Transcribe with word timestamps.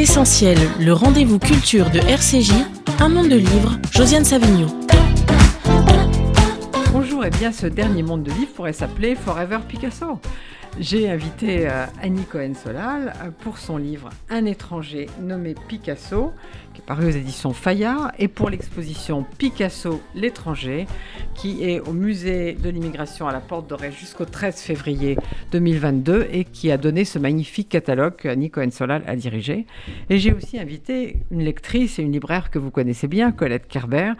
Essentiel, 0.00 0.56
le 0.80 0.94
rendez-vous 0.94 1.38
culture 1.38 1.90
de 1.90 1.98
RCJ, 1.98 2.52
un 3.00 3.10
monde 3.10 3.28
de 3.28 3.36
livres, 3.36 3.78
Josiane 3.92 4.24
Savigno. 4.24 4.66
Bonjour, 6.90 7.22
et 7.26 7.28
bien 7.28 7.52
ce 7.52 7.66
dernier 7.66 8.02
monde 8.02 8.22
de 8.22 8.30
livres 8.30 8.52
pourrait 8.56 8.72
s'appeler 8.72 9.14
Forever 9.14 9.58
Picasso. 9.68 10.18
J'ai 10.78 11.10
invité 11.10 11.68
euh, 11.68 11.84
Annie 12.00 12.24
Cohen-Solal 12.24 13.12
euh, 13.22 13.30
pour 13.40 13.58
son 13.58 13.76
livre 13.76 14.08
Un 14.30 14.44
étranger 14.46 15.08
nommé 15.20 15.54
Picasso, 15.68 16.32
qui 16.72 16.80
est 16.80 16.84
paru 16.86 17.06
aux 17.06 17.10
éditions 17.10 17.52
Fayard, 17.52 18.12
et 18.18 18.28
pour 18.28 18.50
l'exposition 18.50 19.26
Picasso 19.36 20.00
l'étranger, 20.14 20.86
qui 21.34 21.64
est 21.64 21.80
au 21.80 21.92
musée 21.92 22.52
de 22.52 22.70
l'immigration 22.70 23.26
à 23.26 23.32
la 23.32 23.40
Porte 23.40 23.68
d'Oreille 23.68 23.92
jusqu'au 23.92 24.24
13 24.24 24.60
février 24.60 25.16
2022 25.52 26.28
et 26.30 26.44
qui 26.44 26.70
a 26.70 26.76
donné 26.76 27.04
ce 27.04 27.18
magnifique 27.18 27.68
catalogue 27.68 28.16
que 28.16 28.28
Annie 28.28 28.50
Cohen-Solal 28.50 29.02
a 29.06 29.16
dirigé. 29.16 29.66
Et 30.08 30.18
j'ai 30.18 30.32
aussi 30.32 30.58
invité 30.58 31.16
une 31.30 31.42
lectrice 31.42 31.98
et 31.98 32.02
une 32.02 32.12
libraire 32.12 32.50
que 32.50 32.58
vous 32.58 32.70
connaissez 32.70 33.08
bien, 33.08 33.32
Colette 33.32 33.66
Kerber, 33.66 34.12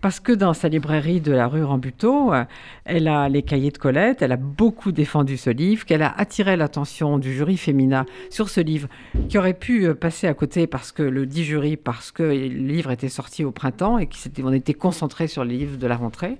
parce 0.00 0.20
que 0.20 0.32
dans 0.32 0.54
sa 0.54 0.68
librairie 0.68 1.20
de 1.20 1.32
la 1.32 1.48
rue 1.48 1.64
Rambuteau, 1.64 2.32
euh, 2.32 2.44
elle 2.84 3.08
a 3.08 3.28
les 3.28 3.42
cahiers 3.42 3.72
de 3.72 3.78
Colette, 3.78 4.22
elle 4.22 4.32
a 4.32 4.36
beaucoup 4.36 4.92
défendu 4.92 5.36
ce 5.36 5.50
livre, 5.50 5.84
qu'elle 5.96 6.02
a 6.02 6.14
attiré 6.18 6.56
l'attention 6.56 7.18
du 7.18 7.34
jury 7.34 7.56
féminin 7.56 8.04
sur 8.28 8.50
ce 8.50 8.60
livre, 8.60 8.88
qui 9.30 9.38
aurait 9.38 9.54
pu 9.54 9.86
euh, 9.86 9.94
passer 9.94 10.26
à 10.26 10.34
côté 10.34 10.66
parce 10.66 10.92
que 10.92 11.02
le 11.02 11.24
dit 11.24 11.44
jury, 11.44 11.78
parce 11.78 12.12
que 12.12 12.22
le 12.22 12.48
livre 12.48 12.90
était 12.90 13.08
sorti 13.08 13.44
au 13.44 13.50
printemps 13.50 13.96
et 13.96 14.06
qu'on 14.06 14.52
était 14.52 14.74
concentré 14.74 15.26
sur 15.26 15.42
le 15.42 15.50
livre 15.50 15.78
de 15.78 15.86
la 15.86 15.96
rentrée. 15.96 16.36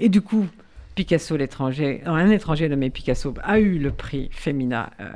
Et 0.00 0.08
du 0.08 0.22
coup, 0.22 0.46
Picasso, 0.94 1.36
l'étranger, 1.36 2.02
un 2.06 2.30
étranger 2.30 2.66
nommé 2.68 2.88
Picasso, 2.88 3.34
a 3.42 3.58
eu 3.58 3.78
le 3.78 3.90
prix 3.90 4.30
Femina 4.32 4.90
euh, 5.00 5.12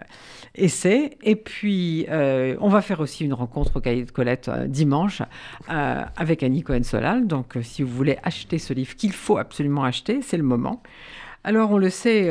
Essai. 0.55 1.17
Et 1.23 1.37
puis, 1.37 2.07
euh, 2.11 2.57
on 2.61 2.69
va 2.69 2.83
faire 2.83 3.01
aussi 3.01 3.25
une 3.25 3.33
rencontre 3.33 3.77
au 3.77 3.81
cahier 3.81 4.05
de 4.05 4.11
Colette 4.11 4.49
euh, 4.49 4.67
dimanche 4.67 5.23
avec 5.69 6.43
Annie 6.43 6.63
Cohen-Solal. 6.63 7.27
Donc, 7.27 7.57
si 7.63 7.83
vous 7.83 7.95
voulez 7.95 8.19
acheter 8.23 8.59
ce 8.59 8.75
livre 8.75 8.97
qu'il 8.97 9.13
faut 9.13 9.39
absolument 9.39 9.85
acheter, 9.85 10.21
c'est 10.21 10.37
le 10.37 10.43
moment. 10.43 10.83
Alors, 11.45 11.71
on 11.71 11.79
le 11.79 11.91
sait, 11.91 12.29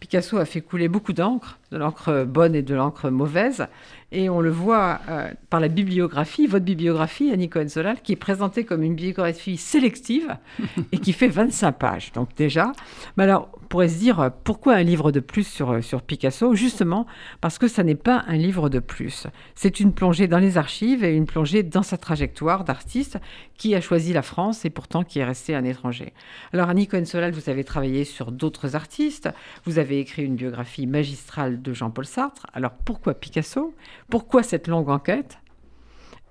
Picasso 0.00 0.38
a 0.38 0.46
fait 0.46 0.62
couler 0.62 0.88
beaucoup 0.88 1.12
d'encre, 1.12 1.58
de 1.70 1.76
l'encre 1.76 2.24
bonne 2.24 2.54
et 2.54 2.62
de 2.62 2.74
l'encre 2.74 3.10
mauvaise. 3.10 3.66
Et 4.12 4.30
on 4.30 4.40
le 4.40 4.50
voit 4.50 4.98
euh, 5.08 5.30
par 5.50 5.60
la 5.60 5.68
bibliographie, 5.68 6.46
votre 6.46 6.64
bibliographie, 6.64 7.30
Annie 7.30 7.50
Cohen-Solal, 7.50 8.00
qui 8.00 8.12
est 8.12 8.16
présentée 8.16 8.64
comme 8.64 8.82
une 8.82 8.94
bibliographie 8.94 9.58
sélective 9.58 10.36
et 10.92 10.98
qui 10.98 11.12
fait 11.12 11.28
25 11.28 11.72
pages. 11.72 12.12
Donc 12.12 12.34
déjà, 12.34 12.72
mais 13.16 13.24
alors 13.24 13.50
pourrait 13.70 13.88
se 13.88 13.98
dire, 13.98 14.20
euh, 14.20 14.30
pourquoi 14.44 14.74
un 14.74 14.82
livre 14.82 15.12
de 15.12 15.20
plus 15.20 15.46
sur, 15.46 15.70
euh, 15.70 15.80
sur 15.80 16.02
Picasso? 16.02 16.54
Justement 16.54 17.06
parce 17.40 17.56
que 17.56 17.68
ça 17.68 17.84
n'est 17.84 17.94
pas 17.94 18.24
un 18.26 18.36
livre 18.36 18.68
de 18.68 18.80
plus. 18.80 19.28
C'est 19.54 19.80
une 19.80 19.94
plongée 19.94 20.26
dans 20.26 20.40
les 20.40 20.58
archives 20.58 21.04
et 21.04 21.16
une 21.16 21.24
plongée 21.24 21.62
dans 21.62 21.84
sa 21.84 21.96
trajectoire 21.96 22.64
d'artiste 22.64 23.18
qui 23.56 23.74
a 23.74 23.80
choisi 23.80 24.12
la 24.12 24.22
France 24.22 24.64
et 24.64 24.70
pourtant 24.70 25.04
qui 25.04 25.20
est 25.20 25.24
resté 25.24 25.54
un 25.54 25.64
étranger. 25.64 26.12
Alors 26.52 26.68
Annie 26.68 26.88
Cohen-Solal, 26.88 27.32
vous 27.32 27.48
avez 27.48 27.62
travaillé 27.62 28.04
sur 28.04 28.32
d'autres 28.32 28.74
artistes, 28.74 29.30
vous 29.64 29.78
avez 29.78 30.00
écrit 30.00 30.24
une 30.24 30.34
biographie 30.34 30.88
magistrale 30.88 31.62
de 31.62 31.72
Jean-Paul 31.72 32.06
Sartre. 32.06 32.46
Alors 32.52 32.72
pourquoi 32.72 33.14
Picasso? 33.14 33.72
Pourquoi 34.10 34.42
cette 34.42 34.66
longue 34.66 34.90
enquête? 34.90 35.38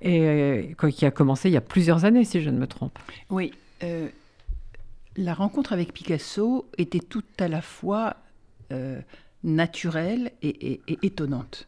Et 0.02 0.22
euh, 0.22 0.90
qui 0.92 1.06
a 1.06 1.12
commencé 1.12 1.50
il 1.50 1.54
y 1.54 1.58
a 1.58 1.62
plusieurs 1.62 2.04
années, 2.04 2.26
si 2.26 2.42
je 2.42 2.50
ne 2.50 2.60
me 2.60 2.68
trompe. 2.68 3.00
Oui. 3.30 3.54
La 5.16 5.34
rencontre 5.34 5.74
avec 5.74 5.94
Picasso 5.94 6.70
était 6.78 7.00
tout 7.00 7.24
à 7.40 7.48
la 7.48 7.62
fois 7.62 8.16
euh, 8.72 9.02
naturelle 9.44 10.32
et, 10.42 10.82
et, 10.88 11.00
étonnante. 11.04 11.68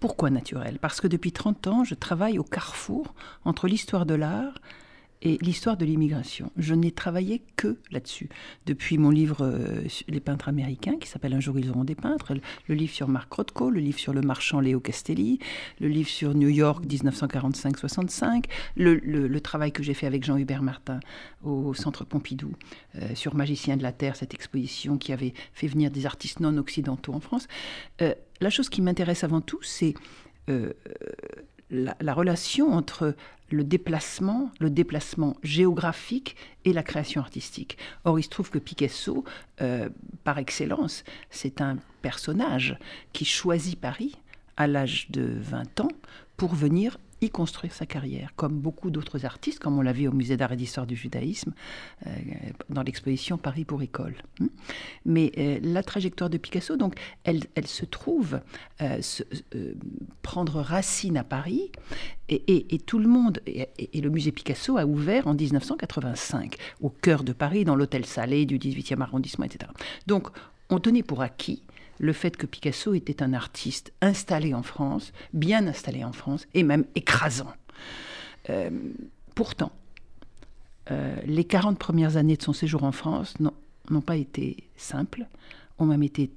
Pourquoi 0.00 0.30
naturelle? 0.30 0.78
Parce 0.78 1.00
que 1.00 1.06
depuis 1.06 1.32
30 1.32 1.66
ans, 1.66 1.84
je 1.84 1.94
travaille 1.94 2.38
au 2.38 2.44
carrefour 2.44 3.14
entre 3.44 3.68
l'histoire 3.68 4.06
de 4.06 4.14
l'art 4.14 4.54
et 5.22 5.38
l'histoire 5.42 5.76
de 5.76 5.84
l'immigration. 5.84 6.50
Je 6.56 6.74
n'ai 6.74 6.92
travaillé 6.92 7.42
que 7.56 7.78
là-dessus. 7.90 8.28
Depuis 8.66 8.96
mon 8.96 9.10
livre 9.10 9.42
euh, 9.42 9.82
Les 10.08 10.20
peintres 10.20 10.48
américains, 10.48 10.96
qui 10.98 11.08
s'appelle 11.08 11.34
Un 11.34 11.40
jour 11.40 11.58
ils 11.58 11.70
auront 11.70 11.84
des 11.84 11.94
peintres, 11.94 12.34
le 12.68 12.74
livre 12.74 12.92
sur 12.92 13.08
Marc 13.08 13.32
Rothko, 13.32 13.70
le 13.70 13.80
livre 13.80 13.98
sur 13.98 14.14
le 14.14 14.22
marchand 14.22 14.60
Léo 14.60 14.80
Castelli, 14.80 15.38
le 15.78 15.88
livre 15.88 16.08
sur 16.08 16.34
New 16.34 16.48
York 16.48 16.84
1945-65, 16.86 18.44
le, 18.76 19.40
travail 19.40 19.72
que 19.72 19.82
j'ai 19.82 19.94
fait 19.94 20.06
avec 20.06 20.24
Jean-Hubert 20.24 20.62
Martin 20.62 21.00
au 21.42 21.72
Centre 21.74 22.04
Pompidou 22.04 22.52
euh, 22.96 23.14
sur 23.14 23.34
Magicien 23.34 23.76
de 23.76 23.82
la 23.82 23.92
Terre, 23.92 24.16
cette 24.16 24.34
exposition 24.34 24.98
qui 24.98 25.12
avait 25.12 25.32
fait 25.54 25.66
venir 25.66 25.90
des 25.90 26.04
artistes 26.06 26.40
non 26.40 26.56
occidentaux 26.58 27.14
en 27.14 27.20
France. 27.20 27.48
Euh, 28.02 28.14
la 28.40 28.50
chose 28.50 28.68
qui 28.68 28.82
m'intéresse 28.82 29.24
avant 29.24 29.40
tout, 29.40 29.60
c'est 29.62 29.94
la, 31.70 32.14
relation 32.14 32.72
entre 32.72 33.14
le 33.50 33.64
déplacement, 33.64 34.50
le 34.60 34.70
déplacement 34.70 35.36
géographique 35.42 36.36
et 36.64 36.72
la 36.72 36.82
création 36.82 37.20
artistique. 37.20 37.78
Or, 38.04 38.18
il 38.18 38.22
se 38.22 38.28
trouve 38.28 38.50
que 38.50 38.58
Picasso, 38.58 39.24
euh, 39.60 39.88
par 40.24 40.38
excellence, 40.38 41.04
c'est 41.30 41.60
un 41.60 41.78
personnage 42.02 42.78
qui 43.12 43.24
choisit 43.24 43.78
Paris 43.78 44.16
à 44.56 44.66
l'âge 44.66 45.10
de 45.10 45.36
20 45.40 45.80
ans 45.80 45.92
pour 46.36 46.54
venir 46.54 46.98
y 47.20 47.30
construire 47.30 47.72
sa 47.72 47.86
carrière, 47.86 48.32
comme 48.36 48.58
beaucoup 48.58 48.90
d'autres 48.90 49.24
artistes, 49.24 49.58
comme 49.58 49.78
on 49.78 49.82
l'a 49.82 49.92
vu 49.92 50.08
au 50.08 50.12
Musée 50.12 50.36
d'art 50.36 50.52
et 50.52 50.56
d'histoire 50.56 50.86
du 50.86 50.96
judaïsme, 50.96 51.52
euh, 52.06 52.10
dans 52.68 52.82
l'exposition 52.82 53.38
Paris 53.38 53.64
pour 53.64 53.82
école. 53.82 54.14
Hmm. 54.38 54.46
Mais 55.04 55.32
euh, 55.38 55.58
la 55.62 55.82
trajectoire 55.82 56.30
de 56.30 56.38
Picasso, 56.38 56.76
donc, 56.76 56.94
elle, 57.24 57.42
se 57.66 57.84
trouve 57.84 58.40
euh, 58.80 59.00
prendre 60.22 60.60
racine 60.60 61.16
à 61.16 61.24
Paris, 61.24 61.70
et, 62.28 62.78
tout 62.86 63.00
le 63.00 63.08
monde, 63.08 63.40
et, 63.46 64.00
le 64.00 64.08
musée 64.08 64.30
Picasso 64.30 64.76
a 64.76 64.86
ouvert 64.86 65.26
en 65.26 65.34
1985, 65.34 66.54
au 66.80 66.88
cœur 66.88 67.24
de 67.24 67.32
Paris, 67.32 67.64
dans 67.64 67.74
l'hôtel 67.74 68.06
Salé 68.06 68.46
du 68.46 68.58
18e 68.58 69.00
arrondissement, 69.00 69.46
etc. 69.46 69.70
Donc, 70.06 70.28
on 70.68 70.78
tenait 70.78 71.02
pour 71.02 71.22
acquis 71.22 71.64
le 72.00 72.14
fait 72.14 72.36
que 72.36 72.46
Picasso 72.46 72.94
était 72.94 73.22
un 73.22 73.34
artiste 73.34 73.92
installé 74.00 74.54
en 74.54 74.62
France, 74.62 75.12
bien 75.34 75.66
installé 75.66 76.02
en 76.02 76.12
France, 76.12 76.48
et 76.54 76.62
même 76.62 76.86
écrasant. 76.94 77.52
Euh, 78.48 78.70
pourtant, 79.34 79.70
euh, 80.90 81.14
les 81.26 81.44
40 81.44 81.78
premières 81.78 82.16
années 82.16 82.36
de 82.36 82.42
son 82.42 82.54
séjour 82.54 82.84
en 82.84 82.92
France 82.92 83.34
n'ont 83.38 84.00
pas 84.00 84.16
été 84.16 84.56
simples, 84.76 85.26
ont 85.78 85.84
même 85.84 86.02
été 86.02 86.30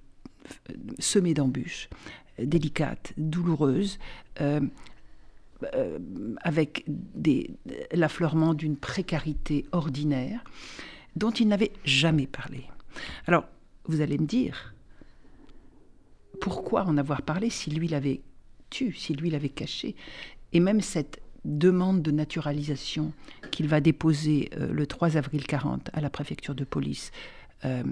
euh, 0.70 0.74
semées 1.00 1.34
d'embûches, 1.34 1.90
délicates, 2.38 3.14
douloureuses, 3.18 4.00
avec 6.42 6.86
l'affleurement 7.94 8.54
d'une 8.54 8.76
précarité 8.76 9.66
ordinaire 9.72 10.44
dont 11.16 11.32
il 11.32 11.48
n'avait 11.48 11.72
jamais 11.86 12.28
parlé. 12.28 12.66
Alors, 13.28 13.46
vous 13.86 14.02
allez 14.02 14.18
me 14.18 14.26
dire, 14.26 14.73
pourquoi 16.44 16.84
en 16.84 16.98
avoir 16.98 17.22
parlé 17.22 17.50
si 17.50 17.72
lui 17.72 17.88
l'avait 17.88 18.20
tué, 18.70 18.94
si 18.98 19.14
lui 19.14 19.30
l'avait 19.30 19.48
caché 19.48 19.96
Et 20.52 20.60
même 20.60 20.82
cette 20.82 21.22
demande 21.46 22.02
de 22.02 22.12
naturalisation 22.12 23.14
qu'il 23.50 23.70
va 23.70 23.80
déposer 23.80 24.50
euh, 24.58 24.74
le 24.74 24.86
3 24.86 25.16
avril 25.16 25.48
40 25.48 25.90
à 25.94 26.02
la 26.02 26.10
préfecture 26.10 26.54
de 26.54 26.66
police 26.66 27.14
euh, 27.64 27.84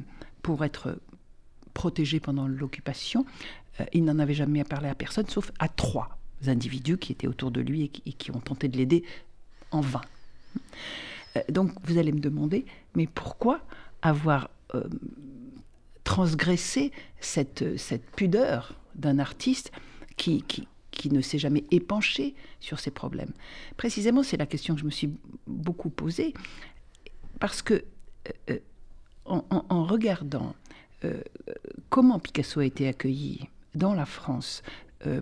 pour 0.42 0.66
être 0.66 1.00
protégé 1.74 2.20
pendant 2.20 2.46
l'occupation, 2.46 3.26
euh, 3.80 3.86
il 3.94 4.04
n'en 4.04 4.20
avait 4.20 4.34
jamais 4.34 4.66
parlé 4.66 4.90
à 4.90 4.96
personne, 4.96 5.30
sauf 5.30 5.54
à 5.58 5.70
trois 5.70 6.20
individus 6.46 6.98
qui 6.98 7.14
étaient 7.14 7.28
autour 7.28 7.52
de 7.52 7.62
lui 7.62 7.90
et 8.06 8.12
qui 8.12 8.32
ont 8.32 8.42
tenté 8.42 8.68
de 8.68 8.76
l'aider 8.76 9.06
en 9.72 9.80
vain. 9.80 10.02
donc 11.48 11.72
vous 11.86 11.98
allez 11.98 12.12
me 12.12 12.20
demander, 12.20 12.66
mais 12.96 13.08
pourquoi 13.08 13.62
avoir 14.02 14.50
transgresser 16.12 16.92
cette, 17.22 17.78
cette 17.78 18.06
pudeur 18.12 18.76
d'un 18.96 19.18
artiste 19.18 19.72
qui, 20.18 20.42
qui, 20.42 20.68
qui 20.92 21.10
ne 21.10 21.22
s'est 21.22 21.40
jamais 21.40 21.64
épanché 21.72 22.36
sur 22.60 22.82
ses 22.82 22.92
problèmes. 22.92 23.32
Précisément, 23.78 24.22
c'est 24.22 24.36
la 24.36 24.46
question 24.46 24.74
que 24.76 24.82
je 24.82 24.86
me 24.86 24.92
suis 24.92 25.10
beaucoup 25.48 25.90
posée, 25.90 26.34
parce 27.40 27.62
que 27.62 27.86
euh, 28.50 28.60
en, 29.24 29.46
en, 29.50 29.86
regardant 29.86 30.54
euh, 31.06 31.22
comment 31.90 32.20
Picasso 32.20 32.60
a 32.60 32.66
été 32.66 32.90
accueilli 32.90 33.48
dans 33.74 33.94
la 33.94 34.06
France 34.06 34.64
euh, 35.08 35.22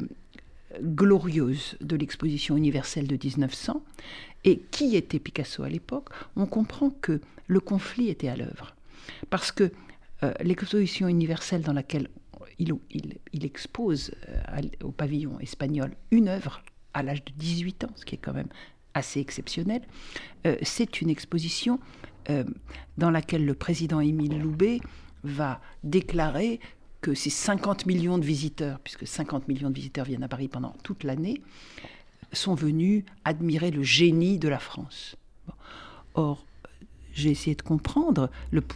glorieuse 0.82 1.78
de 1.82 1.98
l'exposition 1.98 2.58
universelle 2.58 3.06
de 3.06 3.16
1900, 3.16 3.84
et 4.44 4.58
qui 4.72 4.96
était 4.96 5.20
Picasso 5.20 5.62
à 5.62 5.70
l'époque, 5.70 6.10
on 6.36 6.48
comprend 6.48 6.90
que 6.90 7.22
le 7.46 7.60
conflit 7.60 8.10
était 8.10 8.30
à 8.30 8.36
l'œuvre. 8.36 8.76
Parce 9.30 9.52
que 9.52 9.72
euh, 10.24 10.34
l'exposition 10.42 11.08
universelle 11.08 11.62
dans 11.62 11.74
laquelle 11.74 12.10
il, 12.58 12.76
expose 13.46 14.12
euh, 14.28 14.62
au 14.84 14.92
pavillon 14.92 15.40
espagnol 15.40 15.96
une 16.12 16.28
œuvre 16.28 16.62
à 16.94 17.04
l'âge 17.04 17.24
de 17.24 17.32
18 17.38 17.86
ans, 17.86 17.92
ce 17.96 18.04
qui 18.04 18.16
est 18.16 18.20
quand 18.20 18.34
même 18.34 18.50
assez 18.94 19.22
exceptionnel, 19.22 19.82
euh, 20.46 20.58
c'est 20.62 21.02
une 21.02 21.10
exposition 21.10 21.80
dans 23.00 23.10
laquelle 23.10 23.44
le 23.44 23.56
président 23.56 24.02
Émile 24.02 24.40
Loubet 24.40 24.82
va 25.24 25.60
déclarer 25.84 26.60
que 27.02 27.16
ces 27.16 27.32
50 27.32 27.88
millions 27.88 28.20
de 28.20 28.24
visiteurs, 28.24 28.80
puisque 28.82 29.08
50 29.08 29.48
millions 29.48 29.72
de 29.72 29.74
visiteurs 29.74 30.06
viennent 30.06 30.22
à 30.22 30.28
Paris 30.28 30.48
pendant 30.48 30.76
toute 30.84 31.04
l'année, 31.04 31.42
sont 32.32 32.54
venus 32.54 33.04
admirer 33.26 33.72
le 33.72 33.82
génie 33.82 34.38
de 34.38 34.48
la 34.48 34.60
France. 34.60 35.16
Or, 36.14 36.46
j'ai 37.14 37.32
essayé 37.32 37.56
de 37.56 37.62
comprendre 37.62 38.30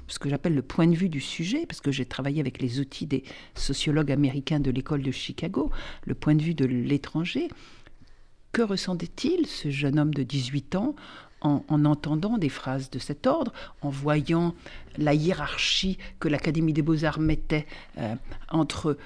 ce 0.07 0.19
que 0.19 0.29
j'appelle 0.29 0.55
le 0.55 0.61
point 0.61 0.87
de 0.87 0.95
vue 0.95 1.09
du 1.09 1.21
sujet, 1.21 1.65
parce 1.65 1.81
que 1.81 1.91
j'ai 1.91 2.05
travaillé 2.05 2.39
avec 2.39 2.61
les 2.61 2.79
outils 2.79 3.05
des 3.05 3.23
sociologues 3.55 4.11
américains 4.11 4.59
de 4.59 4.71
l'école 4.71 5.01
de 5.01 5.11
Chicago, 5.11 5.71
le 6.05 6.15
point 6.15 6.35
de 6.35 6.41
vue 6.41 6.55
de 6.55 6.65
l'étranger. 6.65 7.49
Que 8.51 8.61
ressentait-il, 8.61 9.47
ce 9.47 9.71
jeune 9.71 9.99
homme 9.99 10.13
de 10.13 10.23
18 10.23 10.75
ans, 10.75 10.95
en, 11.41 11.85
entendant 11.85 12.37
des 12.37 12.49
phrases 12.49 12.89
de 12.89 12.99
cet 12.99 13.27
ordre, 13.27 13.51
en 13.81 13.89
voyant 13.89 14.55
la 14.97 15.13
hiérarchie 15.13 15.97
que 16.19 16.27
l'Académie 16.27 16.73
des 16.73 16.81
beaux-arts 16.81 17.19
mettait 17.19 17.65
euh, 17.97 18.15
entre 18.49 18.97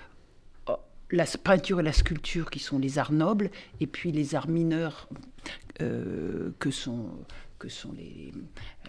oh, 0.68 0.76
la 1.12 1.26
peinture 1.26 1.80
et 1.80 1.84
la 1.84 1.94
sculpture, 1.94 2.52
qui 2.52 2.60
sont 2.60 2.78
les 2.78 3.00
arts 3.00 3.12
nobles, 3.12 3.50
et 3.80 3.88
puis 3.88 4.12
les 4.12 4.36
arts 4.36 4.50
mineurs, 4.50 5.10
euh, 5.82 6.52
que 6.60 6.72
sont 6.72 7.10
que 7.58 7.70
sont 7.70 7.94
les, 7.94 8.32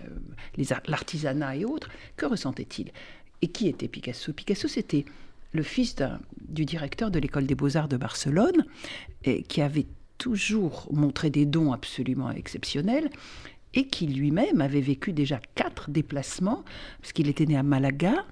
euh, 0.02 0.74
l'artisanat 0.86 1.56
et 1.56 1.64
autres, 1.64 1.90
que 2.16 2.26
ressentait-il 2.26 2.92
Et 3.42 3.48
qui 3.48 3.68
était 3.68 3.88
Picasso? 3.88 4.32
Picasso, 4.32 4.68
c'était 4.68 5.04
le 5.52 5.62
fils 5.62 5.96
du 6.40 6.64
directeur 6.64 7.10
de 7.10 7.18
l'école 7.18 7.46
des 7.46 7.54
beaux-arts 7.54 7.88
de 7.88 7.96
Barcelone, 7.96 8.66
et 9.24 9.42
qui 9.42 9.62
avait 9.62 9.86
toujours 10.18 10.88
montré 10.92 11.30
des 11.30 11.46
dons 11.46 11.72
absolument 11.72 12.30
exceptionnels, 12.30 13.10
et 13.74 13.86
qui 13.86 14.06
lui-même 14.06 14.60
avait 14.60 14.80
vécu 14.80 15.12
déjà 15.12 15.40
quatre 15.54 15.90
déplacements, 15.90 16.64
parce 17.00 17.12
qu'il 17.12 17.28
était 17.28 17.46
né 17.46 17.56
à 17.56 17.62
Malaga, 17.62 18.26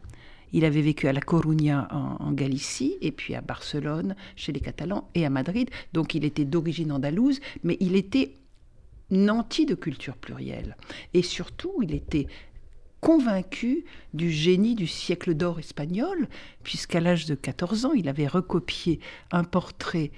il 0.52 0.64
avait 0.64 0.80
vécu 0.80 1.08
à 1.08 1.12
La 1.12 1.20
Coruña 1.20 1.88
en, 1.90 2.24
en, 2.24 2.32
Galicie, 2.32 2.96
et 3.00 3.12
puis 3.12 3.34
à 3.34 3.40
Barcelone, 3.40 4.14
chez 4.36 4.52
les 4.52 4.60
Catalans, 4.60 5.08
et 5.14 5.26
à 5.26 5.30
Madrid. 5.30 5.70
Donc 5.92 6.14
il 6.14 6.24
était 6.24 6.44
d'origine 6.44 6.92
andalouse, 6.92 7.40
mais 7.62 7.76
il 7.80 7.96
était 7.96 8.36
nanti 9.10 9.66
de 9.66 9.74
culture 9.74 10.16
plurielle. 10.16 10.76
Et 11.14 11.22
surtout, 11.22 11.74
il 11.82 11.94
était 11.94 12.26
convaincu 13.00 13.84
du 14.14 14.30
génie 14.30 14.74
du 14.74 14.86
siècle 14.86 15.34
d'or 15.34 15.58
espagnol, 15.58 16.28
puisqu'à 16.62 17.00
l'âge 17.00 17.26
de 17.26 17.34
14 17.34 17.84
ans, 17.84 17.92
il 17.92 18.08
avait 18.08 18.26
recopié 18.26 19.00
un 19.30 19.44
portrait 19.44 20.10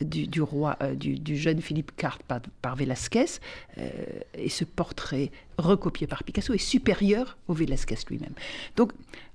du, 0.00 0.42
roi, 0.42 0.76
euh, 0.82 0.94
du, 0.94 1.36
jeune 1.36 1.60
Philippe 1.60 1.92
IV 2.00 2.18
par, 2.28 2.40
par 2.60 2.76
Velázquez, 2.76 3.40
euh, 3.78 3.90
et 4.34 4.50
ce 4.50 4.64
portrait 4.64 5.30
recopié 5.58 6.06
par 6.06 6.22
Picasso 6.22 6.52
est 6.52 6.58
supérieur 6.58 7.38
au 7.48 7.54
Velázquez 7.54 7.96
lui-même. 8.10 8.34
Donc, 8.76 8.92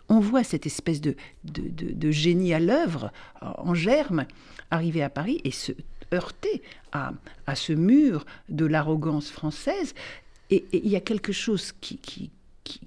on 0.07 0.19
voit 0.19 0.43
cette 0.43 0.65
espèce 0.65 1.01
de, 1.01 1.15
de 1.43 2.11
génie 2.11 2.53
à 2.53 2.59
l'œuvre, 2.59 3.11
en 3.41 3.73
germe, 3.73 4.25
arriver 4.69 5.01
à 5.03 5.09
Paris 5.09 5.39
et 5.45 5.51
se 5.51 5.71
heurter 6.13 6.61
à, 6.91 7.13
à 7.47 7.55
ce 7.55 7.73
mur 7.73 8.25
de 8.49 8.65
l'arrogance 8.65 9.29
française. 9.29 9.93
Et, 10.49 10.65
il 10.73 10.87
y 10.87 10.95
a 10.95 10.99
quelque 10.99 11.31
chose 11.31 11.71
qui, 11.79 11.97
qui, 11.97 12.31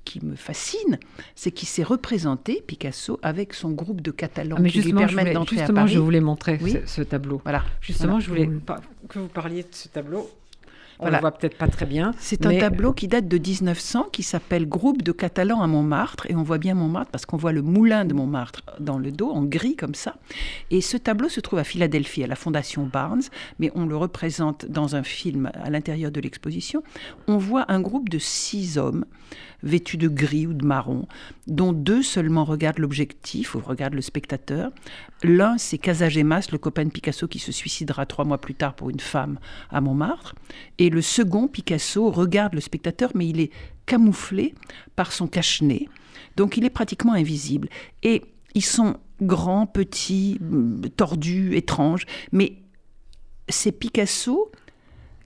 qui, 0.05 0.25
me 0.25 0.37
fascine, 0.37 0.99
c'est 1.35 1.51
qu'il 1.51 1.69
s'est 1.69 1.83
représenté, 1.83 2.63
Picasso, 2.67 3.19
avec 3.23 3.55
son 3.55 3.71
groupe 3.71 4.01
de 4.01 4.11
Catalans 4.11 4.57
ah, 4.59 4.69
qui 4.69 4.81
lui 4.83 4.93
permettent 4.93 5.35
d'entrer 5.35 5.57
à 5.57 5.67
Paris. 5.67 5.69
Justement, 5.69 5.87
je 5.87 5.99
voulais 5.99 6.21
montrer 6.21 6.59
ce, 6.87 7.03
tableau. 7.03 7.41
Voilà. 7.45 7.65
Justement, 7.81 8.21
je 8.21 8.29
voulais 8.29 8.49
que 9.09 9.19
vous 9.19 9.29
parliez 9.29 9.63
de 9.63 9.69
ce 9.73 9.89
tableau. 9.89 10.31
On 11.01 11.11
ne 11.11 11.19
voit 11.19 11.33
peut-être 11.33 11.57
pas 11.59 11.69
très 11.69 11.87
bien. 11.87 12.13
C'est 12.19 12.47
un 12.47 12.59
tableau 12.59 12.93
qui 12.93 13.09
date 13.09 13.29
de 13.29 13.39
1900, 13.39 14.09
qui 14.13 14.23
s'appelle 14.23 14.69
Groupe 14.69 15.03
de 15.03 15.13
Catalans 15.13 15.61
à 15.63 15.67
Montmartre. 15.67 16.27
Et 16.29 16.35
on 16.35 16.43
voit 16.43 16.59
bien 16.59 16.75
Montmartre 16.75 17.11
parce 17.11 17.27
qu'on 17.27 17.37
voit 17.37 17.53
le 17.53 17.63
moulin 17.63 18.05
de 18.05 18.15
Montmartre 18.15 18.63
dans 18.81 18.99
le 18.99 19.11
dos, 19.11 19.31
en 19.31 19.43
gris 19.43 19.77
comme 19.77 19.95
ça. 19.95 20.17
Et 20.71 20.81
ce 20.81 20.97
tableau 20.97 21.29
se 21.29 21.41
trouve 21.41 21.59
à 21.59 21.65
Philadelphie, 21.65 22.25
à 22.25 22.27
la 22.27 22.37
Fondation 22.37 22.85
Barnes, 22.87 23.23
mais 23.59 23.71
on 23.75 23.87
le 23.87 23.97
représente 23.97 24.67
dans 24.67 24.97
un 24.97 25.03
film 25.03 25.51
à 25.55 25.71
l'intérieur 25.71 26.11
de 26.11 26.21
l'exposition. 26.21 26.83
On 27.27 27.39
voit 27.39 27.65
un 27.69 27.81
groupe 27.81 28.09
de 28.09 28.19
six 28.19 28.79
hommes 28.79 29.05
vêtus 29.65 29.97
de 29.97 30.09
gris 30.09 30.47
ou 30.47 30.55
de 30.55 30.65
marron, 30.65 31.09
dont 31.47 31.73
deux 31.73 32.03
seulement 32.03 32.45
regardent 32.45 32.79
l'objectif 32.79 33.55
ou 33.55 33.61
regardent 33.61 33.95
le 33.95 34.03
spectateur. 34.03 34.71
L'un, 35.23 35.59
c'est 35.59 35.79
Casagemas, 35.79 36.49
le 36.53 36.59
copain 36.59 36.85
de 36.85 36.91
Picasso 36.91 37.27
qui 37.27 37.39
se 37.39 37.51
suicidera 37.51 38.07
trois 38.07 38.25
mois 38.25 38.41
plus 38.41 38.55
tard 38.55 38.75
pour 38.75 38.91
une 38.91 39.01
femme 39.01 39.39
à 39.71 39.81
Montmartre. 39.81 40.35
Et 40.79 40.91
le 40.91 41.03
second, 41.03 41.49
Picasso, 41.49 42.11
regarde 42.11 42.55
le 42.55 42.61
spectateur, 42.61 43.11
mais 43.15 43.27
il 43.27 43.41
est 43.41 43.51
camouflé 43.87 44.55
par 44.95 45.13
son 45.13 45.27
cache-nez. 45.27 45.89
Donc 46.37 46.57
il 46.57 46.65
est 46.65 46.71
pratiquement 46.71 47.15
invisible. 47.15 47.69
Et 48.03 48.23
ils 48.55 48.65
sont 48.65 48.99
grands, 49.21 49.67
petits, 49.67 50.39
tordus, 50.97 51.57
étranges, 51.57 52.07
mais 52.33 52.59
c'est 53.49 53.73
Picasso 53.73 54.53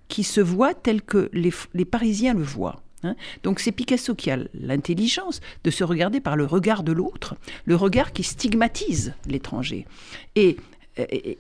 qui 0.09 0.25
se 0.25 0.41
voit 0.41 0.75
tel 0.75 1.03
que 1.03 1.31
les 1.33 1.85
Parisiens 1.85 2.35
le 2.35 2.43
voient. 2.43 2.83
Hein. 3.05 3.15
Donc 3.43 3.61
c'est 3.61 3.73
Picasso 3.73 4.15
qui 4.15 4.31
a 4.31 4.39
l'intelligence 4.55 5.41
de 5.65 5.71
se 5.71 5.85
regarder 5.85 6.21
par 6.21 6.37
le 6.37 6.45
regard 6.45 6.83
de 6.83 6.93
l'autre, 6.93 7.37
le 7.65 7.77
regard 7.77 8.13
qui 8.13 8.23
stigmatise 8.23 9.15
l'étranger. 9.27 9.87
Et, 10.37 10.57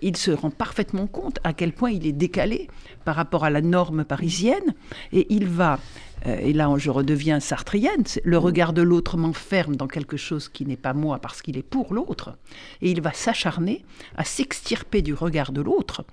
il 0.02 0.16
se 0.16 0.30
rend 0.30 0.50
parfaitement 0.50 1.08
compte 1.08 1.40
à 1.42 1.52
quel 1.52 1.72
point 1.72 1.90
il 1.90 2.06
est 2.06 2.12
décalé 2.12 2.68
par 3.04 3.16
rapport 3.16 3.44
à 3.44 3.50
la 3.50 3.60
norme 3.60 4.04
parisienne, 4.04 4.72
et 5.10 5.26
il 5.30 5.48
va, 5.48 5.80
euh, 6.26 6.38
et 6.38 6.52
là 6.52 6.72
je 6.78 6.90
redeviens 6.90 7.40
sartrienne, 7.40 8.04
le 8.22 8.38
regard 8.38 8.72
de 8.72 8.82
l'autre 8.82 9.16
m'enferme 9.16 9.74
dans 9.74 9.88
quelque 9.88 10.16
chose 10.16 10.48
qui 10.48 10.64
n'est 10.64 10.76
pas 10.76 10.94
moi 10.94 11.18
parce 11.18 11.42
qu'il 11.42 11.58
est 11.58 11.64
pour 11.64 11.92
l'autre, 11.92 12.38
et 12.82 12.92
il 12.92 13.00
va 13.00 13.12
s'acharner 13.12 13.84
à 14.16 14.22
s'extirper 14.22 15.02
du 15.02 15.12
regard 15.12 15.50
de 15.50 15.60
l'autre 15.60 16.04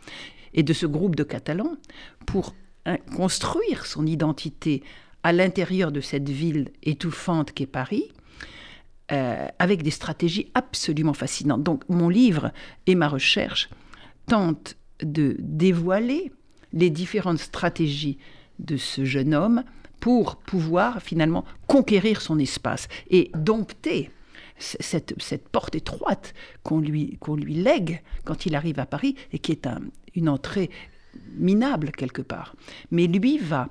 et 0.56 0.64
de 0.64 0.74
ce 0.74 0.88
groupe 0.88 1.16
de 1.16 1.24
Catalans 1.24 1.78
pour 2.26 2.56
hein, 2.88 2.98
construire 3.16 3.86
son 3.86 4.08
identité 4.08 4.82
à 5.26 5.34
l'intérieur 5.34 5.92
de 5.92 6.02
cette 6.02 6.30
ville 6.30 6.70
étouffante 6.84 7.52
qu'est 7.52 7.66
Paris, 7.66 8.12
euh, 9.12 9.48
avec 9.58 9.82
des 9.82 9.90
stratégies 9.90 10.52
absolument 10.54 11.16
fascinantes. 11.16 11.64
Donc 11.64 11.82
mon 11.90 12.10
livre 12.10 12.52
et 12.86 12.94
ma 12.94 13.08
recherche 13.08 13.72
tentent 14.28 14.78
de 15.02 15.36
dévoiler 15.40 16.32
les 16.74 16.92
différentes 16.92 17.40
stratégies 17.40 18.20
de 18.60 18.78
ce 18.78 19.04
jeune 19.04 19.34
homme 19.34 19.64
pour 20.00 20.36
pouvoir 20.36 21.02
finalement 21.02 21.44
conquérir 21.66 22.22
son 22.22 22.38
espace 22.38 22.88
et 23.10 23.32
dompter 23.34 24.12
cette, 24.60 25.16
cette 25.20 25.50
porte 25.50 25.74
étroite 25.74 26.36
qu'on 26.62 26.80
lui, 26.80 27.18
lui 27.36 27.56
lègue 27.56 28.04
quand 28.26 28.46
il 28.46 28.56
arrive 28.56 28.80
à 28.80 28.86
Paris 28.86 29.16
et 29.34 29.40
qui 29.40 29.54
est 29.54 29.66
un, 29.66 29.82
une 30.14 30.30
entrée 30.30 30.70
minable 31.36 31.92
quelque 31.94 32.22
part. 32.22 32.56
Mais 32.92 33.08
lui 33.08 33.40
va 33.40 33.70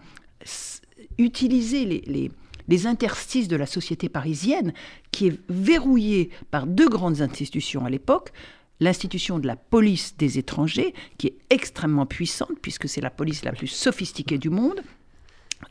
utiliser 1.18 1.84
les, 1.84 2.30
les, 2.68 2.86
interstices 2.86 3.48
de 3.48 3.56
la 3.56 3.66
société 3.66 4.08
parisienne, 4.08 4.72
qui 5.10 5.28
est 5.28 5.40
verrouillée 5.48 6.30
par 6.50 6.66
deux 6.66 6.88
grandes 6.88 7.20
institutions 7.20 7.84
à 7.84 7.90
l'époque, 7.90 8.32
l'institution 8.80 9.38
de 9.38 9.46
la 9.46 9.56
police 9.56 10.16
des 10.16 10.38
étrangers, 10.38 10.94
qui 11.18 11.28
est 11.28 11.36
extrêmement 11.50 12.06
puissante, 12.06 12.58
puisque 12.60 12.88
c'est 12.88 13.00
la 13.00 13.10
police 13.10 13.44
la 13.44 13.52
plus 13.52 13.68
sophistiquée 13.68 14.38
du 14.38 14.50
monde, 14.50 14.82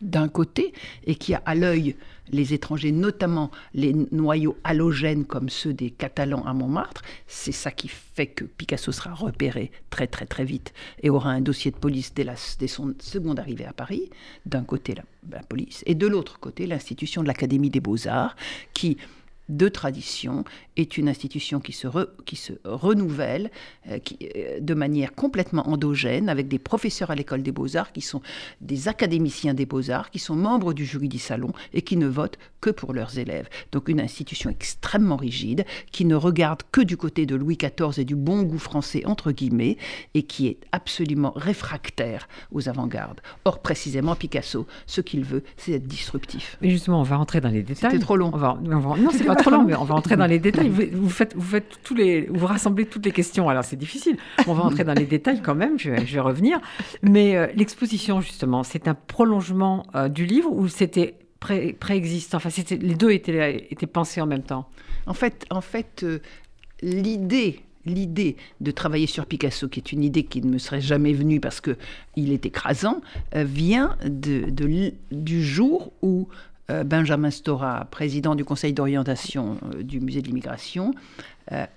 d'un 0.01 0.27
côté 0.27 0.73
et 1.05 1.15
qui 1.15 1.33
a 1.33 1.41
à 1.45 1.55
l'œil 1.55 1.95
les 2.31 2.53
étrangers, 2.53 2.91
notamment 2.91 3.51
les 3.73 3.93
noyaux 4.11 4.57
halogènes 4.63 5.25
comme 5.25 5.49
ceux 5.49 5.73
des 5.73 5.91
Catalans 5.91 6.43
à 6.45 6.53
Montmartre. 6.53 7.01
C'est 7.27 7.51
ça 7.51 7.71
qui 7.71 7.87
fait 7.87 8.27
que 8.27 8.45
Picasso 8.45 8.91
sera 8.91 9.13
repéré 9.13 9.71
très 9.89 10.07
très 10.07 10.25
très 10.25 10.45
vite 10.45 10.73
et 11.01 11.09
aura 11.09 11.31
un 11.31 11.41
dossier 11.41 11.71
de 11.71 11.77
police 11.77 12.13
dès, 12.13 12.23
la, 12.23 12.35
son 12.35 12.93
seconde 12.99 13.39
arrivée 13.39 13.65
à 13.65 13.73
Paris. 13.73 14.09
D'un 14.45 14.63
côté 14.63 14.95
la 15.29 15.43
police 15.43 15.83
et 15.85 15.95
de 15.95 16.07
l'autre 16.07 16.39
côté 16.39 16.65
l'institution 16.67 17.21
de 17.21 17.27
l'Académie 17.27 17.69
des 17.69 17.79
beaux-arts 17.79 18.35
qui 18.73 18.97
de 19.49 19.67
tradition, 19.67 20.45
est 20.77 20.97
une 20.97 21.09
institution 21.09 21.59
qui 21.59 21.73
se, 21.73 21.87
qui 22.25 22.35
se 22.35 22.53
renouvelle 22.63 23.51
euh, 23.89 23.99
qui, 23.99 24.17
euh, 24.35 24.59
de 24.59 24.73
manière 24.73 25.13
complètement 25.13 25.67
endogène, 25.69 26.29
avec 26.29 26.47
des 26.47 26.59
professeurs 26.59 27.11
à 27.11 27.15
l'école 27.15 27.43
des 27.43 27.51
beaux-arts 27.51 27.91
qui 27.91 28.01
sont 28.01 28.21
des 28.61 28.87
académiciens 28.87 29.53
des 29.53 29.65
beaux-arts, 29.65 30.09
qui 30.09 30.19
sont 30.19 30.35
membres 30.35 30.73
du 30.73 30.85
jury 30.85 31.09
du 31.09 31.19
salon 31.19 31.51
et 31.73 31.81
qui 31.81 31.97
ne 31.97 32.07
votent 32.07 32.37
que 32.61 32.69
pour 32.69 32.93
leurs 32.93 33.19
élèves. 33.19 33.49
Donc 33.71 33.89
une 33.89 33.99
institution 33.99 34.49
extrêmement 34.49 35.17
rigide, 35.17 35.65
qui 35.91 36.05
ne 36.05 36.15
regarde 36.15 36.61
que 36.71 36.81
du 36.81 36.97
côté 36.97 37.25
de 37.25 37.35
Louis 37.35 37.57
XIV 37.57 37.99
et 37.99 38.05
du 38.05 38.15
bon 38.15 38.43
goût 38.43 38.57
français, 38.57 39.03
entre 39.05 39.31
guillemets, 39.31 39.77
et 40.13 40.23
qui 40.23 40.47
est 40.47 40.57
absolument 40.71 41.33
réfractaire 41.35 42.27
aux 42.51 42.69
avant-gardes. 42.69 43.21
Or, 43.45 43.59
précisément, 43.59 44.15
Picasso, 44.15 44.65
ce 44.87 45.01
qu'il 45.01 45.23
veut, 45.23 45.43
c'est 45.57 45.73
être 45.73 45.87
disruptif. 45.87 46.57
Mais 46.61 46.69
justement, 46.69 47.01
on 47.01 47.03
va 47.03 47.17
rentrer 47.17 47.41
dans 47.41 47.49
les 47.49 47.63
détails. 47.63 47.91
C'était 47.91 48.03
trop 48.03 48.15
long. 48.15 48.31
On 48.33 48.37
va, 48.37 48.57
non, 48.61 49.09
c'est 49.11 49.25
pas 49.25 49.32
trop 49.35 49.49
long, 49.49 49.63
mais 49.63 49.75
on 49.75 49.83
va 49.83 49.95
entrer 49.95 50.15
dans 50.15 50.25
les 50.25 50.39
détails. 50.47 50.69
Vous, 50.69 51.09
faites, 51.09 51.35
vous 51.35 51.41
faites 51.41 51.79
tous 51.83 51.95
les, 51.95 52.27
vous 52.27 52.45
rassemblez 52.45 52.85
toutes 52.85 53.05
les 53.05 53.11
questions. 53.11 53.49
Alors 53.49 53.63
c'est 53.63 53.75
difficile. 53.75 54.17
On 54.47 54.53
va 54.53 54.63
entrer 54.63 54.83
dans 54.83 54.93
les 54.93 55.05
détails 55.05 55.41
quand 55.41 55.55
même. 55.55 55.79
Je 55.79 55.91
vais, 55.91 56.05
je 56.05 56.13
vais 56.13 56.19
revenir. 56.19 56.59
Mais 57.01 57.35
euh, 57.35 57.47
l'exposition 57.55 58.21
justement, 58.21 58.63
c'est 58.63 58.87
un 58.87 58.95
prolongement 58.95 59.85
euh, 59.95 60.09
du 60.09 60.25
livre 60.25 60.51
ou 60.51 60.67
c'était 60.67 61.15
pré, 61.39 61.73
préexistant? 61.73 62.37
Enfin, 62.37 62.49
les 62.69 62.95
deux 62.95 63.11
étaient, 63.11 63.67
étaient 63.69 63.87
pensés 63.87 64.21
en 64.21 64.27
même 64.27 64.43
temps? 64.43 64.67
En 65.05 65.13
fait, 65.13 65.45
en 65.49 65.61
fait, 65.61 66.03
euh, 66.03 66.19
l'idée 66.81 67.61
l'idée 67.85 68.37
de 68.61 68.71
travailler 68.71 69.07
sur 69.07 69.25
Picasso, 69.25 69.67
qui 69.67 69.81
est 69.81 69.91
une 69.91 70.05
idée 70.05 70.23
qui 70.23 70.41
ne 70.41 70.49
me 70.49 70.57
serait 70.57 70.79
jamais 70.79 71.11
venue 71.11 71.41
parce 71.41 71.59
que 71.59 71.75
il 72.15 72.31
est 72.31 72.45
écrasant, 72.45 73.01
vient 73.33 73.97
de, 74.05 74.45
du 75.11 75.43
jour 75.43 75.91
où 76.01 76.29
Benjamin 76.69 77.29
Stora, 77.29 77.85
président 77.91 78.35
du 78.35 78.45
conseil 78.45 78.73
d'orientation 78.73 79.57
euh, 79.75 79.83
du 79.83 79.99
musée 79.99 80.21
de 80.21 80.27
l'immigration, 80.27 80.93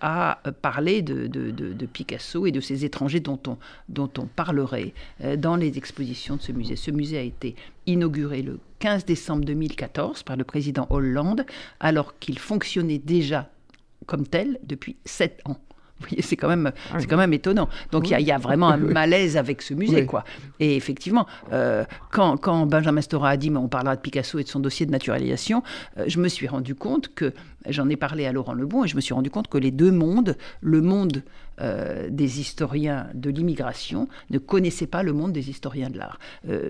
a 0.01 0.39
parlé 0.63 1.03
de, 1.03 1.27
de, 1.27 1.87
Picasso 1.87 2.47
et 2.47 2.53
de 2.53 2.61
ces 2.61 2.85
étrangers 2.85 3.19
dont 3.19 3.41
on, 3.49 3.59
dont 3.89 4.11
on 4.17 4.27
parlerait 4.27 4.95
dans 5.39 5.57
les 5.57 5.77
expositions 5.77 6.37
de 6.37 6.41
ce 6.41 6.53
musée. 6.53 6.77
Ce 6.77 6.93
musée 6.93 7.19
a 7.19 7.23
été 7.23 7.57
inauguré 7.85 8.43
le 8.43 8.61
15 8.79 9.05
décembre 9.05 9.45
2014 9.45 10.23
par 10.23 10.37
le 10.37 10.45
président 10.45 10.87
Hollande, 10.89 11.45
alors 11.81 12.17
qu'il 12.21 12.39
fonctionnait 12.39 12.99
déjà 12.99 13.51
comme 14.07 14.27
tel 14.27 14.61
depuis 14.63 14.97
sept 15.05 15.41
ans. 15.47 15.59
C'est 16.21 16.37
quand 16.37 16.49
même, 16.49 16.73
ah 16.93 17.01
c'est 17.01 17.07
quand 17.07 17.17
même 17.17 17.33
étonnant. 17.33 17.69
Donc 17.91 18.11
il 18.11 18.21
y, 18.21 18.33
a 18.33 18.39
vraiment 18.39 18.69
un 18.69 18.77
malaise 18.77 19.37
avec 19.37 19.63
ce 19.63 19.75
musée, 19.75 20.07
quoi. 20.07 20.25
Et 20.61 20.77
effectivement, 20.77 21.27
euh, 21.53 21.85
quand, 22.11 22.37
quand, 22.37 22.67
Benjamin 22.67 23.01
Stora 23.01 23.31
a 23.31 23.37
dit, 23.37 23.51
mais 23.51 23.59
on 23.59 23.69
parlera 23.69 23.97
de 23.97 24.01
Picasso 24.01 24.39
et 24.39 24.45
de 24.45 24.49
son 24.49 24.61
dossier 24.61 24.87
de 24.87 24.91
naturalisation, 24.91 25.63
euh, 25.99 26.05
je 26.07 26.21
me 26.21 26.29
suis 26.29 26.49
rendu 26.49 26.75
compte 26.75 27.15
que 27.15 27.33
j'en 27.69 27.89
ai 27.89 27.97
parlé 27.97 28.27
à 28.27 28.33
Laurent 28.33 28.53
Lebon 28.55 28.85
et 28.85 28.89
je 28.89 28.97
me 28.97 29.01
suis 29.01 29.15
rendu 29.15 29.31
compte 29.31 29.49
que 29.49 29.59
les 29.59 29.71
deux 29.71 29.91
mondes, 29.91 30.37
le 30.61 30.83
monde 30.83 31.23
euh, 31.61 32.09
des 32.11 32.41
historiens 32.41 33.09
de 33.15 33.31
l'immigration, 33.31 34.09
ne 34.31 34.39
connaissaient 34.39 34.87
pas 34.87 35.03
le 35.03 35.13
monde 35.13 35.33
des 35.33 35.49
historiens 35.49 35.91
de 35.91 35.99
l'art. 35.99 36.19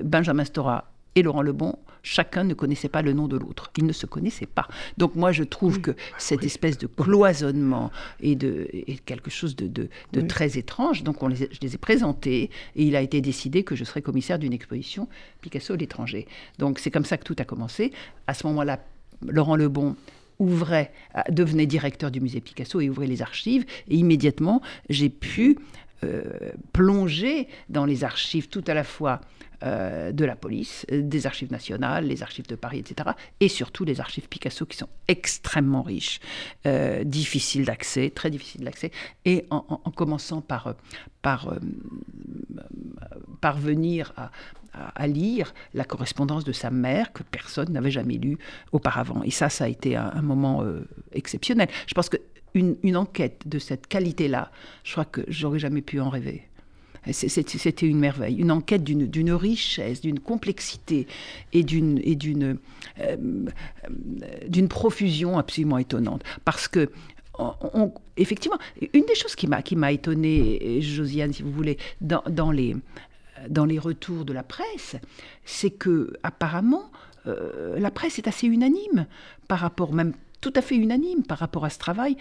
Benjamin 0.05 0.45
Stora 0.45 0.85
et 1.17 1.23
Laurent 1.23 1.43
Lebon, 1.43 1.79
chacun 2.03 2.45
ne 2.45 2.55
connaissait 2.55 2.89
pas 2.89 3.03
le 3.03 3.13
nom 3.13 3.27
de 3.27 3.37
l'autre. 3.37 3.71
Ils 3.77 3.87
ne 3.87 3.93
se 3.93 4.07
connaissaient 4.07 4.47
pas. 4.47 4.69
Donc 4.99 5.17
moi, 5.17 5.33
je 5.33 5.43
trouve 5.43 5.81
que 5.81 5.91
cette 6.19 6.45
espèce 6.45 6.79
de 6.79 6.87
cloisonnement 6.87 7.91
est, 8.21 8.37
de, 8.37 8.69
quelque 9.07 9.31
chose 9.31 9.57
de, 9.57 9.89
très 10.29 10.59
étrange. 10.59 11.03
Donc 11.03 11.23
on 11.23 11.29
les, 11.29 11.37
je 11.37 11.59
les 11.63 11.75
ai 11.75 11.79
présentés 11.79 12.51
et 12.77 12.85
il 12.85 12.95
a 12.95 13.01
été 13.01 13.21
décidé 13.21 13.65
que 13.65 13.75
je 13.75 13.83
serais 13.83 14.03
commissaire 14.03 14.39
d'une 14.39 14.53
exposition 14.53 15.09
Picasso 15.41 15.75
à 15.75 15.77
l'étranger. 15.77 16.29
Donc 16.59 16.79
c'est 16.79 16.91
comme 16.91 17.05
ça 17.05 17.17
que 17.17 17.25
tout 17.25 17.37
a 17.39 17.45
commencé. 17.45 17.93
À 18.27 18.35
ce 18.35 18.47
moment-là, 18.47 18.79
Laurent 19.27 19.57
Lebon 19.57 19.97
ouvrait, 20.39 20.93
euh, 21.17 21.21
devenait 21.31 21.67
directeur 21.67 22.11
du 22.11 22.21
musée 22.21 22.41
Picasso 22.41 22.81
et 22.81 22.91
ouvrait 22.91 23.07
les 23.07 23.23
archives. 23.23 23.65
Et 23.89 23.97
immédiatement, 23.97 24.61
j'ai 24.91 25.09
pu 25.09 25.59
euh, 26.05 26.53
plonger 26.75 27.49
dans 27.71 27.87
les 27.87 28.05
archives 28.05 28.49
tout 28.49 28.65
à 28.67 28.75
la 28.75 28.85
fois 28.85 29.23
euh, 29.63 30.13
de 30.13 30.27
la 30.27 30.37
police, 30.37 30.85
euh, 30.93 31.01
des 31.01 31.27
archives 31.27 31.51
nationales, 31.51 32.05
les 32.05 32.23
archives 32.23 32.47
de 32.47 32.55
Paris, 32.55 32.81
etc. 32.81 33.13
Et 33.41 33.49
surtout 33.49 33.85
les 33.87 33.99
archives 33.99 34.29
Picasso 34.29 34.67
qui 34.67 34.77
sont 34.77 34.91
extrêmement 35.09 35.83
riches, 35.83 36.21
difficiles 37.05 37.65
d'accès, 37.65 38.11
très 38.11 38.31
difficiles 38.31 38.65
d'accès, 38.65 38.91
et 39.25 39.47
en, 39.51 39.63
commençant 39.95 40.43
par, 40.43 40.75
par 41.23 41.55
parvenir 43.41 44.13
à, 44.17 44.31
à, 44.75 45.07
lire 45.07 45.55
la 45.73 45.85
correspondance 45.85 46.45
de 46.45 46.53
sa 46.53 46.71
mère 46.71 47.13
que 47.13 47.23
personne 47.23 47.73
n'avait 47.73 47.91
jamais 47.91 48.19
lue 48.19 48.37
auparavant. 48.73 49.23
Et 49.23 49.31
ça, 49.31 49.49
ça 49.49 49.65
a 49.65 49.69
été 49.69 49.97
un, 49.97 50.23
moment 50.23 50.63
exceptionnel. 51.13 51.69
Je 51.87 51.95
pense 51.95 52.09
qu'une 52.09 52.21
une 52.57 52.97
enquête 52.97 53.43
de 53.47 53.59
cette 53.59 53.87
qualité-là, 53.87 54.51
je 54.85 54.93
crois 54.93 55.05
que 55.05 55.23
j'aurais 55.29 55.59
jamais 55.59 55.83
pu 55.83 56.01
en 56.01 56.09
rêver. 56.09 56.43
C'était 57.13 57.87
une 57.87 57.99
merveille, 57.99 58.37
une 58.37 58.51
enquête 58.51 58.83
d'une 58.83 59.33
richesse, 59.33 60.01
d'une 60.01 60.19
complexité 60.19 61.07
et 61.53 61.63
d'une 61.63 62.59
euh, 63.01 63.17
d'une 64.49 64.69
profusion 64.69 65.39
absolument 65.39 65.79
étonnante. 65.79 66.23
Parce 66.45 66.67
que 66.69 66.91
effectivement, 68.17 68.59
une 68.93 69.05
des 69.05 69.15
choses 69.15 69.37
qui 69.37 69.47
m'a 69.47 69.63
qui 69.63 69.77
m'a 69.77 69.93
étonnée, 69.93 70.81
Josiane, 70.81 71.33
si 71.33 71.43
vous 71.43 71.53
voulez, 71.53 71.77
dans, 72.01 72.23
dans, 72.29 72.51
les 72.51 72.77
dans 73.49 73.67
les 73.67 73.79
retours 73.79 74.25
de 74.25 74.33
la 74.33 74.43
presse, 74.43 74.97
c'est 75.45 75.71
que 75.71 76.15
apparemment 76.23 76.91
euh, 77.27 77.79
la 77.79 77.91
presse 77.91 78.19
est 78.19 78.27
assez 78.27 78.47
unanime 78.47 79.07
par 79.49 79.59
rapport 79.59 79.93
même 79.93 80.13
tout 80.41 80.53
à 80.57 80.63
fait 80.63 80.77
unanime 80.77 81.23
par 81.23 81.39
rapport 81.39 81.65
à 81.65 81.71
ce 81.71 81.79
travail 81.79 82.17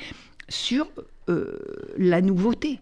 sur 0.50 0.88
euh, 1.30 1.60
la 1.98 2.22
nouveauté. 2.22 2.80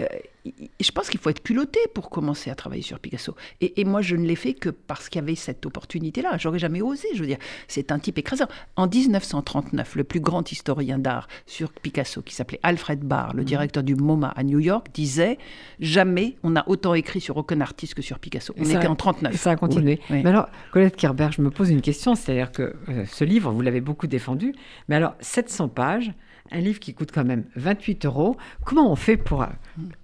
Euh, 0.00 0.06
je 0.44 0.90
pense 0.90 1.08
qu'il 1.08 1.20
faut 1.20 1.30
être 1.30 1.42
culotté 1.42 1.78
pour 1.94 2.10
commencer 2.10 2.50
à 2.50 2.54
travailler 2.54 2.82
sur 2.82 2.98
Picasso. 2.98 3.34
Et, 3.60 3.84
moi, 3.84 4.02
je 4.02 4.16
ne 4.16 4.26
l'ai 4.26 4.34
fait 4.34 4.54
que 4.54 4.70
parce 4.70 5.08
qu'il 5.08 5.20
y 5.20 5.22
avait 5.22 5.36
cette 5.36 5.64
opportunité-là. 5.66 6.36
J'aurais 6.38 6.58
jamais 6.58 6.82
osé, 6.82 7.06
je 7.14 7.20
veux 7.20 7.26
dire. 7.26 7.38
C'est 7.68 7.92
un 7.92 7.98
type 7.98 8.18
écrasant. 8.18 8.46
En 8.76 8.88
1939, 8.88 9.94
le 9.96 10.04
plus 10.04 10.20
grand 10.20 10.50
historien 10.50 10.98
d'art 10.98 11.28
sur 11.46 11.72
Picasso, 11.72 12.22
qui 12.22 12.34
s'appelait 12.34 12.60
Alfred 12.62 13.00
Barr, 13.00 13.34
le 13.34 13.42
mhm. 13.42 13.48
directeur 13.48 13.82
du 13.82 13.94
MoMA 13.94 14.28
à 14.28 14.42
New 14.42 14.58
York, 14.58 14.88
disait 14.92 15.38
Jamais 15.78 16.36
on 16.42 16.56
a 16.56 16.68
autant 16.68 16.94
écrit 16.94 17.20
sur 17.20 17.36
aucun 17.36 17.60
artiste 17.60 17.94
que 17.94 18.02
sur 18.02 18.18
Picasso. 18.18 18.54
On 18.58 18.64
était 18.64 18.86
en 18.86 18.96
39. 18.96 19.36
Ça 19.36 19.52
a 19.52 19.56
continué. 19.56 20.00
Mais 20.10 20.26
alors, 20.26 20.48
Colette 20.72 20.96
Kerber, 20.96 21.28
je 21.30 21.42
me 21.42 21.50
pose 21.50 21.70
une 21.70 21.82
question. 21.82 22.14
C'est-à-dire 22.14 22.50
que 22.50 22.74
euh, 22.88 23.04
ce 23.06 23.24
livre, 23.24 23.52
vous 23.52 23.60
l'avez 23.60 23.80
beaucoup 23.80 24.06
défendu. 24.06 24.54
Mais 24.88 24.96
alors, 24.96 25.14
700 25.20 25.68
pages 25.68 26.12
un 26.50 26.60
livre 26.60 26.80
qui 26.80 26.94
coûte 26.94 27.10
quand 27.12 27.24
même 27.24 27.44
28 27.56 28.04
euros. 28.06 28.36
Comment 28.64 28.90
on 28.90 28.96
fait 28.96 29.16
pour, 29.16 29.46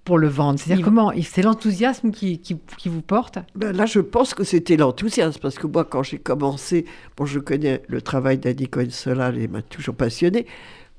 pour 0.03 0.17
le 0.17 0.27
vendre? 0.27 0.59
C'est-à-dire 0.59 0.83
comment 0.83 1.11
C'est 1.21 1.41
l'enthousiasme 1.41 2.11
qui, 2.11 2.39
qui, 2.39 2.89
vous 2.89 3.01
porte? 3.01 3.39
Ben 3.55 3.75
Là, 3.75 3.85
je 3.85 3.99
pense 3.99 4.33
que 4.33 4.43
c'était 4.43 4.77
l'enthousiasme 4.77 5.39
parce 5.41 5.57
que 5.57 5.67
moi, 5.67 5.85
quand 5.85 6.03
j'ai 6.03 6.17
commencé, 6.17 6.85
bon, 7.17 7.25
je 7.25 7.39
connais 7.39 7.83
le 7.87 8.01
travail 8.01 8.37
d'Annie 8.37 8.67
Cohen-Solal 8.67 9.37
et 9.37 9.47
m'a 9.47 9.61
toujours 9.61 9.95
passionné, 9.95 10.45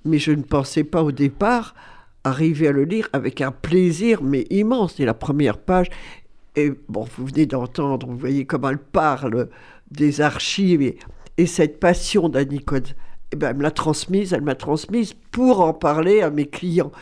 mais 0.05 0.19
je 0.19 0.33
ne 0.33 0.43
pensais 0.43 0.85
pas 0.85 1.03
au 1.03 1.13
départ 1.13 1.75
arriver 2.23 2.69
à 2.69 2.73
le 2.73 2.85
lire 2.85 3.09
avec 3.13 3.41
un 3.41 3.51
plaisir 3.51 4.23
mais 4.23 4.47
immense. 4.51 4.95
C'est 4.97 5.05
la 5.05 5.15
première 5.15 5.59
page. 5.59 5.89
Et 6.57 6.73
bon, 6.89 7.07
vous 7.17 7.27
venez 7.27 7.47
d'entendre, 7.47 8.07
vous 8.07 8.19
voyez 8.19 8.45
comment 8.45 8.71
elle 8.71 8.79
parle 8.79 9.49
des 9.91 10.21
archives 10.21 10.83
et, 10.83 10.99
et 11.39 11.47
cette 11.47 11.81
passion 11.81 12.29
d'Annie 12.29 12.61
Cohen 12.61 12.83
eh 13.33 13.37
ben, 13.37 13.51
elle 13.51 13.57
me 13.57 13.63
l'a 13.63 13.71
transmise, 13.71 14.33
elle 14.33 14.43
m'a 14.43 14.55
transmise 14.55 15.15
pour 15.31 15.61
en 15.61 15.73
parler 15.73 16.21
à 16.21 16.31
mes 16.31 16.47
clients. 16.47 16.93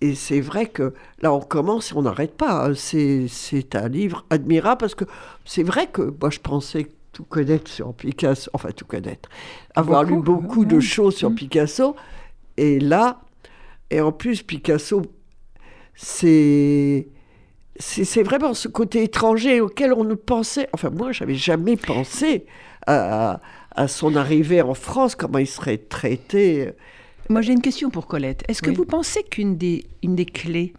Et 0.00 0.14
c'est 0.14 0.40
vrai 0.40 0.66
que 0.66 0.94
là, 1.20 1.32
on 1.32 1.40
commence 1.40 1.92
et 1.92 1.96
on 1.96 2.02
n'arrête 2.02 2.36
pas. 2.36 2.66
Hein. 2.66 2.74
C'est, 2.74 3.74
un 3.74 3.88
livre 3.88 4.24
admirable 4.30 4.78
parce 4.80 4.94
que 4.94 5.04
c'est 5.44 5.62
vrai 5.62 5.86
que 5.86 6.14
moi, 6.20 6.30
je 6.30 6.40
pensais 6.40 6.88
tout 7.12 7.24
connaître 7.24 7.70
sur 7.70 7.94
Picasso, 7.94 8.50
enfin 8.54 8.70
tout 8.72 8.84
connaître, 8.84 9.28
avoir 9.74 10.02
lu 10.02 10.20
beaucoup 10.20 10.64
de 10.64 10.80
choses 10.80 11.16
sur 11.16 11.30
mmh. 11.30 11.34
Picasso. 11.36 11.96
Et 12.56 12.80
là, 12.80 13.20
et 13.90 14.00
en 14.00 14.12
plus, 14.12 14.42
Picasso, 14.42 15.02
c'est, 15.94 17.08
c'est, 17.76 18.22
vraiment 18.22 18.52
ce 18.52 18.68
côté 18.68 19.04
étranger 19.04 19.60
auquel 19.60 19.92
on 19.92 20.04
ne 20.04 20.14
pensait, 20.14 20.68
enfin 20.72 20.90
moi, 20.90 21.12
j'avais 21.12 21.34
jamais 21.34 21.76
pensé 21.76 22.46
à 22.86 23.40
à 23.74 23.88
son 23.88 24.16
arrivée 24.16 24.62
en 24.62 24.74
France, 24.74 25.14
comment 25.14 25.38
il 25.38 25.46
serait 25.46 25.78
traité. 25.78 26.70
Moi, 27.28 27.40
j'ai 27.42 27.52
une 27.52 27.62
question 27.62 27.90
pour 27.90 28.06
Colette. 28.06 28.44
Est-ce 28.48 28.62
que 28.62 28.70
vous 28.70 28.84
pensez 28.84 29.22
qu'une 29.22 29.56
des, 29.56 29.86
une 30.02 30.14
des 30.14 30.26
clés 30.26 30.74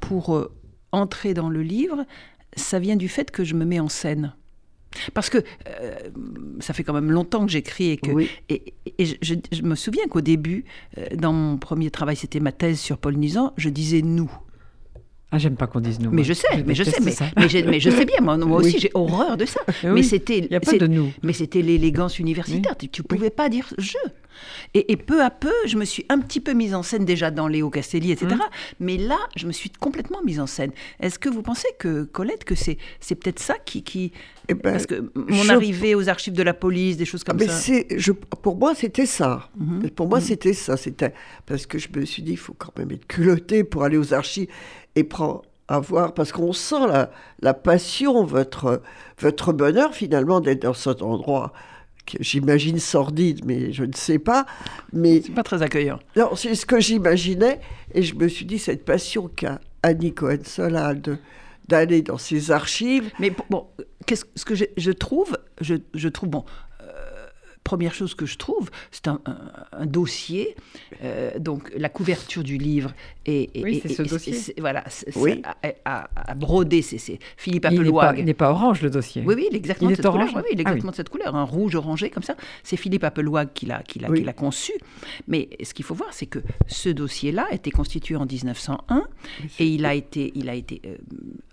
pour 0.00 0.36
euh, 0.36 0.52
entrer 0.92 1.34
dans 1.34 1.48
le 1.48 1.62
livre, 1.62 2.04
ça 2.56 2.78
vient 2.78 2.96
du 2.96 3.08
fait 3.08 3.30
que 3.30 3.44
je 3.44 3.54
me 3.54 3.64
mets 3.64 3.80
en 3.80 3.88
scène? 3.88 4.34
Parce 5.14 5.30
que 5.30 5.38
euh, 5.68 5.98
ça 6.60 6.72
fait 6.72 6.84
quand 6.84 6.94
même 6.94 7.10
longtemps 7.10 7.44
que 7.44 7.52
j'écris 7.52 7.90
et 7.90 7.96
que 7.96 8.10
et, 8.48 8.74
je, 8.98 9.62
me 9.62 9.74
souviens 9.74 10.06
qu'au 10.08 10.20
début, 10.20 10.64
euh, 10.96 11.06
dans 11.14 11.32
mon 11.32 11.58
premier 11.58 11.90
travail, 11.90 12.16
c'était 12.16 12.40
ma 12.40 12.52
thèse 12.52 12.80
sur 12.80 12.98
Paul 12.98 13.16
Nizan, 13.16 13.52
je 13.56 13.68
disais 13.68 14.02
nous. 14.02 14.30
Ah, 15.32 15.38
j'aime 15.38 15.56
pas 15.56 15.66
qu'on 15.66 15.80
dise 15.80 15.98
nous. 15.98 16.10
Mais 16.10 16.22
je 16.22 16.32
sais, 16.32 16.62
mais 16.64 16.74
je 16.74 16.84
sais, 16.84 17.00
mais, 17.00 17.12
mais, 17.36 17.80
je 17.80 17.90
sais 17.90 18.04
bien, 18.04 18.20
moi, 18.20 18.36
aussi 18.60 18.78
j'ai 18.78 18.90
horreur 18.94 19.36
de 19.36 19.44
ça. 19.44 19.60
mais 19.84 20.02
c'était. 20.02 20.48
Mais 21.22 21.32
c'était 21.32 21.62
l'élégance 21.62 22.18
universitaire. 22.18 22.76
Tu, 22.76 23.02
ne 23.02 23.06
pouvais 23.06 23.30
pas 23.30 23.48
dire 23.48 23.66
je. 23.78 23.98
Et, 24.74 24.96
peu 24.96 25.22
à 25.22 25.30
peu, 25.30 25.52
je 25.66 25.76
me 25.76 25.84
suis 25.84 26.04
un 26.08 26.18
petit 26.20 26.40
peu 26.40 26.52
mise 26.52 26.74
en 26.74 26.82
scène 26.82 27.04
déjà 27.04 27.30
dans 27.30 27.48
Léo 27.48 27.70
Castelli, 27.70 28.12
etc. 28.12 28.32
Hum. 28.32 28.40
Mais 28.80 28.96
là, 28.96 29.18
je 29.36 29.46
me 29.46 29.52
suis 29.52 29.70
complètement 29.70 30.22
mise 30.22 30.40
en 30.40 30.46
scène. 30.46 30.72
Est-ce 31.00 31.18
que 31.18 31.28
vous 31.28 31.42
pensez 31.42 31.68
que 31.78 32.04
Colette, 32.04 32.44
que 32.44 32.54
c'est 32.54 32.78
c'est 33.00 33.14
peut-être 33.14 33.38
ça 33.38 33.54
qui, 33.64 33.82
qui... 33.82 34.12
Eh 34.48 34.54
ben, 34.54 34.72
parce 34.72 34.86
que 34.86 35.10
mon 35.14 35.48
arrivée 35.48 35.94
aux 35.94 36.08
archives 36.08 36.34
de 36.34 36.42
la 36.42 36.54
police, 36.54 36.96
des 36.96 37.04
choses 37.04 37.24
comme 37.24 37.38
ah, 37.40 37.44
mais 37.46 37.48
ça. 37.48 37.72
Je, 37.96 38.12
pour 38.12 38.56
moi, 38.56 38.74
c'était 38.74 39.06
ça. 39.06 39.48
Mhm. 39.56 39.90
Pour 39.90 40.08
moi, 40.08 40.18
mhm. 40.18 40.24
c'était 40.24 40.52
ça. 40.52 40.76
C'était 40.76 41.14
parce 41.46 41.66
que 41.66 41.78
je 41.78 41.88
me 41.94 42.04
suis 42.04 42.22
dit, 42.22 42.32
il 42.32 42.38
faut 42.38 42.54
quand 42.54 42.76
même 42.78 42.90
être 42.92 43.06
culotté 43.06 43.64
pour 43.64 43.84
aller 43.84 43.96
aux 43.96 44.14
archives 44.14 44.48
et 44.94 45.04
prendre 45.04 45.42
à 45.68 45.80
voir, 45.80 46.14
parce 46.14 46.32
qu'on 46.32 46.52
sent 46.52 46.86
la, 46.88 47.10
la, 47.40 47.54
passion, 47.54 48.24
votre, 48.24 48.82
votre 49.18 49.52
bonheur 49.52 49.94
finalement 49.94 50.40
d'être 50.40 50.62
dans 50.62 50.74
cet 50.74 51.02
endroit 51.02 51.52
que 52.06 52.22
j'imagine 52.22 52.78
sordide, 52.78 53.44
mais 53.44 53.72
je 53.72 53.84
ne 53.84 53.92
sais 53.92 54.18
pas. 54.18 54.46
Mais 54.92 55.20
c'est 55.20 55.32
pas 55.32 55.42
très 55.42 55.62
accueillant. 55.62 55.98
Non, 56.16 56.34
c'est 56.36 56.54
ce 56.54 56.64
que 56.64 56.80
j'imaginais, 56.80 57.60
et 57.92 58.02
je 58.02 58.14
me 58.14 58.28
suis 58.28 58.46
dit 58.46 58.58
cette 58.58 58.84
passion 58.84 59.28
qu'a 59.28 59.60
Annie 59.82 60.14
Cohen-Solal 60.14 61.02
d'aller 61.68 62.02
dans 62.02 62.18
ses 62.18 62.50
archives. 62.50 63.10
Mais 63.18 63.32
bon, 63.50 63.66
qu'est-ce 64.06 64.44
que 64.44 64.54
je, 64.54 64.64
je 64.76 64.90
trouve, 64.92 65.36
je, 65.60 65.74
je 65.94 66.08
trouve 66.08 66.30
bon. 66.30 66.44
Première 67.66 67.94
chose 67.94 68.14
que 68.14 68.26
je 68.26 68.38
trouve, 68.38 68.70
c'est 68.92 69.08
un, 69.08 69.18
dossier. 69.84 70.54
Euh, 71.02 71.36
donc, 71.40 71.72
la 71.76 71.88
couverture 71.88 72.44
du 72.44 72.58
livre 72.58 72.92
est. 73.24 73.50
oui, 73.60 73.80
c'est 73.82 73.88
ce 73.88 74.02
dossier. 74.02 74.54
voilà, 74.58 74.84
oui. 75.16 75.42
à, 75.84 76.08
broder, 76.36 76.80
c'est 76.80 77.18
Philippe 77.36 77.64
Appelwag. 77.64 78.20
Il 78.20 78.24
n'est 78.24 78.34
pas, 78.34 78.52
orange, 78.52 78.82
le 78.82 78.90
dossier. 78.90 79.24
Oui, 79.26 79.34
oui, 79.36 79.46
il 79.50 79.54
est 79.54 79.58
exactement, 79.58 79.90
de, 79.90 79.96
cette 79.96 80.06
couleur, 80.06 80.28
oui, 80.36 80.42
il 80.52 80.60
est 80.60 80.64
ah 80.64 80.70
exactement 80.70 80.92
de 80.92 80.96
cette 80.96 81.08
couleur, 81.08 81.34
un 81.34 81.42
rouge 81.42 81.74
orangé 81.74 82.08
comme 82.08 82.22
ça. 82.22 82.36
C'est 82.62 82.76
Philippe 82.76 83.02
Appelwag 83.02 83.48
qui 83.52 83.66
l'a 83.66 83.82
oui. 84.08 84.24
conçu. 84.36 84.72
Mais 85.26 85.48
ce 85.60 85.74
qu'il 85.74 85.84
faut 85.84 85.96
voir, 85.96 86.12
c'est 86.12 86.26
que 86.26 86.38
ce 86.68 86.88
dossier-là 86.88 87.48
a 87.50 87.54
été 87.54 87.72
constitué 87.72 88.14
en 88.14 88.26
1901 88.26 89.08
et 89.58 89.66
il 89.66 89.84
a 89.84 89.94
été, 89.94 90.30
il 90.36 90.48
a 90.48 90.54
été 90.54 90.82
euh, 90.86 90.96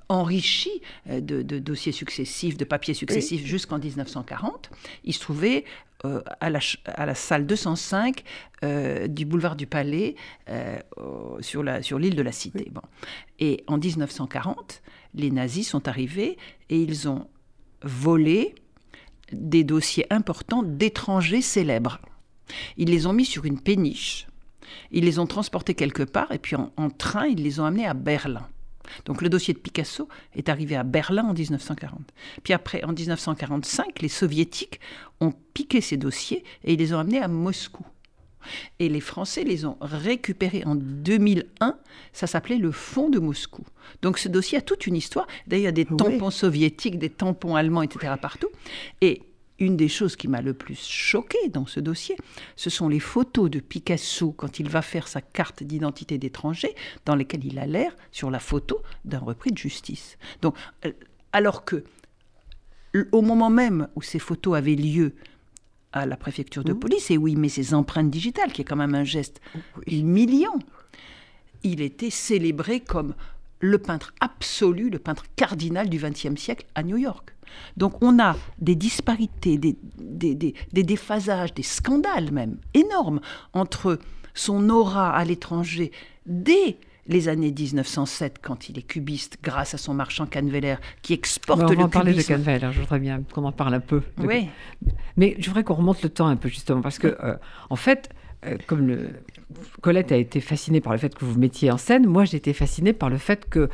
enrichi 0.10 0.82
euh, 1.10 1.22
de, 1.22 1.42
dossiers 1.60 1.92
successifs, 1.92 2.58
de 2.58 2.66
papiers 2.66 2.94
successifs 2.94 3.46
jusqu'en 3.46 3.80
1940. 3.80 4.70
Il 5.04 5.14
se 5.14 5.20
trouvait 5.20 5.66
euh, 6.06 6.22
à, 6.40 6.50
la, 6.50 6.60
à, 6.86 7.06
la, 7.06 7.16
salle 7.16 7.46
205 7.46 8.24
euh, 8.64 9.08
du 9.08 9.26
boulevard 9.26 9.56
du 9.56 9.68
Palais 9.68 10.16
sur 11.40 11.64
l'île 11.64 11.84
sur 11.84 12.00
de 12.00 12.22
la 12.22 12.32
Cité. 12.32 12.70
Bon. 12.72 12.82
Et 13.40 13.64
en 13.68 13.78
1940, 13.78 14.82
les 15.16 15.32
nazis 15.32 15.68
sont 15.68 15.88
arrivés 15.88 16.38
et 16.70 16.78
ils 16.78 17.08
ont 17.08 17.28
volé 17.84 18.56
des 19.32 19.64
dossiers 19.64 20.06
importants 20.12 20.64
d'étrangers 20.64 21.42
célèbres. 21.42 22.00
Ils 22.78 22.90
les 22.90 23.08
ont 23.08 23.14
mis 23.14 23.26
sur 23.26 23.46
une 23.46 23.60
péniche, 23.60 24.28
ils 24.92 25.06
les 25.06 25.20
ont 25.20 25.28
transportés 25.28 25.74
quelque 25.74 26.04
part 26.04 26.32
et 26.32 26.38
puis 26.40 26.56
en 26.56 26.90
train, 26.90 27.28
ils 27.28 27.42
les 27.42 27.60
ont 27.60 27.66
amenés 27.66 27.88
à 27.88 27.94
Berlin. 27.94 28.48
Donc 29.06 29.22
le 29.22 29.30
dossier 29.30 29.54
de 29.54 29.60
Picasso 29.60 30.08
est 30.36 30.50
arrivé 30.50 30.76
à 30.76 30.84
Berlin 30.84 31.24
en 31.24 31.34
1940. 31.34 32.00
Puis 32.44 32.54
après, 32.54 32.84
en 32.84 32.94
1945, 32.94 34.02
les 34.02 34.10
soviétiques 34.10 34.80
ont 35.20 35.34
piqué 35.54 35.82
ces 35.82 35.98
dossiers 35.98 36.44
et 36.64 36.74
ils 36.74 36.80
les 36.80 36.94
ont 36.94 37.00
amenés 37.00 37.22
à 37.22 37.28
Moscou. 37.28 37.86
Et 38.80 38.90
les 38.90 39.00
Français 39.00 39.44
les 39.44 39.66
ont 39.66 39.78
récupérés 39.80 40.64
en 40.66 40.76
2001. 40.76 41.78
Ça 42.12 42.28
s'appelait 42.28 42.58
le 42.58 42.72
Fonds 42.72 43.10
de 43.10 43.20
Moscou. 43.20 43.64
Donc 44.02 44.18
ce 44.18 44.28
dossier 44.28 44.58
a 44.58 44.62
toute 44.62 44.86
une 44.86 44.96
histoire. 44.96 45.28
D'ailleurs, 45.48 45.62
il 45.62 45.66
y 45.66 45.68
a 45.68 45.72
des 45.72 45.86
tampons 45.86 46.32
soviétiques, 46.32 47.00
des 47.00 47.10
tampons 47.10 47.56
allemands, 47.56 47.84
etc. 47.84 48.14
partout. 48.22 48.50
Et 49.02 49.22
une 49.64 49.78
des 49.78 49.88
choses 49.88 50.16
qui 50.16 50.28
m'a 50.28 50.42
le 50.42 50.54
plus 50.54 50.80
choqué 50.80 51.38
dans 51.50 51.66
ce 51.66 51.80
dossier, 51.80 52.16
ce 52.56 52.70
sont 52.70 52.90
les 52.90 53.00
photos 53.00 53.50
de 53.50 53.60
Picasso 53.60 54.32
quand 54.32 54.60
il 54.60 54.70
va 54.70 54.82
faire 54.82 55.08
sa 55.08 55.22
carte 55.22 55.64
d'identité 55.64 56.18
d'étranger, 56.18 56.76
dans 57.06 57.16
lesquelles 57.16 57.46
il 57.46 57.60
a 57.60 57.66
l'air, 57.66 57.96
sur 58.12 58.30
la 58.30 58.40
photo, 58.40 58.82
d'un 59.06 59.20
repris 59.20 59.52
de 59.52 59.58
justice. 59.58 60.18
Donc, 60.42 60.56
euh, 60.86 60.92
alors 61.32 61.66
que, 61.66 61.84
au 63.12 63.22
moment 63.22 63.50
même 63.50 63.88
où 63.96 64.02
ces 64.02 64.20
photos 64.20 64.56
avaient 64.56 64.76
lieu 64.76 65.14
à 65.92 66.06
la 66.06 66.18
préfecture 66.18 66.64
de 66.64 66.74
police, 66.74 67.12
et 67.12 67.18
où 67.18 67.28
il 67.28 67.38
met 67.38 67.50
ses 67.50 67.74
empreintes 67.74 68.10
digitales, 68.10 68.52
qui 68.52 68.62
est 68.62 68.66
quand 68.66 68.76
même 68.76 68.96
un 68.96 69.04
geste 69.04 69.42
humiliant, 69.88 70.60
il 71.64 71.82
était 71.82 72.10
célébré 72.10 72.80
comme 72.80 73.16
le 73.60 73.78
peintre 73.78 74.14
absolu, 74.20 74.90
le 74.90 75.00
peintre 75.00 75.26
cardinal 75.36 75.90
du 75.90 75.98
XXe 75.98 76.36
siècle 76.36 76.66
à 76.76 76.84
New 76.84 76.98
York. 76.98 77.33
Donc 77.78 78.02
on 78.02 78.20
a 78.20 78.36
des 78.60 78.76
disparités, 78.76 79.58
des, 79.58 79.76
des, 79.98 80.84
déphasages, 80.84 81.54
des 81.54 81.64
scandales 81.64 82.32
même 82.32 82.58
énormes 82.74 83.20
entre 83.54 84.00
son 84.34 84.70
aura 84.70 85.16
à 85.16 85.24
l'étranger 85.26 85.92
dès 86.26 86.78
les 87.08 87.28
années 87.28 87.52
1907, 87.52 88.40
quand 88.42 88.70
il 88.70 88.80
est 88.80 88.84
cubiste, 88.84 89.38
grâce 89.44 89.74
à 89.74 89.78
son 89.78 89.94
marchand 89.94 90.26
Canveller, 90.26 90.76
qui 91.02 91.14
exporte 91.14 91.60
le 91.60 91.66
cubisme. 91.66 91.82
On 91.82 91.86
va 91.86 91.92
parler 91.92 92.14
de 92.14 92.22
Canveller, 92.22 92.70
je 92.72 92.80
voudrais 92.80 93.00
bien 93.00 93.22
qu'on 93.34 93.44
en 93.44 93.52
parle 93.52 93.74
un 93.74 93.82
peu. 93.82 94.02
Oui. 94.20 94.48
Mais 95.18 95.36
je 95.38 95.48
voudrais 95.48 95.66
qu'on 95.66 95.74
remonte 95.74 96.02
le 96.02 96.10
temps 96.10 96.28
un 96.28 96.38
peu, 96.38 96.48
justement, 96.48 96.82
parce 96.82 97.00
que, 97.00 97.08
euh, 97.08 97.36
en 97.70 97.76
fait, 97.76 98.10
euh, 98.46 98.58
comme 98.68 98.88
le... 98.88 99.10
Colette 99.82 100.12
a 100.12 100.18
été 100.18 100.42
fascinée 100.42 100.82
par 100.82 100.94
le 100.94 101.00
fait 101.00 101.14
que 101.14 101.26
vous 101.26 101.38
mettiez 101.38 101.70
en 101.70 101.78
scène, 101.78 102.08
moi 102.08 102.26
j'ai 102.26 102.38
été 102.38 102.54
fascinée 102.54 102.94
par 102.94 103.10
le 103.10 103.18
fait 103.18 103.48
que 103.48 103.70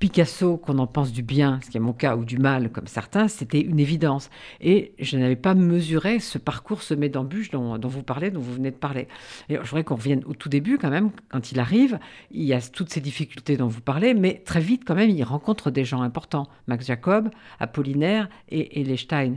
Picasso, 0.00 0.56
qu'on 0.56 0.78
en 0.78 0.86
pense 0.86 1.12
du 1.12 1.22
bien, 1.22 1.60
ce 1.62 1.68
qui 1.68 1.76
est 1.76 1.80
mon 1.80 1.92
cas, 1.92 2.16
ou 2.16 2.24
du 2.24 2.38
mal, 2.38 2.72
comme 2.72 2.86
certains, 2.86 3.28
c'était 3.28 3.60
une 3.60 3.78
évidence. 3.78 4.30
Et 4.62 4.94
je 4.98 5.18
n'avais 5.18 5.36
pas 5.36 5.54
mesuré 5.54 6.20
ce 6.20 6.38
parcours 6.38 6.82
semé 6.82 7.10
d'embûches 7.10 7.50
dont, 7.50 7.78
vous 7.78 8.02
parlez, 8.02 8.30
dont 8.30 8.40
vous 8.40 8.54
venez 8.54 8.70
de 8.70 8.76
parler. 8.76 9.08
Et 9.50 9.56
je 9.56 9.60
voudrais 9.60 9.84
qu'on 9.84 9.96
revienne 9.96 10.24
au 10.24 10.32
tout 10.32 10.48
début, 10.48 10.78
quand 10.78 10.88
même, 10.88 11.10
quand 11.28 11.52
il 11.52 11.60
arrive, 11.60 11.98
il 12.30 12.44
y 12.44 12.54
a 12.54 12.62
toutes 12.62 12.88
ces 12.88 13.02
difficultés 13.02 13.58
dont 13.58 13.68
vous 13.68 13.82
parlez, 13.82 14.14
mais 14.14 14.42
très 14.42 14.60
vite, 14.60 14.84
quand 14.86 14.94
même, 14.94 15.10
il 15.10 15.22
rencontre 15.22 15.70
des 15.70 15.84
gens 15.84 16.00
importants. 16.00 16.48
Max 16.66 16.86
Jacob, 16.86 17.28
Apollinaire 17.58 18.30
et, 18.48 18.80
et 18.80 18.96
Stein. 18.96 19.34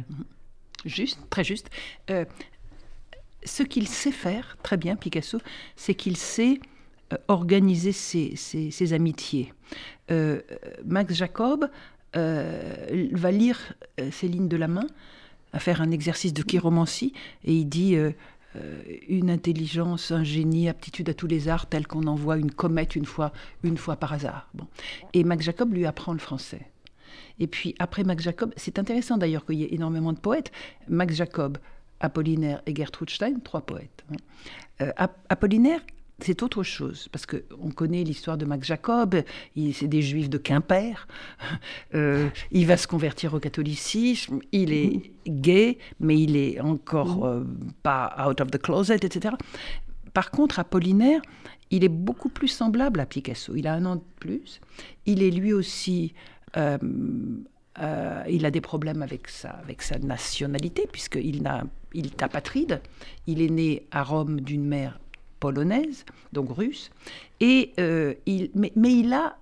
Juste, 0.86 1.20
très 1.30 1.44
juste. 1.44 1.70
Euh, 2.10 2.24
ce 3.44 3.64
qu'il 3.64 3.90
sait 3.90 4.12
faire, 4.14 4.58
très 4.64 4.78
bien, 4.78 4.96
Picasso, 4.96 5.40
c'est 5.76 5.94
qu'il 5.94 6.16
sait 6.16 6.60
organiser 7.28 7.92
ses, 7.92 8.94
amitiés. 8.94 9.54
Euh, 10.12 10.42
Max 10.86 11.14
Jacob 11.14 11.70
euh, 12.16 13.08
va 13.12 13.32
lire 13.32 13.74
Céline 14.12 14.48
de 14.48 14.58
la 14.58 14.68
main, 14.68 14.88
à 15.52 15.60
faire 15.60 15.82
un 15.82 15.92
exercice 15.92 16.34
de 16.34 16.44
chiromancie, 16.44 17.14
et 17.44 17.54
il 17.54 17.66
dit 17.66 17.96
une 19.08 19.30
intelligence, 19.30 20.12
un 20.12 20.24
génie, 20.24 20.70
aptitude 20.70 21.10
à 21.10 21.14
tous 21.14 21.28
les 21.28 21.48
arts, 21.48 21.68
tel 21.68 21.88
qu'on 21.88 22.06
envoie 22.08 22.38
une 22.38 22.52
comète 22.52 22.96
une 22.96 23.06
fois, 23.06 23.34
une 23.64 23.78
fois 23.78 23.96
par 23.96 24.14
hasard. 24.14 24.50
Bon. 24.54 24.68
Et 25.14 25.24
Max 25.24 25.46
Jacob 25.46 25.74
lui 25.74 25.86
apprend 25.86 26.14
le 26.14 26.20
français. 26.20 26.68
Et 27.40 27.48
puis 27.48 27.76
après 27.80 28.04
Max 28.04 28.24
Jacob, 28.24 28.54
c'est 28.58 28.78
intéressant 28.78 29.18
d'ailleurs 29.18 29.46
qu'il 29.46 29.56
y 29.56 29.64
ait 29.64 29.74
énormément 29.74 30.14
de 30.14 30.20
poètes. 30.20 30.52
Max 30.88 31.16
Jacob, 31.16 31.58
Apollinaire 32.00 32.62
et 32.66 32.76
Gertrude 32.76 33.10
Stein, 33.10 33.40
trois 33.44 33.62
poètes. 33.62 34.06
Apollinaire 35.30 35.82
c'est 36.20 36.44
autre 36.44 36.64
chose, 36.64 37.08
parce 37.12 37.26
qu'on 37.26 37.72
connaît 37.72 38.04
l'histoire 38.04 38.38
de 38.38 38.46
Max 38.46 38.68
Jacob, 38.68 39.16
c'est 39.74 39.88
des 39.88 40.02
juifs 40.02 40.30
de 40.30 40.38
Quimper, 40.38 41.08
euh, 41.96 42.30
il 42.52 42.68
va 42.68 42.78
se 42.78 42.88
convertir 42.88 43.34
au 43.34 43.40
catholicisme, 43.40 44.40
il 44.52 44.74
est 44.74 45.12
gay, 45.28 45.78
mais 46.00 46.20
il 46.20 46.38
est 46.38 46.60
encore 46.60 47.26
euh, 47.26 47.44
pas 47.82 48.16
out 48.28 48.42
of 48.42 48.52
the 48.52 48.58
closet, 48.58 49.00
etc. 49.04 49.36
Par 50.14 50.32
contre, 50.32 50.60
Apollinaire, 50.60 51.22
il 51.72 51.84
est 51.84 51.90
beaucoup 51.90 52.30
plus 52.30 52.48
semblable 52.48 53.00
à 53.00 53.06
Picasso, 53.06 53.56
il 53.56 53.68
a 53.68 53.74
un 53.74 53.86
an 53.86 53.96
de 53.96 54.04
plus, 54.20 54.62
il 55.06 55.24
est 55.24 55.32
lui 55.32 55.54
aussi... 55.54 56.14
Euh, 56.58 56.78
il 58.30 58.46
a 58.46 58.52
des 58.52 58.62
problèmes 58.62 59.02
avec 59.02 59.28
sa, 59.28 59.50
avec 59.50 59.82
sa 59.82 59.98
nationalité, 59.98 60.88
puisqu'il 60.92 61.42
il 61.96 62.06
est 62.06 62.22
apatride. 62.22 62.82
Il 63.26 63.42
est 63.42 63.50
né 63.50 63.88
à 63.90 64.04
Rome 64.04 64.42
d'une 64.42 64.64
mère 64.64 65.00
polonaise, 65.44 66.06
donc 66.32 66.56
russe. 66.56 66.90
Et, 67.42 67.74
euh, 67.78 68.14
il, 68.26 68.50
mais, 68.56 68.72
il 68.94 69.12
a, 69.12 69.36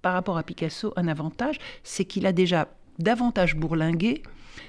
par 0.00 0.12
rapport 0.12 0.38
à 0.38 0.44
Picasso, 0.44 0.92
un 0.94 1.08
avantage, 1.08 1.58
c'est 1.82 2.04
qu'il 2.04 2.24
a 2.24 2.32
déjà 2.32 2.68
davantage 3.00 3.56
bourlingué 3.56 4.22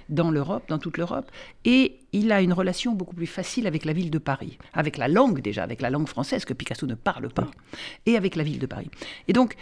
dans 0.09 0.31
l'Europe, 0.31 0.63
dans 0.67 0.79
toute 0.79 0.97
l'Europe, 0.97 1.29
et 1.65 1.99
il 2.13 2.31
a 2.31 2.41
une 2.41 2.53
relation 2.53 2.93
beaucoup 2.93 3.15
plus 3.15 3.27
facile 3.27 3.67
avec 3.67 3.85
la 3.85 3.93
ville 3.93 4.09
de 4.09 4.17
Paris, 4.17 4.57
avec 4.73 4.97
la 4.97 5.07
langue 5.07 5.39
déjà, 5.39 5.61
avec 5.61 5.81
la 5.81 5.91
langue 5.91 6.07
française 6.07 6.45
que 6.45 6.55
Picasso 6.55 6.87
ne 6.87 6.95
parle 6.95 7.29
pas, 7.29 7.51
et 8.07 8.17
avec 8.17 8.35
la 8.35 8.43
ville 8.43 8.57
de 8.57 8.65
Paris. 8.65 8.89
Et 9.27 9.33
donc, 9.33 9.55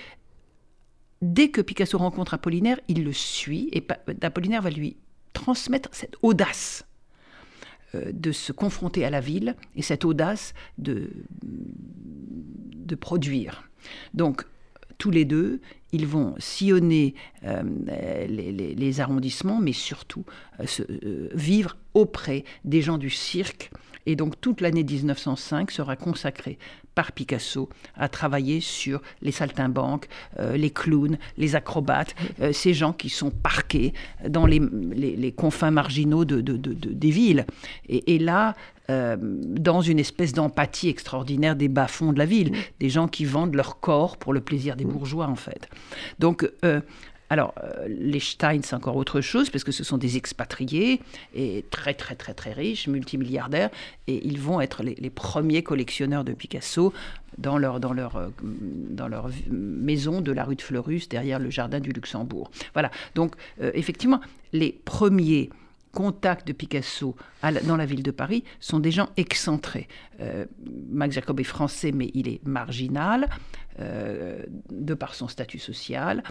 dès 1.21 1.50
que 1.50 1.60
Picasso 1.60 1.97
rencontre 1.97 2.34
Apollinaire, 2.34 2.80
il 2.88 3.04
le 3.04 3.12
suit, 3.12 3.67
et 3.73 3.86
Apollinaire 4.21 4.62
va 4.62 4.69
lui 4.69 4.95
transmettre 5.34 5.89
cette 5.91 6.15
audace 6.21 6.87
de 7.93 8.32
se 8.32 8.52
confronter 8.52 9.06
à 9.06 9.10
la 9.10 9.21
ville 9.21 9.56
et 9.76 9.82
cette 9.82 10.06
audace 10.06 10.54
de, 10.78 11.10
de 11.41 12.95
produire. 12.95 13.69
Donc, 14.13 14.43
tous 14.97 15.12
les 15.12 15.26
deux, 15.26 15.62
ils 15.91 16.08
vont 16.08 16.36
sillonner 16.39 17.13
euh, 17.43 17.63
les, 18.28 19.00
arrondissements, 19.00 19.60
mais 19.60 19.73
surtout 19.73 20.26
euh, 20.60 21.30
vivre 21.34 21.78
auprès 21.93 22.43
des 22.65 22.82
gens 22.82 22.97
du 22.97 23.10
cirque. 23.10 23.71
Et 24.08 24.15
donc 24.15 24.39
toute 24.39 24.62
l'année 24.62 24.86
1905 24.86 25.70
sera 25.70 25.98
consacrée 25.98 26.58
par 26.96 27.12
Picasso 27.12 27.70
à 27.96 28.08
travailler 28.08 28.62
sur 28.62 29.02
les 29.22 29.34
saltimbanques, 29.34 30.08
euh, 30.39 30.56
les 30.56 30.72
clowns, 30.72 31.17
les 31.38 31.56
acrobates, 31.56 32.15
euh, 32.41 32.54
ces 32.54 32.74
gens 32.74 32.93
qui 32.93 33.10
sont 33.10 33.32
parqués 33.32 33.93
dans 34.28 34.46
les, 34.46 35.34
confins 35.36 35.72
marginaux 35.72 36.24
de, 36.24 36.41
des 36.41 37.12
villes. 37.12 37.46
Et, 37.89 38.17
là, 38.17 38.56
euh, 38.89 39.17
dans 39.20 39.82
une 39.82 40.00
espèce 40.00 40.32
d'empathie 40.32 40.88
extraordinaire 40.88 41.58
des 41.58 41.67
bas-fonds 41.67 42.13
de 42.13 42.17
la 42.17 42.26
ville, 42.26 42.54
des 42.80 42.89
gens 42.89 43.10
qui 43.10 43.26
vendent 43.26 43.56
leur 43.56 43.82
corps 43.82 44.15
pour 44.15 44.32
le 44.32 44.39
plaisir 44.39 44.78
des 44.78 44.86
bourgeois, 44.86 45.28
en 45.28 45.36
fait. 45.36 45.70
Donc, 46.17 46.50
alors, 47.30 47.54
euh, 47.62 47.88
les 47.88 48.20
Stein, 48.20 48.60
c'est 48.63 48.76
encore 48.76 48.96
autre 48.96 49.22
chose, 49.22 49.50
parce 49.50 49.63
que 49.63 49.72
ce 49.72 49.84
sont 49.84 49.98
des 49.98 50.18
expatriés, 50.18 51.02
et 51.36 51.66
très, 51.72 51.94
très, 51.94 52.16
très, 52.16 52.34
très 52.34 52.54
riches, 52.54 52.88
multimilliardaires, 52.88 53.70
et 54.08 54.26
ils 54.26 54.40
vont 54.40 54.62
être 54.62 54.84
les, 54.84 55.10
premiers 55.10 55.63
collectionneurs 55.63 56.24
de 56.24 56.34
Picasso 56.34 56.94
dans 57.38 57.58
leur, 57.58 57.80
euh, 57.84 58.30
maison 59.50 60.22
de 60.22 60.32
la 60.32 60.46
rue 60.46 60.56
de 60.56 60.62
Fleurus, 60.62 61.10
derrière 61.10 61.40
le 61.40 61.50
jardin 61.50 61.80
du 61.80 61.92
Luxembourg. 61.92 62.50
Voilà, 62.74 62.92
donc, 63.16 63.36
euh, 63.62 63.72
effectivement, 63.74 64.22
les 64.54 64.72
premiers 64.86 65.50
contact 65.94 66.46
de 66.48 66.54
Picasso 66.54 67.16
dans 67.63 67.76
la 67.76 67.88
ville 67.88 68.04
de 68.04 68.12
Paris 68.12 68.44
sont 68.60 68.80
des 68.80 68.92
gens 68.92 69.10
excentrés. 69.18 69.88
Max 70.92 71.16
Jacob 71.16 71.40
est 71.40 71.44
français, 71.44 71.92
mais 71.92 72.12
il 72.13 72.28
est 72.28 72.46
marginal 72.46 73.28
de 73.80 74.94
par 74.94 75.16
son 75.16 75.28
statut 75.28 75.58
social. 75.58 76.22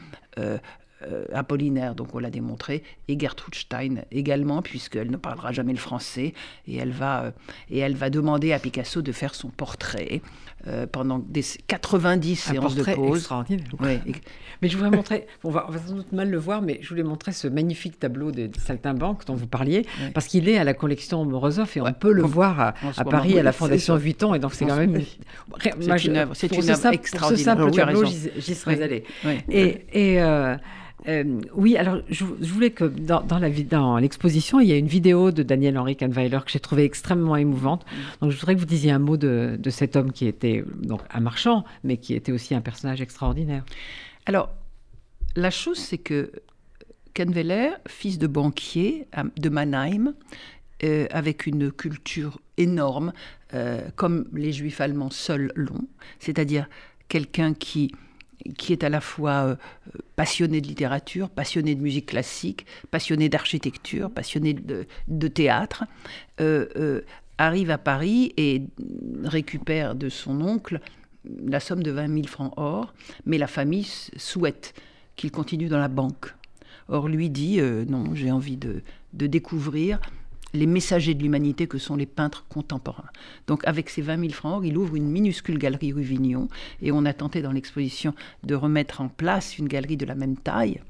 Apollinaire, 1.33 1.95
donc 1.95 2.15
on 2.15 2.19
l'a 2.19 2.31
démontré, 2.31 2.83
et 3.09 3.19
Gertrude 3.19 3.55
Stein 3.55 4.03
également, 4.11 4.63
puisqu'elle 4.63 5.11
ne 5.11 5.17
parlera 5.17 5.53
jamais 5.53 5.73
le 5.73 5.79
français, 5.79 6.33
et 6.67 6.77
elle 6.77 6.93
va, 6.93 7.33
et 7.71 7.79
elle 7.79 7.95
va 7.95 8.11
demander 8.11 8.53
à 8.53 8.59
Picasso 8.59 9.03
de 9.03 9.13
faire 9.13 9.35
son 9.35 9.49
portrait. 9.49 10.23
Euh, 10.69 10.85
pendant 10.91 11.21
des 11.21 11.45
90 11.69 12.35
séances 12.35 12.75
de 12.75 12.83
pause. 12.83 13.19
extraordinaire. 13.19 13.67
Mais 14.63 14.69
je 14.69 14.77
voudrais 14.77 14.91
montrer, 14.91 15.29
on 15.45 15.51
va, 15.51 15.69
sans 15.87 15.95
doute 15.95 16.11
mal 16.13 16.29
le 16.29 16.39
voir, 16.39 16.63
mais 16.63 16.79
je 16.81 16.89
voulais 16.89 17.03
montrer 17.03 17.33
ce 17.33 17.47
magnifique 17.47 18.01
tableau 18.01 18.33
des, 18.33 18.51
saltimbanques 18.59 19.27
dont 19.27 19.35
vous 19.35 19.47
parliez, 19.47 19.87
parce 20.15 20.27
qu'il 20.27 20.49
est 20.49 20.57
à 20.57 20.65
la 20.65 20.73
collection 20.73 21.25
Morozov 21.27 21.71
et 21.77 21.83
on 21.83 21.93
peut 21.93 22.11
le 22.11 22.23
voir 22.23 22.59
à, 22.61 23.05
Paris, 23.05 23.39
à 23.39 23.43
la 23.43 23.53
Fondation 23.53 23.97
Vuitton, 23.97 24.35
et 24.35 24.39
donc 24.39 24.55
c'est 24.55 24.65
quand 24.65 24.77
même... 24.77 25.03
C'est 25.61 26.05
une 26.07 26.17
œuvre, 26.17 26.35
c'est 26.35 26.57
une 26.57 26.71
œuvre 26.71 26.87
extraordinaire. 26.87 27.57
Pour 27.57 27.71
ce 27.71 27.77
simple 27.77 27.93
tableau, 27.95 28.05
j'y 28.39 28.55
serais 28.55 28.83
allée. 28.83 29.05
Et... 29.51 29.85
et 29.93 30.23
euh, 30.23 30.57
euh, 31.09 31.41
oui, 31.55 31.77
alors 31.77 32.01
je, 32.09 32.25
voulais 32.25 32.71
que 32.71 32.85
dans, 32.85 33.99
l'exposition, 33.99 34.61
il 34.61 34.69
y 34.69 34.73
a 34.73 34.77
une 34.77 34.89
vidéo 34.89 35.31
de 35.31 35.43
Daniel-Henri 35.43 35.97
Kahnweiler 35.97 36.41
que 36.45 36.51
j'ai 36.51 36.61
trouvée 36.61 36.85
extrêmement 36.85 37.37
émouvante. 37.37 37.85
Donc 38.21 38.33
je 38.33 38.37
voudrais 38.37 38.55
que 38.55 38.61
vous 38.61 38.67
disiez 38.67 38.91
un 38.91 38.99
mot 38.99 39.17
de, 39.17 39.59
cet 39.71 39.97
homme 39.97 40.13
qui 40.13 40.27
était 40.27 40.65
donc 40.83 41.03
un 41.11 41.21
marchand, 41.21 41.65
mais 41.85 41.97
qui 41.97 42.15
était 42.15 42.33
aussi 42.33 42.55
un 42.55 42.61
personnage 42.61 43.01
extraordinaire. 43.01 43.65
Alors, 44.27 44.51
la 45.37 45.51
chose, 45.51 45.79
c'est 45.79 45.99
que 45.99 46.33
Kahnweiler, 47.15 47.71
fils 47.87 48.19
de 48.19 48.27
banquier 48.27 49.07
de 49.37 49.49
Mannheim, 49.49 50.15
euh, 50.83 51.07
avec 51.11 51.47
une 51.47 51.73
culture 51.73 52.41
énorme, 52.59 53.13
euh, 53.55 53.81
comme 53.95 54.27
les 54.35 54.53
juifs 54.53 54.81
allemands 54.81 55.11
seuls 55.11 55.53
l'ont, 55.55 55.87
c'est-à-dire 56.19 56.69
quelqu'un 57.09 57.55
qui 57.55 57.93
qui 58.59 58.73
est 58.73 58.85
à 58.85 58.89
la 58.89 59.01
fois 59.01 59.33
euh, 59.33 59.57
passionné 60.15 60.61
de 60.61 60.67
littérature, 60.67 61.29
passionné 61.31 61.75
de 61.75 61.81
musique 61.81 62.07
classique, 62.07 62.67
passionné 62.91 63.29
d'architecture, 63.29 64.11
passionné 64.11 64.55
de, 64.55 65.29
théâtre, 65.29 65.85
euh, 66.41 66.67
euh, 66.77 67.01
arrive 67.39 67.71
à 67.71 67.79
Paris 67.79 68.33
et 68.37 68.63
récupère 69.25 69.95
de 69.95 70.09
son 70.09 70.41
oncle 70.41 70.81
la 71.45 71.59
somme 71.59 71.83
de 71.83 71.91
20 71.91 72.15
000 72.15 72.27
francs 72.29 72.53
or, 72.57 72.95
mais 73.25 73.37
la 73.37 73.49
famille 73.49 73.87
souhaite 74.17 74.75
qu'il 75.17 75.33
continue 75.33 75.67
dans 75.67 75.81
la 75.81 75.89
banque. 75.89 76.35
Or, 76.89 77.09
lui 77.09 77.31
dit, 77.31 77.61
non, 77.89 78.15
j'ai 78.15 78.31
envie 78.31 78.57
de, 78.57 78.83
de 79.13 79.27
découvrir 79.27 79.99
les 80.57 80.67
messagers 80.67 81.15
de 81.15 81.23
l'humanité 81.23 81.67
que 81.67 81.79
sont 81.79 81.97
les 81.97 82.07
peintres 82.07 82.47
contemporains. 82.49 83.11
Donc 83.47 83.67
avec 83.67 83.91
ces 83.91 84.03
20 84.03 84.21
000 84.21 84.33
francs, 84.33 84.63
il 84.65 84.77
ouvre 84.77 84.97
une 84.97 85.09
minuscule 85.09 85.59
galerie 85.59 85.93
rue 85.93 86.03
Vignon 86.03 86.49
et 86.83 86.93
on 86.93 87.05
a 87.05 87.13
tenté 87.13 87.43
dans 87.43 87.53
l'exposition 87.53 88.15
de 88.43 88.55
remettre 88.55 89.01
en 89.01 89.09
place 89.09 89.59
une 89.59 89.69
galerie 89.69 89.97
de 89.97 90.07
la 90.07 90.15
même 90.15 90.37
taille. 90.37 90.81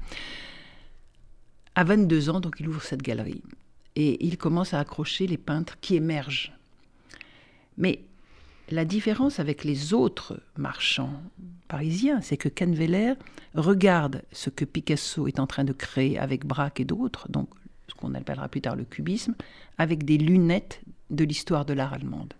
À 1.75 1.83
22 1.83 2.29
ans, 2.29 2.39
donc 2.39 2.55
il 2.59 2.67
ouvre 2.67 2.81
cette 2.81 3.03
galerie 3.03 3.43
et 3.95 4.25
il 4.25 4.37
commence 4.37 4.73
à 4.73 4.79
accrocher 4.79 5.27
les 5.27 5.37
peintres 5.37 5.77
qui 5.79 5.95
émergent. 5.95 6.53
Mais 7.77 8.01
la 8.69 8.85
différence 8.85 9.39
avec 9.39 9.63
les 9.63 9.93
autres 9.93 10.41
marchands 10.57 11.21
parisiens, 11.67 12.21
c'est 12.21 12.37
que 12.37 12.49
Canveller 12.49 13.13
regarde 13.53 14.23
ce 14.31 14.49
que 14.49 14.65
Picasso 14.65 15.27
est 15.27 15.39
en 15.39 15.47
train 15.47 15.63
de 15.63 15.73
créer 15.73 16.19
avec 16.19 16.45
Braque 16.45 16.79
et 16.79 16.85
d'autres, 16.85 17.31
donc 17.31 17.49
qu'on 17.97 18.13
appellera 18.13 18.47
plus 18.47 18.61
tard 18.61 18.75
le 18.75 18.83
cubisme, 18.83 19.35
avec 19.77 20.05
des 20.05 20.17
lunettes 20.17 20.81
de 21.09 21.23
l'histoire 21.23 21.65
de 21.65 21.73
l'art 21.73 21.93
allemande. 21.93 22.33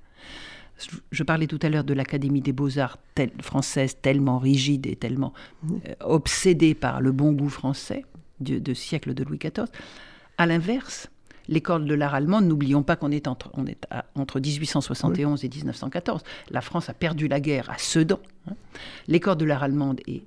Je 1.12 1.24
parlais 1.24 1.48
tout 1.48 1.60
à 1.62 1.70
l'heure 1.70 1.84
de 1.84 1.94
l'Académie 1.94 2.42
des 2.42 2.54
beaux-arts 2.54 3.00
française 3.42 3.98
tellement 4.02 4.38
rigide 4.38 4.86
et 4.86 4.96
tellement 4.96 5.34
euh, 5.66 5.94
obsédée 6.02 6.76
par 6.76 7.02
le 7.02 7.12
bon 7.12 7.32
goût 7.32 7.50
français 7.50 8.06
de, 8.40 8.74
siècle 8.76 9.16
de 9.16 9.24
Louis 9.24 9.40
XIV. 9.40 9.66
À 10.38 10.46
l'inverse, 10.46 11.10
l'école 11.48 11.86
de 11.86 11.96
l'art 11.96 12.14
allemande, 12.14 12.46
n'oublions 12.46 12.84
pas 12.84 12.96
qu'on 12.96 13.12
est 13.12 13.28
entre, 13.28 13.50
on 13.56 13.66
est 13.66 13.88
entre 14.14 14.40
1871 14.40 15.44
et 15.44 15.50
1914. 15.50 16.22
La 16.52 16.62
France 16.62 16.90
a 16.90 16.94
perdu 16.94 17.28
la 17.28 17.40
guerre 17.40 17.72
à 17.72 17.80
Sedan. 17.80 18.20
Hein. 18.48 18.54
L'école 19.08 19.38
de 19.38 19.46
l'art 19.46 19.64
allemande 19.64 20.02
est 20.08 20.24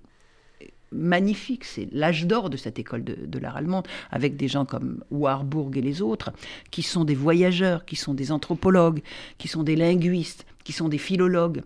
magnifique. 0.92 1.64
C'est 1.64 1.88
l'âge 1.92 2.26
d'or 2.26 2.50
de 2.50 2.57
cette 2.57 2.79
école 2.79 3.05
de, 3.05 3.38
l'art 3.38 3.57
allemande, 3.57 3.87
avec 4.11 4.37
des 4.37 4.48
gens 4.48 4.64
comme 4.64 5.03
Warburg 5.11 5.76
et 5.76 5.83
les 5.83 6.03
autres, 6.03 6.33
qui 6.70 6.83
sont 6.83 7.05
des 7.05 7.14
voyageurs, 7.14 7.85
qui 7.85 7.96
sont 7.96 8.14
des 8.14 8.33
anthropologues, 8.33 9.03
qui 9.38 9.48
sont 9.48 9.62
des 9.62 9.76
linguistes, 9.76 10.46
qui 10.64 10.72
sont 10.72 10.88
des 10.88 10.98
philologues, 10.98 11.62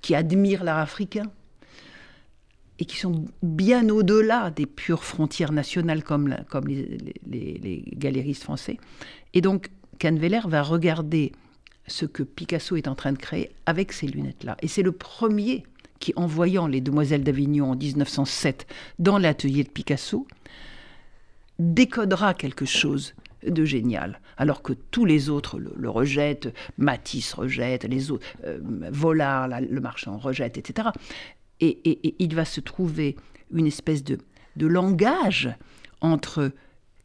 qui 0.00 0.14
admirent 0.14 0.64
l'art 0.64 0.78
africain 0.78 1.30
et 2.78 2.84
qui 2.84 2.96
sont 2.96 3.24
bien 3.42 3.88
au-delà 3.88 4.50
des 4.50 4.66
pures 4.66 5.02
frontières 5.02 5.52
nationales 5.52 6.04
comme, 6.04 6.36
comme 6.48 6.68
les, 6.68 6.98
les, 7.26 7.84
galéristes 7.96 8.44
français. 8.44 8.76
Et 9.34 9.40
donc, 9.40 9.68
Canveller 9.98 10.42
va 10.46 10.62
regarder 10.62 11.32
ce 11.88 12.06
que 12.06 12.22
Picasso 12.22 12.76
est 12.76 12.86
en 12.86 12.94
train 12.94 13.12
de 13.12 13.18
créer 13.18 13.50
avec 13.66 13.92
ces 13.92 14.06
lunettes-là. 14.06 14.56
Et 14.62 14.68
c'est 14.68 14.82
le 14.82 14.92
premier 14.92 15.64
en 16.16 16.26
voyant 16.26 16.66
les 16.66 16.80
Demoiselles 16.80 17.24
d'Avignon 17.24 17.72
en 17.72 17.76
1907 17.76 18.66
dans 18.98 19.18
l'atelier 19.18 19.64
de 19.64 19.70
Picasso, 19.70 20.26
décodera 21.58 22.34
quelque 22.34 22.64
chose 22.64 23.14
de 23.46 23.64
génial, 23.64 24.20
alors 24.36 24.62
que 24.62 24.72
tous 24.72 25.04
les 25.04 25.28
autres 25.28 25.58
le, 25.58 25.88
rejettent, 25.88 26.52
Matisse 26.76 27.32
rejette, 27.34 27.84
les 27.84 28.10
autres, 28.10 28.26
euh, 28.44 28.58
Vollard, 28.90 29.48
le 29.48 29.80
marchand 29.80 30.18
rejette, 30.18 30.58
etc. 30.58 30.88
Et, 31.60 32.14
il 32.22 32.34
va 32.34 32.44
se 32.44 32.60
trouver 32.60 33.16
une 33.52 33.66
espèce 33.66 34.04
de, 34.04 34.18
de 34.56 34.66
langage 34.66 35.50
entre 36.00 36.52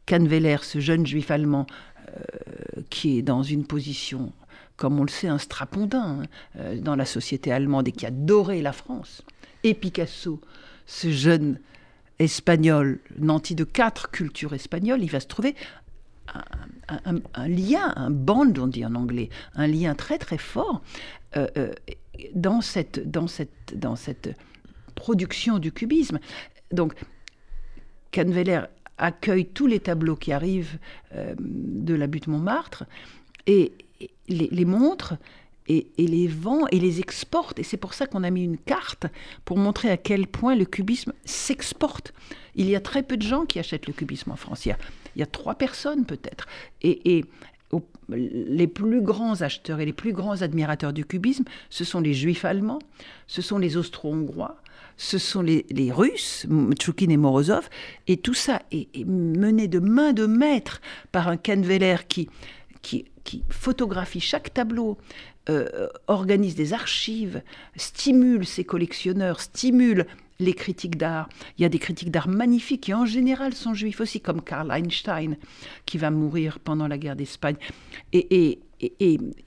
Canveller, 0.06 0.58
ce 0.62 0.80
jeune 0.80 1.06
juif 1.06 1.30
allemand, 1.30 1.66
euh, 2.08 2.82
qui 2.90 3.18
est 3.18 3.22
dans 3.22 3.42
une 3.42 3.66
position 3.66 4.32
comme 4.76 4.98
on 4.98 5.04
le 5.04 5.08
sait, 5.08 5.28
un 5.28 5.38
strapontin 5.38 6.20
hein, 6.20 6.22
euh, 6.58 6.78
dans 6.78 6.96
la 6.96 7.04
société 7.04 7.52
allemande 7.52 7.88
et 7.88 7.92
qui 7.92 8.06
adorait 8.06 8.62
la 8.62 8.72
France. 8.72 9.22
Et 9.62 9.74
Picasso, 9.74 10.40
ce 10.86 11.10
jeune 11.10 11.60
espagnol, 12.18 13.00
nanti 13.18 13.54
de 13.54 13.64
quatre 13.64 14.10
cultures 14.10 14.52
espagnoles, 14.52 15.02
il 15.02 15.10
va 15.10 15.20
se 15.20 15.26
trouver 15.26 15.54
un, 16.88 17.48
lien, 17.48 17.92
un 17.96 18.10
bond, 18.10 18.52
on 18.58 18.66
dit 18.66 18.84
en 18.84 18.94
anglais, 18.94 19.28
un 19.54 19.66
lien 19.66 19.94
très 19.94 20.18
très 20.18 20.38
fort 20.38 20.82
euh, 21.36 21.46
euh, 21.56 21.72
dans, 22.34 22.60
cette, 22.60 23.10
dans, 23.10 23.26
cette, 23.26 23.78
dans 23.78 23.94
cette 23.94 24.36
production 24.94 25.58
du 25.58 25.70
cubisme. 25.70 26.18
Donc, 26.72 26.94
Canveller 28.12 28.62
accueille 28.96 29.46
tous 29.46 29.66
les 29.66 29.80
tableaux 29.80 30.16
qui 30.16 30.32
arrivent 30.32 30.78
de 31.12 31.94
la 31.94 32.06
butte 32.06 32.28
Montmartre 32.28 32.84
et, 33.46 33.72
les, 34.28 34.64
montre 34.64 35.14
et, 35.68 35.86
les 35.98 36.28
vend 36.28 36.66
et 36.70 36.78
les 36.78 37.00
exporte. 37.00 37.58
Et 37.58 37.62
c'est 37.62 37.76
pour 37.76 37.94
ça 37.94 38.06
qu'on 38.06 38.24
a 38.24 38.30
mis 38.30 38.44
une 38.44 38.58
carte 38.58 39.06
pour 39.44 39.58
montrer 39.58 39.90
à 39.90 39.96
quel 39.96 40.26
point 40.26 40.54
le 40.54 40.64
cubisme 40.64 41.12
s'exporte. 41.24 42.12
Il 42.54 42.68
y 42.68 42.76
a 42.76 42.80
très 42.80 43.02
peu 43.02 43.16
de 43.16 43.22
gens 43.22 43.46
qui 43.46 43.58
achètent 43.58 43.86
le 43.86 43.92
cubisme 43.92 44.30
en 44.30 44.36
France. 44.36 44.66
Il 44.66 44.76
y 45.16 45.22
a, 45.22 45.26
trois 45.26 45.54
personnes 45.54 46.04
peut-être. 46.04 46.46
Et, 46.82 47.24
les 48.08 48.68
plus 48.68 49.00
grands 49.00 49.40
acheteurs 49.40 49.80
et 49.80 49.86
les 49.86 49.92
plus 49.92 50.12
grands 50.12 50.42
admirateurs 50.42 50.92
du 50.92 51.04
cubisme, 51.04 51.42
ce 51.70 51.82
sont 51.82 52.00
les 52.00 52.14
juifs 52.14 52.44
allemands, 52.44 52.78
ce 53.26 53.42
sont 53.42 53.58
les 53.58 53.76
austro-hongrois, 53.76 54.58
ce 54.96 55.18
sont 55.18 55.42
les, 55.42 55.64
Russes, 55.90 56.46
Tchoukine 56.78 57.10
et 57.10 57.16
Morozov, 57.16 57.68
et 58.06 58.18
tout 58.18 58.34
ça 58.34 58.62
est, 58.70 59.04
mené 59.06 59.66
de 59.66 59.80
main 59.80 60.12
de 60.12 60.26
maître 60.26 60.80
par 61.10 61.26
un 61.26 61.36
Canveller 61.36 61.96
qui 62.06 62.28
qui 63.24 63.42
photographie 63.48 64.20
chaque 64.20 64.52
tableau, 64.54 64.98
euh, 65.50 65.88
organise 66.06 66.54
des 66.54 66.72
archives, 66.72 67.42
stimule 67.76 68.46
ses 68.46 68.64
collectionneurs, 68.64 69.40
stimule 69.40 70.06
les 70.40 70.54
critiques 70.54 70.96
d'art. 70.96 71.28
Il 71.58 71.62
y 71.62 71.64
a 71.64 71.68
des 71.68 71.78
critiques 71.78 72.10
d'art 72.10 72.28
magnifiques 72.28 72.82
qui 72.82 72.94
en 72.94 73.06
général 73.06 73.54
sont 73.54 73.74
juifs 73.74 74.00
aussi, 74.00 74.20
comme 74.20 74.42
Karl 74.42 74.70
Einstein, 74.72 75.36
qui 75.86 75.98
va 75.98 76.10
mourir 76.10 76.58
pendant 76.58 76.88
la 76.88 76.98
guerre 76.98 77.16
d'Espagne. 77.16 77.56
Et, 78.12 78.60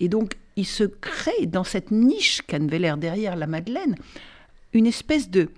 donc, 0.01 0.33
il 0.55 0.65
se 0.65 0.83
crée 0.83 1.45
dans 1.45 1.63
cette 1.63 1.91
niche 1.91 2.41
Canveller 2.47 2.95
derrière 2.97 3.35
la 3.35 3.47
Madeleine 3.47 3.95
une 4.73 4.87
espèce 4.87 5.29
de, 5.29 5.49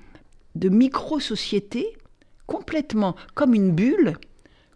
de 0.56 0.70
micro-société 0.70 1.98
complètement 2.48 3.16
comme 3.36 3.54
une 3.54 3.72
bulle, 3.72 4.18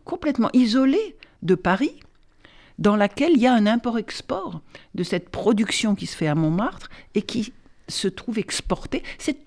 complètement 0.06 0.50
isolée 0.54 1.16
de 1.42 1.56
Paris, 1.56 2.03
dans 2.80 2.96
laquelle 2.96 3.34
il 3.34 3.42
y 3.42 3.48
a 3.48 3.54
un 3.54 3.66
import-export 3.66 4.62
de 4.96 5.04
cette 5.04 5.30
production 5.30 5.96
qui 5.96 6.08
se 6.08 6.16
fait 6.16 6.28
à 6.28 6.36
Montmartre 6.36 6.90
et 7.16 7.22
qui 7.22 7.54
se 7.88 8.08
trouve 8.08 8.40
exportée. 8.40 9.04
C'est 9.18 9.38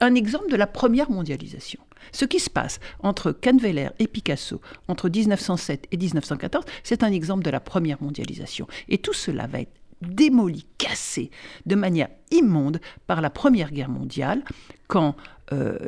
un 0.00 0.14
exemple 0.14 0.50
de 0.50 0.56
la 0.56 0.66
première 0.66 1.10
mondialisation. 1.10 1.80
Ce 2.12 2.24
qui 2.24 2.38
se 2.38 2.50
passe 2.50 2.80
entre 3.00 3.32
Canveller 3.32 3.88
et 3.98 4.06
Picasso 4.06 4.60
entre 4.88 5.08
1907 5.08 5.88
et 5.90 5.96
1914, 5.96 6.64
c'est 6.82 7.02
un 7.02 7.12
exemple 7.12 7.44
de 7.44 7.50
la 7.50 7.60
première 7.60 8.02
mondialisation. 8.02 8.66
Et 8.88 8.98
tout 8.98 9.14
cela 9.14 9.46
va 9.46 9.60
être 9.60 9.72
démoli, 10.02 10.66
cassé 10.78 11.30
de 11.66 11.74
manière 11.74 12.08
immonde 12.30 12.80
par 13.06 13.20
la 13.20 13.30
Première 13.30 13.70
Guerre 13.70 13.88
mondiale, 13.88 14.44
quand 14.86 15.16
euh. 15.52 15.78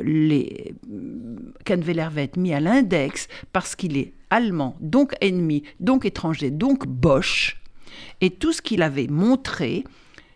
Canveller 1.65 2.07
va 2.11 2.21
être 2.21 2.37
mis 2.37 2.53
à 2.53 2.59
l'index 2.59 3.27
parce 3.51 3.75
qu'il 3.75 3.97
est 3.97 4.13
allemand, 4.29 4.75
donc 4.79 5.15
ennemi, 5.21 5.63
donc 5.79 6.05
étranger, 6.05 6.51
donc 6.51 6.87
Bosch. 6.87 7.61
Et 8.21 8.29
tout 8.29 8.53
ce 8.53 8.61
qu'il 8.61 8.81
avait 8.81 9.07
montré, 9.07 9.83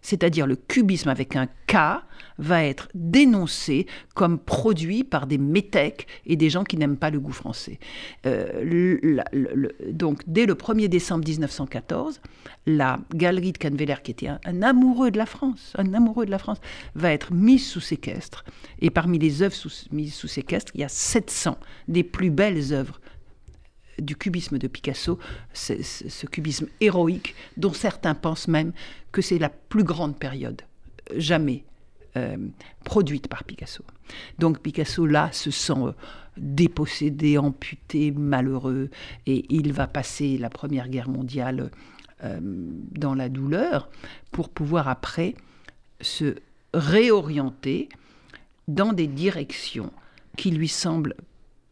c'est-à-dire 0.01 0.47
le 0.47 0.56
cubisme 0.56 1.10
avec 1.10 1.36
un 1.36 1.47
K, 1.67 2.04
va 2.38 2.63
être 2.63 2.89
dénoncé 2.95 3.86
comme 4.15 4.39
produit 4.39 5.04
par 5.04 5.27
des 5.27 5.38
métèques 5.38 6.08
et 6.25 6.36
des 6.36 6.49
gens 6.49 6.63
qui 6.63 6.75
n'aiment 6.75 6.97
pas 6.97 7.12
le 7.12 7.19
goût 7.19 7.32
français. 7.32 7.80
Euh, 8.25 9.21
donc, 9.91 10.21
dès 10.25 10.45
le 10.45 10.56
1er 10.56 10.88
décembre 10.88 11.27
1914, 11.27 12.19
la 12.65 12.99
galerie 13.13 13.51
de 13.51 13.60
Canveller, 13.60 13.95
qui 14.04 14.12
était 14.12 14.27
un, 14.27 14.62
amoureux 14.63 15.12
de 15.12 15.17
la 15.17 15.27
France, 15.27 15.73
un 15.77 15.93
amoureux 15.93 16.25
de 16.25 16.32
la 16.32 16.39
France, 16.39 16.58
va 16.95 17.12
être 17.12 17.32
mise 17.32 17.67
sous 17.67 17.80
séquestre. 17.80 18.43
Et 18.80 18.89
parmi 18.89 19.19
les 19.19 19.43
œuvres 19.43 19.56
mises 19.91 20.15
sous 20.15 20.27
séquestre, 20.27 20.71
il 20.75 20.82
y 20.82 20.84
a 20.84 20.89
700 20.89 21.58
des 21.88 22.04
plus 22.04 22.32
belles 22.32 22.73
œuvres 22.73 22.99
du 24.01 24.15
cubisme 24.15 24.57
de 24.57 24.67
Picasso, 24.67 25.17
ce 25.53 26.25
cubisme 26.25 26.67
héroïque 26.81 27.35
dont 27.57 27.73
certains 27.73 28.15
pensent 28.15 28.47
même 28.47 28.73
que 29.11 29.21
c'est 29.21 29.39
la 29.39 29.49
plus 29.49 29.83
grande 29.83 30.17
période 30.17 30.61
jamais 31.15 31.63
euh, 32.17 32.37
produite 32.83 33.27
par 33.27 33.43
Picasso. 33.43 33.83
Donc 34.39 34.59
Picasso, 34.59 35.05
là, 35.05 35.29
se 35.31 35.51
sent 35.51 35.73
euh, 35.77 35.93
dépossédé, 36.37 37.37
amputé, 37.37 38.11
malheureux, 38.11 38.89
et 39.25 39.45
il 39.49 39.73
va 39.73 39.87
passer 39.87 40.37
la 40.37 40.49
Première 40.49 40.89
Guerre 40.89 41.09
mondiale 41.09 41.71
euh, 42.23 42.39
dans 42.41 43.15
la 43.15 43.29
douleur 43.29 43.89
pour 44.31 44.49
pouvoir 44.49 44.87
après 44.87 45.35
se 46.01 46.35
réorienter 46.73 47.89
dans 48.67 48.93
des 48.93 49.07
directions 49.07 49.91
qui 50.37 50.51
lui 50.51 50.67
semblent 50.67 51.15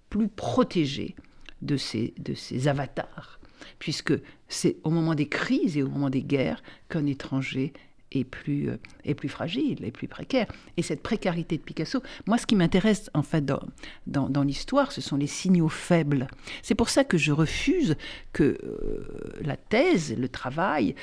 plus 0.09 0.27
protégées 0.27 1.15
de 1.61 1.77
ses, 1.77 2.13
de 2.17 2.67
avatars, 2.67 3.39
puisque 3.79 4.13
c'est 4.47 4.77
au 4.83 4.89
moment 4.89 5.15
des 5.15 5.27
crises 5.27 5.77
et 5.77 5.83
au 5.83 5.89
moment 5.89 6.09
des 6.09 6.23
guerres 6.23 6.61
qu'un 6.89 7.05
étranger 7.05 7.73
est 8.11 8.23
plus, 8.23 8.69
euh, 8.69 8.77
est 9.03 9.13
plus 9.13 9.29
fragile, 9.29 9.83
est 9.83 9.91
plus 9.91 10.07
précaire. 10.07 10.47
Et 10.77 10.81
cette 10.81 11.03
précarité 11.03 11.57
de 11.57 11.61
Picasso, 11.61 12.01
moi, 12.25 12.37
ce 12.37 12.45
qui 12.45 12.55
m'intéresse 12.55 13.09
en 13.13 13.23
fait 13.23 13.45
dans, 13.45 13.61
dans, 14.07 14.29
dans 14.29 14.43
l'histoire, 14.43 14.91
ce 14.91 15.01
sont 15.01 15.17
les 15.17 15.27
signaux 15.27 15.69
faibles. 15.69 16.27
C'est 16.61 16.75
pour 16.75 16.89
ça 16.89 17.03
que 17.03 17.17
je 17.17 17.31
refuse 17.31 17.95
que 18.33 18.57
euh, 18.63 19.33
la 19.41 19.57
thèse, 19.57 20.17
le 20.17 20.29
travail, 20.29 20.95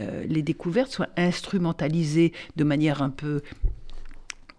euh, 0.00 0.24
les 0.26 0.42
découvertes 0.42 0.92
soient 0.92 1.10
instrumentalisées 1.16 2.32
de 2.56 2.64
manière 2.64 3.02
un 3.02 3.10
peu 3.10 3.42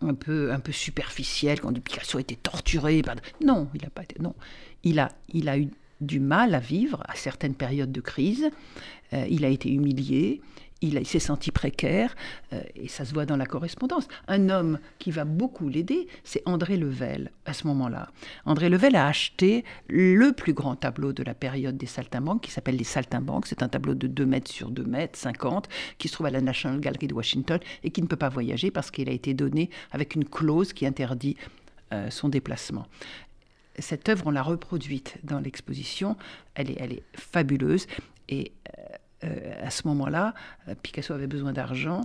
un 0.02 0.16
peu, 0.16 0.52
un 0.52 0.60
peu 0.60 0.74
superficielle, 0.74 1.62
quand 1.62 1.74
Picasso 1.80 2.18
a 2.18 2.22
été 2.22 2.36
torturé. 2.36 3.02
Non, 3.42 3.70
il 3.74 3.84
n'a 3.84 3.89
pas 3.89 4.04
été. 4.04 4.22
Non, 4.22 4.36
il 4.84 5.00
a, 5.00 5.10
eu 5.58 5.69
du 6.02 6.19
mal 6.19 6.54
à 6.54 6.60
vivre 6.60 7.02
à 7.08 7.15
certaines 7.15 7.56
périodes 7.56 7.91
de 7.91 8.02
crise. 8.02 8.50
il 9.12 9.46
a 9.46 9.50
été 9.50 9.69
humilié 9.69 10.41
il, 10.84 11.08
s'est 11.08 11.19
senti 11.19 11.52
précaire, 11.52 12.15
euh, 12.52 12.62
et 12.76 12.88
ça 12.88 13.06
se 13.06 13.13
voit 13.13 13.26
dans 13.26 13.38
la 13.38 13.46
correspondance. 13.46 14.08
Un 14.28 14.50
homme 14.50 14.80
qui 15.00 15.12
va 15.12 15.26
beaucoup 15.26 15.69
l'aider, 15.69 16.08
c'est 16.24 16.41
André 16.46 16.78
Level, 16.78 17.32
à 17.46 17.54
ce 17.54 17.67
moment-là. 17.67 18.10
André 18.46 18.69
Level 18.69 18.96
a 18.96 19.08
acheté 19.08 19.63
le 19.88 20.32
plus 20.34 20.54
grand 20.54 20.76
tableau 20.76 21.13
de 21.13 21.24
la 21.24 21.34
période 21.34 21.78
des 21.78 21.86
saltimbanques, 21.86 22.41
qui 22.41 22.52
s'appelle 22.52 22.76
Les 22.76 22.84
Saltimbanques. 22.84 23.48
C'est 23.48 23.63
un 23.63 23.69
tableau 23.69 23.96
de 23.96 24.08
2 24.08 24.26
mètres 24.26 24.52
sur 24.52 24.69
2 24.69 24.84
mètres, 24.84 25.17
50, 25.17 25.69
qui 25.98 26.08
se 26.08 26.13
trouve 26.13 26.28
à 26.28 26.32
la 26.32 26.41
National 26.41 26.80
Gallery 26.80 27.08
de 27.08 27.13
Washington, 27.13 27.60
et 27.84 27.91
qui 27.91 28.02
ne 28.02 28.08
peut 28.08 28.15
pas 28.15 28.30
voyager 28.30 28.72
parce 28.72 28.91
qu'il 28.91 29.10
a 29.10 29.13
été 29.13 29.34
donné 29.34 29.69
avec 29.91 30.15
une 30.15 30.26
clause 30.26 30.74
qui 30.74 30.86
interdit 30.86 31.38
euh, 31.93 32.10
son 32.10 32.28
déplacement 32.28 32.88
cette 33.79 34.07
œuvre, 34.09 34.27
on 34.27 34.31
l'a 34.31 34.43
reproduite 34.43 35.17
dans 35.23 35.39
l'exposition. 35.39 36.15
Elle 36.55 36.71
est, 36.71 36.77
elle 36.79 36.93
est 36.93 37.03
fabuleuse. 37.15 37.88
Et 38.29 38.51
euh, 38.79 38.83
euh, 39.25 39.65
à 39.65 39.69
ce 39.69 39.88
moment-là, 39.88 40.33
euh, 40.67 40.75
Picasso 40.81 41.13
avait 41.13 41.27
besoin 41.27 41.53
d'argent. 41.53 42.01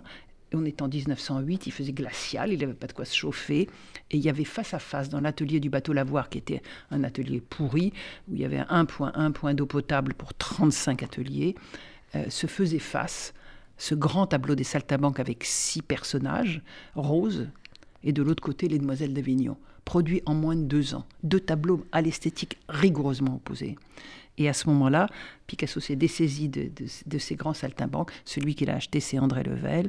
On 0.55 0.65
est 0.65 0.81
en 0.81 0.89
1908, 0.89 1.67
il 1.67 1.73
faisait 1.73 1.93
glacial, 1.93 2.51
il 2.51 2.61
n'avait 2.61 2.73
pas 2.73 2.87
de 2.87 2.95
quoi 2.95 3.05
se 3.05 3.15
chauffer. 3.15 3.69
Et 4.11 4.17
il 4.17 4.21
y 4.21 4.31
avait 4.31 4.45
face 4.45 4.73
à 4.73 4.79
face, 4.79 5.11
dans 5.11 5.21
l'atelier 5.21 5.61
du 5.61 5.69
bateau 5.69 5.93
Lavoir, 5.93 6.31
qui 6.31 6.39
était 6.39 6.63
un 6.91 7.05
atelier 7.05 7.43
pourri, 7.43 7.93
où 8.29 8.35
il 8.35 8.41
y 8.41 8.47
avait 8.47 8.65
un 8.67 8.87
point, 8.87 9.55
d'eau 9.55 9.67
potable 9.67 10.15
pour 10.15 10.33
35 10.33 11.03
ateliers, 11.03 11.55
se 12.31 12.47
faisait 12.47 12.79
face 12.79 13.35
ce 13.77 13.95
grand 13.95 14.27
tableau 14.27 14.55
des 14.55 14.65
saltabanques 14.65 15.21
avec 15.21 15.45
six 15.45 15.83
personnages, 15.83 16.63
roses, 16.95 17.49
et 18.03 18.13
de 18.13 18.23
l'autre 18.23 18.43
côté, 18.43 18.69
les 18.69 18.79
Demoiselles 18.79 19.13
d'Avignon, 19.13 19.59
produit 19.89 20.21
en 20.27 20.35
moins 20.35 20.55
de 20.55 20.65
deux 20.65 20.95
ans. 20.95 21.07
Deux 21.23 21.41
tableaux 21.41 21.87
à 21.93 22.03
l'esthétique 22.03 22.59
rigoureusement 22.69 23.37
opposés. 23.37 23.79
Et 24.37 24.47
à 24.47 24.53
ce 24.53 24.69
moment-là, 24.69 25.09
Picasso 25.47 25.81
s'est 25.81 25.97
dessaisi 25.97 26.51
de, 26.51 26.71
ces 27.19 27.37
grands 27.37 27.55
saltimbanques. 27.55 28.13
Celui 28.27 28.55
qu'il 28.55 28.69
a 28.69 28.75
acheté, 28.75 29.01
c'est 29.01 29.19
André 29.19 29.45
Level. 29.45 29.89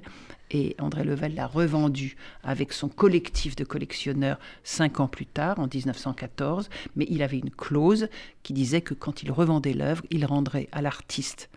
Et 0.52 0.78
André 0.80 1.04
Level 1.04 1.36
l'a 1.36 1.48
revendu 1.48 2.16
avec 2.44 2.72
son 2.72 2.88
collectif 2.88 3.58
de 3.58 3.66
collectionneurs 3.66 4.40
cinq 4.64 5.02
ans 5.02 5.10
plus 5.10 5.26
tard, 5.26 5.60
en 5.60 5.68
1914. 5.68 6.70
Mais 6.96 7.06
il 7.10 7.22
avait 7.22 7.40
une 7.40 7.52
clause 7.52 8.08
qui 8.42 8.54
disait 8.54 8.80
que 8.80 8.94
quand 8.94 9.22
il 9.24 9.34
revendait 9.34 9.74
l'œuvre, 9.74 10.04
il 10.12 10.26
rendrait 10.26 10.70
à 10.72 10.82
l'artiste 10.82 11.50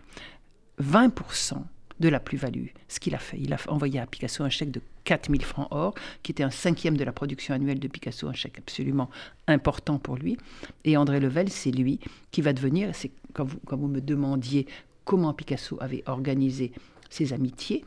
20% 0.81 1.63
de 2.01 2.09
la 2.09 2.19
plus-value. 2.19 2.67
Ce 2.89 2.99
qu'il 2.99 3.15
a 3.15 3.19
fait, 3.19 3.37
il 3.39 3.53
a 3.53 3.57
envoyé 3.69 4.01
à 4.01 4.05
Picasso 4.05 4.43
un 4.43 4.49
chèque 4.49 4.71
de 4.71 4.81
4000 5.05 5.43
francs 5.43 5.67
or, 5.71 5.93
qui 6.21 6.31
était 6.31 6.43
un 6.43 6.49
cinquième 6.49 6.97
de 6.97 7.03
la 7.03 7.11
production 7.11 7.53
annuelle 7.53 7.79
de 7.79 7.87
Picasso, 7.87 8.27
un 8.27 8.33
chèque 8.33 8.59
absolument 8.59 9.09
important 9.47 9.97
pour 9.97 10.15
lui. 10.15 10.37
Et 10.85 10.97
André 10.97 11.19
Level, 11.19 11.49
c'est 11.49 11.71
lui 11.71 11.99
qui 12.31 12.41
va 12.41 12.53
devenir, 12.53 12.93
c'est 12.93 13.11
quand 13.33 13.45
vous, 13.45 13.87
me 13.87 14.01
demandiez 14.01 14.67
comment 15.05 15.33
Picasso 15.33 15.77
avait 15.81 16.03
organisé 16.05 16.71
ses 17.09 17.33
amitiés, 17.33 17.83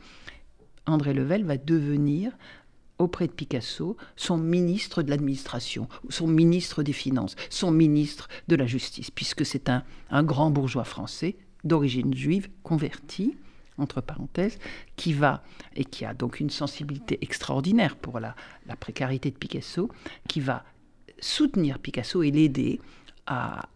André 0.85 1.13
Level 1.13 1.43
va 1.43 1.57
devenir 1.57 2.31
auprès 2.99 3.27
de 3.27 3.31
Picasso 3.31 3.97
son 4.15 4.37
ministre 4.37 5.03
de 5.03 5.09
l'administration, 5.09 5.87
son 6.09 6.27
ministre 6.27 6.81
des 6.81 6.93
finances, 6.93 7.35
son 7.49 7.71
ministre 7.71 8.27
de 8.47 8.55
la 8.55 8.65
justice, 8.65 9.11
puisque 9.11 9.45
c'est 9.45 9.69
un 9.69 10.23
grand 10.23 10.49
bourgeois 10.49 10.83
français 10.83 11.35
d'origine 11.63 12.13
juive 12.13 12.49
converti, 12.63 13.35
entre 13.77 14.01
parenthèses, 14.01 14.57
qui 14.95 15.13
va, 15.13 15.43
et 15.75 15.85
qui 15.85 16.05
a 16.05 16.13
donc 16.13 16.39
une 16.39 16.49
sensibilité 16.49 17.19
extraordinaire 17.21 17.95
pour 17.95 18.19
la, 18.19 18.35
précarité 18.79 19.31
de 19.31 19.35
Picasso, 19.35 19.89
qui 20.27 20.39
va 20.39 20.63
soutenir 21.19 21.79
Picasso 21.79 22.23
et 22.23 22.31
l'aider 22.31 22.79
à, 23.25 23.67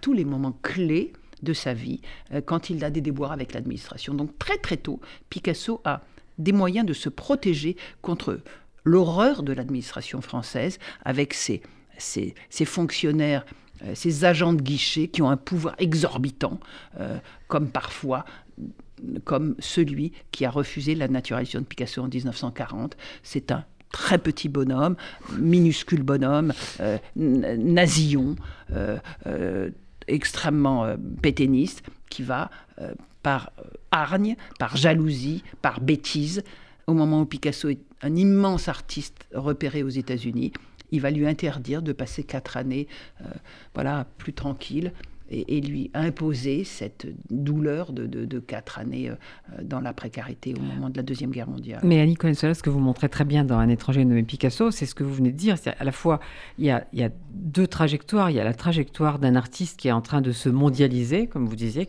tous 0.00 0.12
les 0.12 0.24
moments 0.24 0.56
clés 0.62 1.12
de 1.42 1.52
sa 1.52 1.74
vie, 1.74 2.00
euh, 2.32 2.40
quand 2.40 2.70
il 2.70 2.84
a 2.84 2.90
des 2.90 3.00
déboires 3.00 3.32
avec 3.32 3.54
l'administration. 3.54 4.14
Donc 4.14 4.38
très 4.38 4.56
très 4.58 4.76
tôt, 4.76 5.00
Picasso 5.30 5.80
a 5.84 6.02
des 6.38 6.52
moyens 6.52 6.86
de 6.86 6.92
se 6.92 7.08
protéger 7.08 7.76
contre 8.02 8.40
l'horreur 8.84 9.42
de 9.42 9.52
l'administration 9.52 10.20
française 10.20 10.78
avec 11.04 11.34
ses, 11.34 11.62
fonctionnaires 12.64 13.44
euh, 13.84 13.94
ces 13.94 14.24
agents 14.24 14.52
de 14.52 14.62
guichet 14.62 15.08
qui 15.08 15.22
ont 15.22 15.30
un 15.30 15.36
pouvoir 15.36 15.74
exorbitant, 15.78 16.60
euh, 16.98 17.18
comme 17.48 17.68
parfois 17.68 18.24
comme 19.24 19.54
celui 19.58 20.12
qui 20.30 20.44
a 20.44 20.50
refusé 20.50 20.94
la 20.94 21.08
naturalisation 21.08 21.60
de 21.60 21.64
Picasso 21.64 22.02
en 22.02 22.08
1940. 22.08 22.96
C'est 23.22 23.50
un 23.50 23.64
très 23.90 24.18
petit 24.18 24.48
bonhomme, 24.48 24.96
minuscule 25.38 26.02
bonhomme, 26.02 26.52
euh, 26.80 26.98
nasillon, 27.16 28.36
euh, 28.72 28.98
euh, 29.26 29.70
extrêmement 30.06 30.96
péténiste, 31.22 31.82
qui 32.08 32.22
va, 32.22 32.50
par 33.22 33.52
hargne, 33.92 34.36
par 34.58 34.76
jalousie, 34.76 35.44
par 35.62 35.80
bêtise, 35.80 36.42
au 36.88 36.94
moment 36.94 37.20
où 37.20 37.26
Picasso 37.26 37.68
est 37.68 37.78
un 38.02 38.16
immense 38.16 38.66
artiste 38.66 39.26
repéré 39.32 39.84
aux 39.84 39.90
États-Unis, 39.90 40.52
il 40.90 41.00
va 41.00 41.12
lui 41.12 41.28
interdire 41.28 41.82
de 41.82 41.92
passer 41.92 42.24
quatre 42.24 42.56
années 42.56 42.88
voilà, 43.74 44.06
plus 44.18 44.32
tranquille 44.32 44.92
et, 45.30 45.60
lui 45.60 45.90
imposer 45.94 46.64
cette 46.64 47.06
douleur 47.30 47.92
de, 47.92 48.38
quatre 48.38 48.78
années 48.78 49.12
dans 49.62 49.80
la 49.80 49.92
précarité 49.92 50.54
au 50.54 50.60
moment 50.60 50.90
de 50.90 50.96
la 50.96 51.02
Deuxième 51.02 51.30
Guerre 51.30 51.48
mondiale. 51.48 51.80
Mais 51.82 52.00
Annie 52.00 52.16
cohen 52.16 52.34
ce 52.34 52.62
que 52.62 52.70
vous 52.70 52.80
montrez 52.80 53.08
très 53.08 53.24
bien 53.24 53.44
dans 53.44 53.58
Un 53.58 53.68
étranger 53.68 54.04
nommé 54.04 54.22
Picasso, 54.22 54.70
c'est 54.70 54.86
ce 54.86 54.94
que 54.94 55.04
vous 55.04 55.14
venez 55.14 55.32
de 55.32 55.36
dire. 55.36 55.58
C'est 55.58 55.76
à 55.78 55.84
la 55.84 55.92
fois, 55.92 56.20
il 56.58 56.64
y, 56.64 56.70
a, 56.70 57.10
deux 57.34 57.66
trajectoires. 57.66 58.30
Il 58.30 58.36
y 58.36 58.40
a 58.40 58.44
la 58.44 58.54
trajectoire 58.54 59.18
d'un 59.18 59.36
artiste 59.36 59.78
qui 59.78 59.88
est 59.88 59.92
en 59.92 60.00
train 60.00 60.20
de 60.20 60.32
se 60.32 60.48
mondialiser, 60.48 61.26
comme 61.26 61.46
vous 61.46 61.56
disiez, 61.56 61.86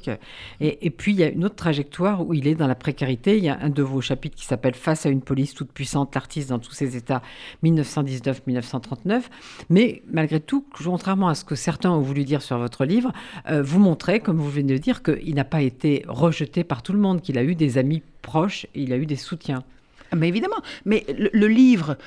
et 0.60 0.89
puis 0.89 1.13
il 1.13 1.19
y 1.19 1.23
a 1.23 1.30
une 1.30 1.45
autre 1.45 1.56
trajectoire 1.56 2.25
où 2.25 2.34
il 2.34 2.47
est 2.47 2.56
dans 2.56 2.67
la 2.67 2.75
précarité. 2.75 3.38
Il 3.38 3.43
y 3.43 3.49
a 3.49 3.60
un 3.62 3.69
de 3.69 3.84
vos 3.84 4.01
chapitres 4.01 4.36
qui 4.36 4.45
s'appelle 4.45 4.75
Face 4.75 5.06
à 5.06 5.10
une 5.10 5.21
police 5.21 5.54
toute 5.54 5.71
puissante, 5.71 6.13
l'artiste 6.15 6.49
dans 6.49 6.60
tous 6.60 6.71
ses 6.71 6.95
états 6.95 7.21
1919-1939. 7.63 9.23
Mais 9.69 10.04
malgré 10.12 10.39
tout, 10.39 10.65
contrairement 10.71 11.27
à 11.27 11.36
ce 11.36 11.45
que 11.45 11.56
certains 11.56 11.91
ont 11.91 12.01
voulu 12.01 12.23
dire 12.23 12.41
sur 12.41 12.58
votre 12.58 12.86
livre, 12.86 13.12
euh, 13.49 13.61
vous 13.61 13.79
montrez, 13.79 14.19
comme 14.19 14.37
vous 14.37 14.49
venez 14.49 14.73
de 14.73 14.77
dire, 14.77 15.03
qu'il 15.03 15.35
n'a 15.35 15.43
pas 15.43 15.61
été 15.61 16.03
rejeté 16.07 16.63
par 16.63 16.83
tout 16.83 16.93
le 16.93 16.99
monde, 16.99 17.21
qu'il 17.21 17.37
a 17.37 17.43
eu 17.43 17.55
des 17.55 17.77
amis 17.77 18.01
proches 18.21 18.65
et 18.75 18.83
il 18.83 18.93
a 18.93 18.97
eu 18.97 19.05
des 19.05 19.15
soutiens. 19.15 19.63
Ah, 20.11 20.15
mais 20.15 20.27
évidemment, 20.27 20.61
mais 20.85 21.05
le, 21.09 21.47
livre, 21.47 21.97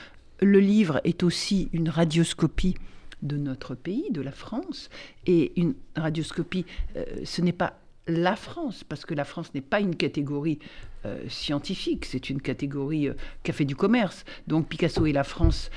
le 0.40 0.60
livre 0.60 1.00
est 1.04 1.22
aussi 1.22 1.68
une 1.72 1.88
radioscopie 1.88 2.76
de 3.22 3.36
notre 3.36 3.74
pays, 3.74 4.10
de 4.10 4.20
la 4.20 4.32
France, 4.32 4.90
et 5.26 5.52
une 5.58 5.74
radioscopie, 5.96 6.66
euh, 6.96 7.04
ce 7.24 7.40
n'est 7.40 7.52
pas 7.52 7.78
la 8.06 8.36
France, 8.36 8.84
parce 8.84 9.06
que 9.06 9.14
la 9.14 9.24
France 9.24 9.54
n'est 9.54 9.62
pas 9.62 9.80
une 9.80 9.96
catégorie 9.96 10.58
euh, 11.06 11.22
scientifique, 11.28 12.04
c'est 12.04 12.30
une 12.30 12.40
catégorie 12.40 13.08
euh, 13.08 13.14
fait 13.52 13.64
du 13.64 13.76
commerce. 13.76 14.24
Donc 14.46 14.68
Picasso 14.68 15.06
et 15.06 15.12
la 15.12 15.24
France, 15.24 15.70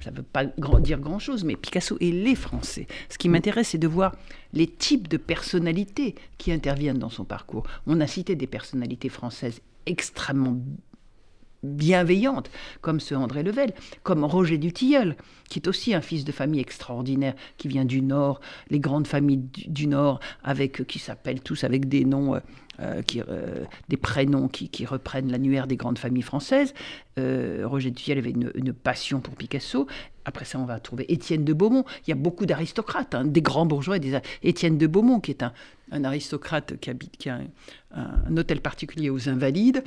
ça 0.00 0.10
ne 0.10 0.16
veut 0.16 0.22
pas 0.22 0.44
dire 0.44 0.98
grand-chose, 0.98 1.44
mais 1.44 1.56
Picasso 1.56 1.96
et 2.00 2.10
les 2.10 2.34
Français. 2.34 2.86
Ce 3.08 3.18
qui 3.18 3.28
m'intéresse, 3.28 3.68
c'est 3.68 3.78
de 3.78 3.88
voir 3.88 4.14
les 4.52 4.66
types 4.66 5.08
de 5.08 5.16
personnalités 5.16 6.14
qui 6.38 6.52
interviennent 6.52 6.98
dans 6.98 7.10
son 7.10 7.24
parcours. 7.24 7.64
On 7.86 8.00
a 8.00 8.06
cité 8.06 8.34
des 8.34 8.46
personnalités 8.46 9.08
françaises 9.08 9.60
extrêmement 9.86 10.56
bienveillante, 11.62 12.50
comme 12.80 13.00
ce 13.00 13.14
André 13.14 13.42
Level, 13.42 13.72
comme 14.02 14.24
Roger 14.24 14.58
Dutilleul, 14.58 15.16
qui 15.48 15.58
est 15.58 15.68
aussi 15.68 15.94
un 15.94 16.00
fils 16.00 16.24
de 16.24 16.32
famille 16.32 16.60
extraordinaire, 16.60 17.34
qui 17.58 17.68
vient 17.68 17.84
du 17.84 18.00
Nord, 18.00 18.40
les 18.70 18.80
grandes 18.80 19.06
familles 19.06 19.44
du, 19.66 19.86
Nord, 19.86 20.20
avec 20.42 20.86
qui 20.86 20.98
s'appellent 20.98 21.42
tous 21.42 21.64
avec 21.64 21.88
des 21.88 22.04
noms, 22.04 22.34
euh, 22.34 22.40
qui, 23.06 23.20
euh, 23.20 23.64
des 23.88 23.96
prénoms 23.96 24.48
qui, 24.48 24.86
reprennent 24.86 25.30
l'annuaire 25.30 25.66
des 25.66 25.76
grandes 25.76 25.98
familles 25.98 26.22
françaises. 26.22 26.74
Roger 27.16 27.90
Dutilleul 27.90 28.18
avait 28.18 28.30
une, 28.30 28.72
passion 28.72 29.20
pour 29.20 29.34
Picasso. 29.34 29.86
Après 30.24 30.46
ça, 30.46 30.58
on 30.58 30.64
va 30.64 30.80
trouver 30.80 31.04
Étienne 31.12 31.44
de 31.44 31.52
Beaumont. 31.52 31.84
Il 32.06 32.10
y 32.10 32.12
a 32.12 32.16
beaucoup 32.16 32.46
d'aristocrates, 32.46 33.14
hein, 33.14 33.24
des 33.24 33.42
grands 33.42 33.66
bourgeois. 33.66 33.98
Des... 33.98 34.18
Étienne 34.42 34.78
de 34.78 34.86
Beaumont, 34.86 35.20
qui 35.20 35.32
est 35.32 35.42
un, 35.42 36.04
aristocrate 36.04 36.78
qui 36.80 36.88
habite, 36.88 37.16
qui 37.18 37.28
a 37.28 37.40
un 37.92 38.36
hôtel 38.36 38.60
particulier 38.62 39.10
aux 39.10 39.28
Invalides, 39.28 39.84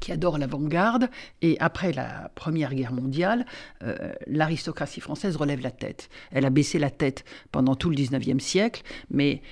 qui 0.00 0.12
adore 0.12 0.38
l'avant-garde. 0.38 1.08
Et 1.42 1.56
après 1.60 1.92
la 1.92 2.30
Première 2.34 2.74
Guerre 2.74 2.92
mondiale, 2.92 3.46
euh, 3.82 4.12
l'aristocratie 4.26 5.00
française 5.00 5.36
relève 5.36 5.60
la 5.60 5.70
tête. 5.70 6.08
Elle 6.30 6.44
a 6.44 6.50
baissé 6.50 6.78
la 6.78 6.90
tête 6.90 7.24
pendant 7.52 7.74
tout 7.74 7.90
le 7.90 7.96
19e 7.96 8.40
siècle, 8.40 8.82
mais 9.10 9.42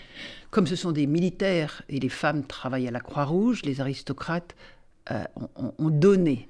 comme 0.50 0.66
ce 0.66 0.76
sont 0.76 0.92
des 0.92 1.06
militaires 1.06 1.82
et 1.88 2.00
les 2.00 2.08
femmes 2.08 2.44
travaillent 2.44 2.88
à 2.88 2.90
la 2.90 3.00
Croix-Rouge, 3.00 3.62
les 3.64 3.80
aristocrates 3.80 4.54
euh, 5.10 5.24
ont, 5.78 5.90
donné 5.90 6.48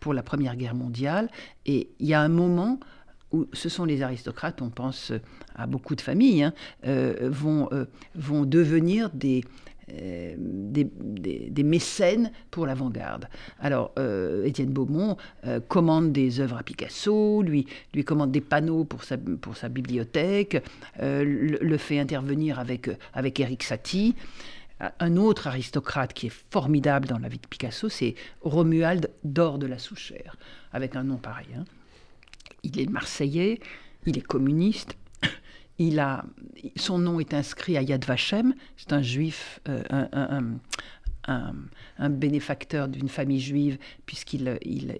pour 0.00 0.14
la 0.14 0.22
Première 0.22 0.56
Guerre 0.56 0.74
mondiale. 0.74 1.28
Et 1.64 1.88
il 1.98 2.06
y 2.06 2.14
a 2.14 2.20
un 2.20 2.28
moment 2.28 2.78
où 3.32 3.46
ce 3.52 3.68
sont 3.68 3.84
les 3.84 4.02
aristocrates, 4.02 4.62
on 4.62 4.70
pense 4.70 5.12
à 5.54 5.66
beaucoup 5.66 5.96
de 5.96 6.00
familles, 6.00 6.44
hein, 6.44 6.52
euh, 6.86 7.28
vont, 7.30 7.68
vont 8.14 8.44
devenir 8.44 9.10
des, 9.10 9.42
euh, 9.92 10.34
des, 10.36 11.62
mécènes 11.62 12.32
pour 12.50 12.66
l'avant-garde. 12.66 13.28
Alors, 13.60 13.92
euh, 13.98 14.44
Étienne 14.44 14.72
Beaumont 14.72 15.16
euh, 15.46 15.60
commande 15.60 16.12
des 16.12 16.40
œuvres 16.40 16.56
à 16.58 16.62
Picasso, 16.62 17.42
lui, 17.42 17.66
lui 17.94 18.04
commande 18.04 18.32
des 18.32 18.40
panneaux 18.40 18.84
pour 18.84 19.04
sa, 19.04 19.16
pour 19.16 19.56
sa 19.56 19.68
bibliothèque, 19.68 20.62
le, 21.00 21.76
fait 21.76 21.98
intervenir 21.98 22.58
avec, 22.58 22.90
avec 23.14 23.38
Eric 23.40 23.62
Satie. 23.62 24.14
Un 25.00 25.16
autre 25.16 25.46
aristocrate 25.46 26.12
qui 26.12 26.26
est 26.26 26.36
formidable 26.50 27.06
dans 27.06 27.18
la 27.18 27.28
vie 27.28 27.38
de 27.38 27.46
Picasso, 27.46 27.88
c'est 27.88 28.14
Romuald 28.42 29.10
d'Or 29.24 29.58
de 29.58 29.66
la 29.66 29.78
Souchère, 29.78 30.36
avec 30.72 30.96
un 30.96 31.04
nom 31.04 31.16
pareil. 31.16 31.46
Hein. 31.56 31.64
Il 32.62 32.78
est 32.80 32.90
marseillais, 32.90 33.60
il 34.04 34.18
est 34.18 34.26
communiste, 34.26 34.96
il 35.78 35.98
a, 35.98 36.24
son 36.76 36.98
nom 36.98 37.20
est 37.20 37.34
inscrit 37.34 37.76
à 37.76 37.82
Yad 37.82 38.04
Vashem, 38.04 38.54
c'est 38.76 38.92
un 38.92 39.02
juif, 39.02 39.60
euh, 39.68 39.82
un, 41.28 42.10
bénéfacteur 42.10 42.88
d'une 42.88 43.08
famille 43.08 43.40
juive, 43.40 43.78
puisqu'il 44.06 44.58
il, 44.62 44.98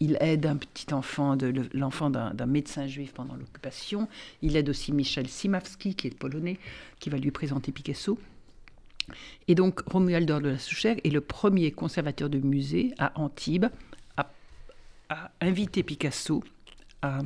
il, 0.00 0.16
aide 0.20 0.46
un 0.46 0.56
petit 0.56 0.92
enfant, 0.92 1.36
l'enfant 1.72 2.10
d'un 2.10 2.46
médecin 2.46 2.86
juif 2.86 3.12
pendant 3.12 3.34
l'occupation. 3.34 4.08
Il 4.42 4.56
aide 4.56 4.68
aussi 4.68 4.92
Michel 4.92 5.28
Simavski, 5.28 5.94
qui 5.94 6.08
est 6.08 6.16
polonais, 6.16 6.58
qui 7.00 7.10
va 7.10 7.18
lui 7.18 7.30
présenter 7.30 7.72
Picasso. 7.72 8.18
Et 9.48 9.54
donc 9.54 9.80
Romuald 9.86 10.26
de 10.26 10.48
la 10.48 10.58
Souchère 10.58 10.96
est 11.02 11.10
le 11.10 11.20
premier 11.20 11.72
conservateur 11.72 12.28
de 12.28 12.38
musée 12.38 12.92
à 12.98 13.18
Antibes 13.18 13.66
à 15.08 15.30
inviter 15.40 15.82
Picasso 15.82 16.42
à 17.02 17.18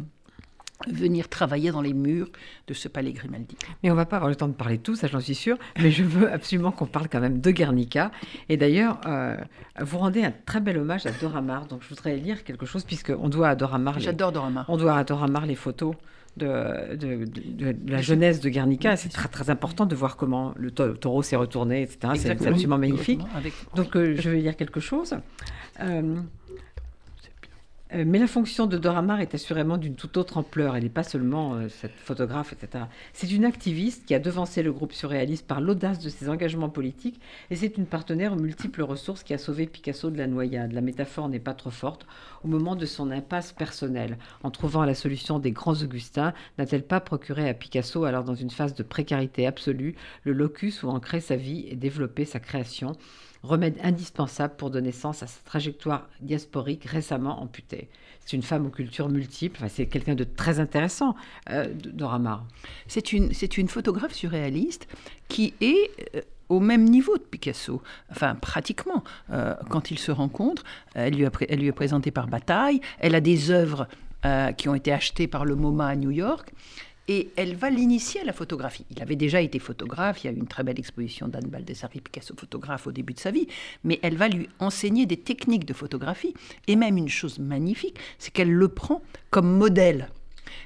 venir 0.88 1.28
travailler 1.28 1.70
dans 1.70 1.80
les 1.80 1.94
murs 1.94 2.28
de 2.66 2.74
ce 2.74 2.88
palais 2.88 3.12
Grimaldi. 3.12 3.56
Mais 3.82 3.90
on 3.90 3.94
va 3.94 4.06
pas 4.06 4.16
avoir 4.16 4.28
le 4.28 4.36
temps 4.36 4.48
de 4.48 4.52
parler 4.54 4.76
de 4.78 4.82
tout, 4.82 4.94
ça 4.94 5.06
j'en 5.06 5.20
suis 5.20 5.34
sûre, 5.34 5.56
mais 5.78 5.90
je 5.90 6.04
veux 6.04 6.30
absolument 6.30 6.70
qu'on 6.70 6.86
parle 6.86 7.08
quand 7.08 7.20
même 7.20 7.40
de 7.40 7.50
Guernica. 7.50 8.10
Et 8.48 8.56
d'ailleurs, 8.56 9.00
euh, 9.06 9.36
vous 9.80 9.98
rendez 9.98 10.22
un 10.22 10.32
très 10.44 10.60
bel 10.60 10.78
hommage 10.78 11.06
à 11.06 11.10
Dora 11.12 11.40
Maar, 11.40 11.66
donc 11.66 11.82
je 11.82 11.88
voudrais 11.88 12.16
lire 12.16 12.44
quelque 12.44 12.66
chose, 12.66 12.84
puisqu'on 12.84 13.28
doit 13.28 13.48
à 13.48 13.54
Dora 13.54 13.78
Maar... 13.78 13.98
J'adore 14.00 14.32
Dora 14.32 14.50
Maar. 14.50 14.64
On 14.68 14.76
doit 14.76 14.96
à 14.96 15.04
Dora 15.04 15.26
Maar 15.28 15.46
les 15.46 15.54
photos 15.54 15.94
de, 16.36 16.94
de, 16.96 17.76
la 17.88 18.02
jeunesse 18.02 18.40
de 18.40 18.48
Guernica. 18.48 18.96
C'est 18.96 19.08
très, 19.08 19.28
très 19.28 19.50
important 19.50 19.86
de 19.86 19.94
voir 19.94 20.16
comment 20.16 20.54
le 20.56 20.70
taureau 20.70 21.22
s'est 21.22 21.36
retourné, 21.36 21.82
etc. 21.82 22.12
C'est 22.16 22.30
absolument 22.30 22.78
magnifique. 22.78 23.20
Donc 23.74 23.96
euh, 23.96 24.14
je 24.18 24.30
vais 24.30 24.40
lire 24.40 24.56
quelque 24.56 24.80
chose. 24.80 25.16
Euh, 25.80 26.16
euh, 27.94 28.04
mais 28.04 28.18
la 28.18 28.26
fonction 28.26 28.66
de 28.66 28.76
Dora 28.78 29.00
Maar 29.00 29.20
est 29.20 29.34
assurément 29.34 29.76
d'une 29.76 29.94
toute 29.94 30.16
autre 30.16 30.38
ampleur. 30.38 30.74
Elle 30.76 30.82
n'est 30.82 30.88
pas 30.88 31.04
seulement 31.04 31.54
euh, 31.54 31.68
cette 31.68 31.94
photographe, 31.94 32.52
etc. 32.52 32.84
C'est 33.12 33.30
une 33.30 33.44
activiste 33.44 34.06
qui 34.06 34.14
a 34.14 34.18
devancé 34.18 34.64
le 34.64 34.72
groupe 34.72 34.92
surréaliste 34.92 35.46
par 35.46 35.60
l'audace 35.60 36.00
de 36.00 36.08
ses 36.08 36.28
engagements 36.28 36.68
politiques 36.68 37.20
et 37.50 37.56
c'est 37.56 37.78
une 37.78 37.86
partenaire 37.86 38.32
aux 38.32 38.40
multiples 38.40 38.82
ressources 38.82 39.22
qui 39.22 39.34
a 39.34 39.38
sauvé 39.38 39.66
Picasso 39.66 40.10
de 40.10 40.18
la 40.18 40.26
noyade. 40.26 40.72
La 40.72 40.80
métaphore 40.80 41.28
n'est 41.28 41.38
pas 41.38 41.54
trop 41.54 41.70
forte. 41.70 42.06
Au 42.42 42.48
moment 42.48 42.74
de 42.74 42.86
son 42.86 43.12
impasse 43.12 43.52
personnelle, 43.52 44.18
en 44.42 44.50
trouvant 44.50 44.84
la 44.84 44.94
solution 44.94 45.38
des 45.38 45.52
grands 45.52 45.80
Augustins, 45.80 46.34
n'a-t-elle 46.58 46.84
pas 46.84 47.00
procuré 47.00 47.48
à 47.48 47.54
Picasso, 47.54 48.04
alors 48.04 48.24
dans 48.24 48.34
une 48.34 48.50
phase 48.50 48.74
de 48.74 48.82
précarité 48.82 49.46
absolue, 49.46 49.94
le 50.24 50.32
locus 50.32 50.82
où 50.82 50.88
ancrer 50.88 51.20
sa 51.20 51.36
vie 51.36 51.66
et 51.68 51.76
développer 51.76 52.24
sa 52.24 52.40
création? 52.40 52.96
Remède 53.46 53.78
indispensable 53.82 54.54
pour 54.56 54.70
donner 54.70 54.92
sens 54.92 55.22
à 55.22 55.26
sa 55.26 55.40
trajectoire 55.44 56.08
diasporique 56.20 56.84
récemment 56.84 57.42
amputée. 57.42 57.88
C'est 58.20 58.36
une 58.36 58.42
femme 58.42 58.66
aux 58.66 58.70
cultures 58.70 59.08
multiples, 59.08 59.58
enfin, 59.58 59.68
c'est 59.68 59.86
quelqu'un 59.86 60.14
de 60.14 60.24
très 60.24 60.58
intéressant, 60.58 61.14
euh, 61.50 61.72
Dora. 61.72 62.44
C'est 62.88 63.12
une, 63.12 63.30
une 63.56 63.68
photographe 63.68 64.12
surréaliste 64.12 64.88
qui 65.28 65.54
est 65.60 65.90
euh, 66.14 66.22
au 66.48 66.60
même 66.60 66.84
niveau 66.84 67.16
de 67.16 67.22
Picasso, 67.22 67.82
enfin 68.10 68.34
pratiquement. 68.34 69.04
Euh, 69.30 69.54
quand 69.70 69.90
ils 69.90 69.98
se 69.98 70.10
rencontrent, 70.10 70.64
elle 70.94 71.14
lui, 71.14 71.26
a, 71.26 71.30
elle 71.48 71.60
lui 71.60 71.68
est 71.68 71.72
présentée 71.72 72.10
par 72.10 72.26
Bataille, 72.26 72.80
elle 72.98 73.14
a 73.14 73.20
des 73.20 73.50
œuvres 73.50 73.88
qui 74.56 74.68
ont 74.68 74.74
été 74.74 74.92
achetées 74.92 75.28
par 75.28 75.44
le 75.44 75.54
MoMA 75.54 75.86
à 75.86 75.94
New 75.94 76.10
York 76.10 76.52
et 77.08 77.30
elle 77.36 77.54
va 77.54 77.70
l'initier 77.70 78.20
à 78.20 78.24
la 78.24 78.32
photographie. 78.32 78.84
Il 78.90 79.00
avait 79.00 79.16
déjà 79.16 79.40
été 79.40 79.58
photographe, 79.58 80.24
il 80.24 80.26
y 80.26 80.30
a 80.30 80.32
eu 80.32 80.36
une 80.36 80.48
très 80.48 80.64
belle 80.64 80.78
exposition 80.78 81.28
d'Anne 81.28 81.48
Baldessari 81.48 82.00
Picasso 82.00 82.34
photographe 82.38 82.86
au 82.86 82.92
début 82.92 83.14
de 83.14 83.20
sa 83.20 83.30
vie, 83.30 83.46
mais 83.84 83.98
elle 84.02 84.16
va 84.16 84.28
lui 84.28 84.48
enseigner 84.58 85.06
des 85.06 85.16
techniques 85.16 85.64
de 85.64 85.72
photographie, 85.72 86.34
et 86.66 86.76
même 86.76 86.96
une 86.96 87.08
chose 87.08 87.38
magnifique, 87.38 87.96
c'est 88.18 88.32
qu'elle 88.32 88.52
le 88.52 88.68
prend 88.68 89.02
comme 89.30 89.50
modèle. 89.56 90.10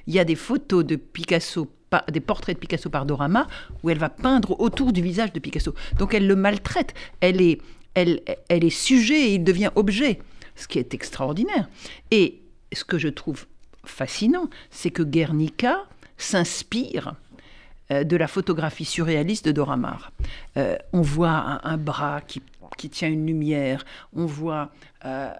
Il 0.07 0.13
y 0.13 0.19
a 0.19 0.25
des 0.25 0.35
photos 0.35 0.85
de 0.85 0.95
Picasso 0.95 1.67
des 2.11 2.21
portraits 2.21 2.55
de 2.55 2.59
Picasso 2.59 2.89
par 2.89 3.05
Dorama 3.05 3.47
où 3.83 3.89
elle 3.89 3.97
va 3.97 4.09
peindre 4.09 4.59
autour 4.61 4.93
du 4.93 5.01
visage 5.01 5.33
de 5.33 5.39
Picasso. 5.39 5.75
Donc 5.97 6.13
elle 6.13 6.25
le 6.25 6.35
maltraite, 6.37 6.93
elle 7.19 7.41
est, 7.41 7.61
elle, 7.95 8.21
elle 8.47 8.63
est 8.63 8.69
sujet 8.69 9.31
et 9.31 9.33
il 9.35 9.43
devient 9.43 9.71
objet, 9.75 10.19
ce 10.55 10.67
qui 10.67 10.79
est 10.79 10.93
extraordinaire. 10.93 11.69
Et 12.09 12.39
ce 12.71 12.85
que 12.85 12.97
je 12.97 13.09
trouve 13.09 13.45
fascinant, 13.83 14.49
c'est 14.69 14.91
que 14.91 15.03
Guernica, 15.03 15.85
s'inspire 16.23 17.15
euh, 17.91 18.03
de 18.03 18.15
la 18.15 18.27
photographie 18.27 18.85
surréaliste 18.85 19.45
de 19.45 19.51
Dora 19.51 19.77
euh, 20.57 20.77
on 20.93 21.01
voit 21.01 21.59
un, 21.63 21.77
bras 21.77 22.21
qui, 22.21 22.41
tient 22.89 23.09
une 23.09 23.27
lumière, 23.27 23.85
on 24.15 24.25
voit 24.25 24.71
euh, 25.03 25.31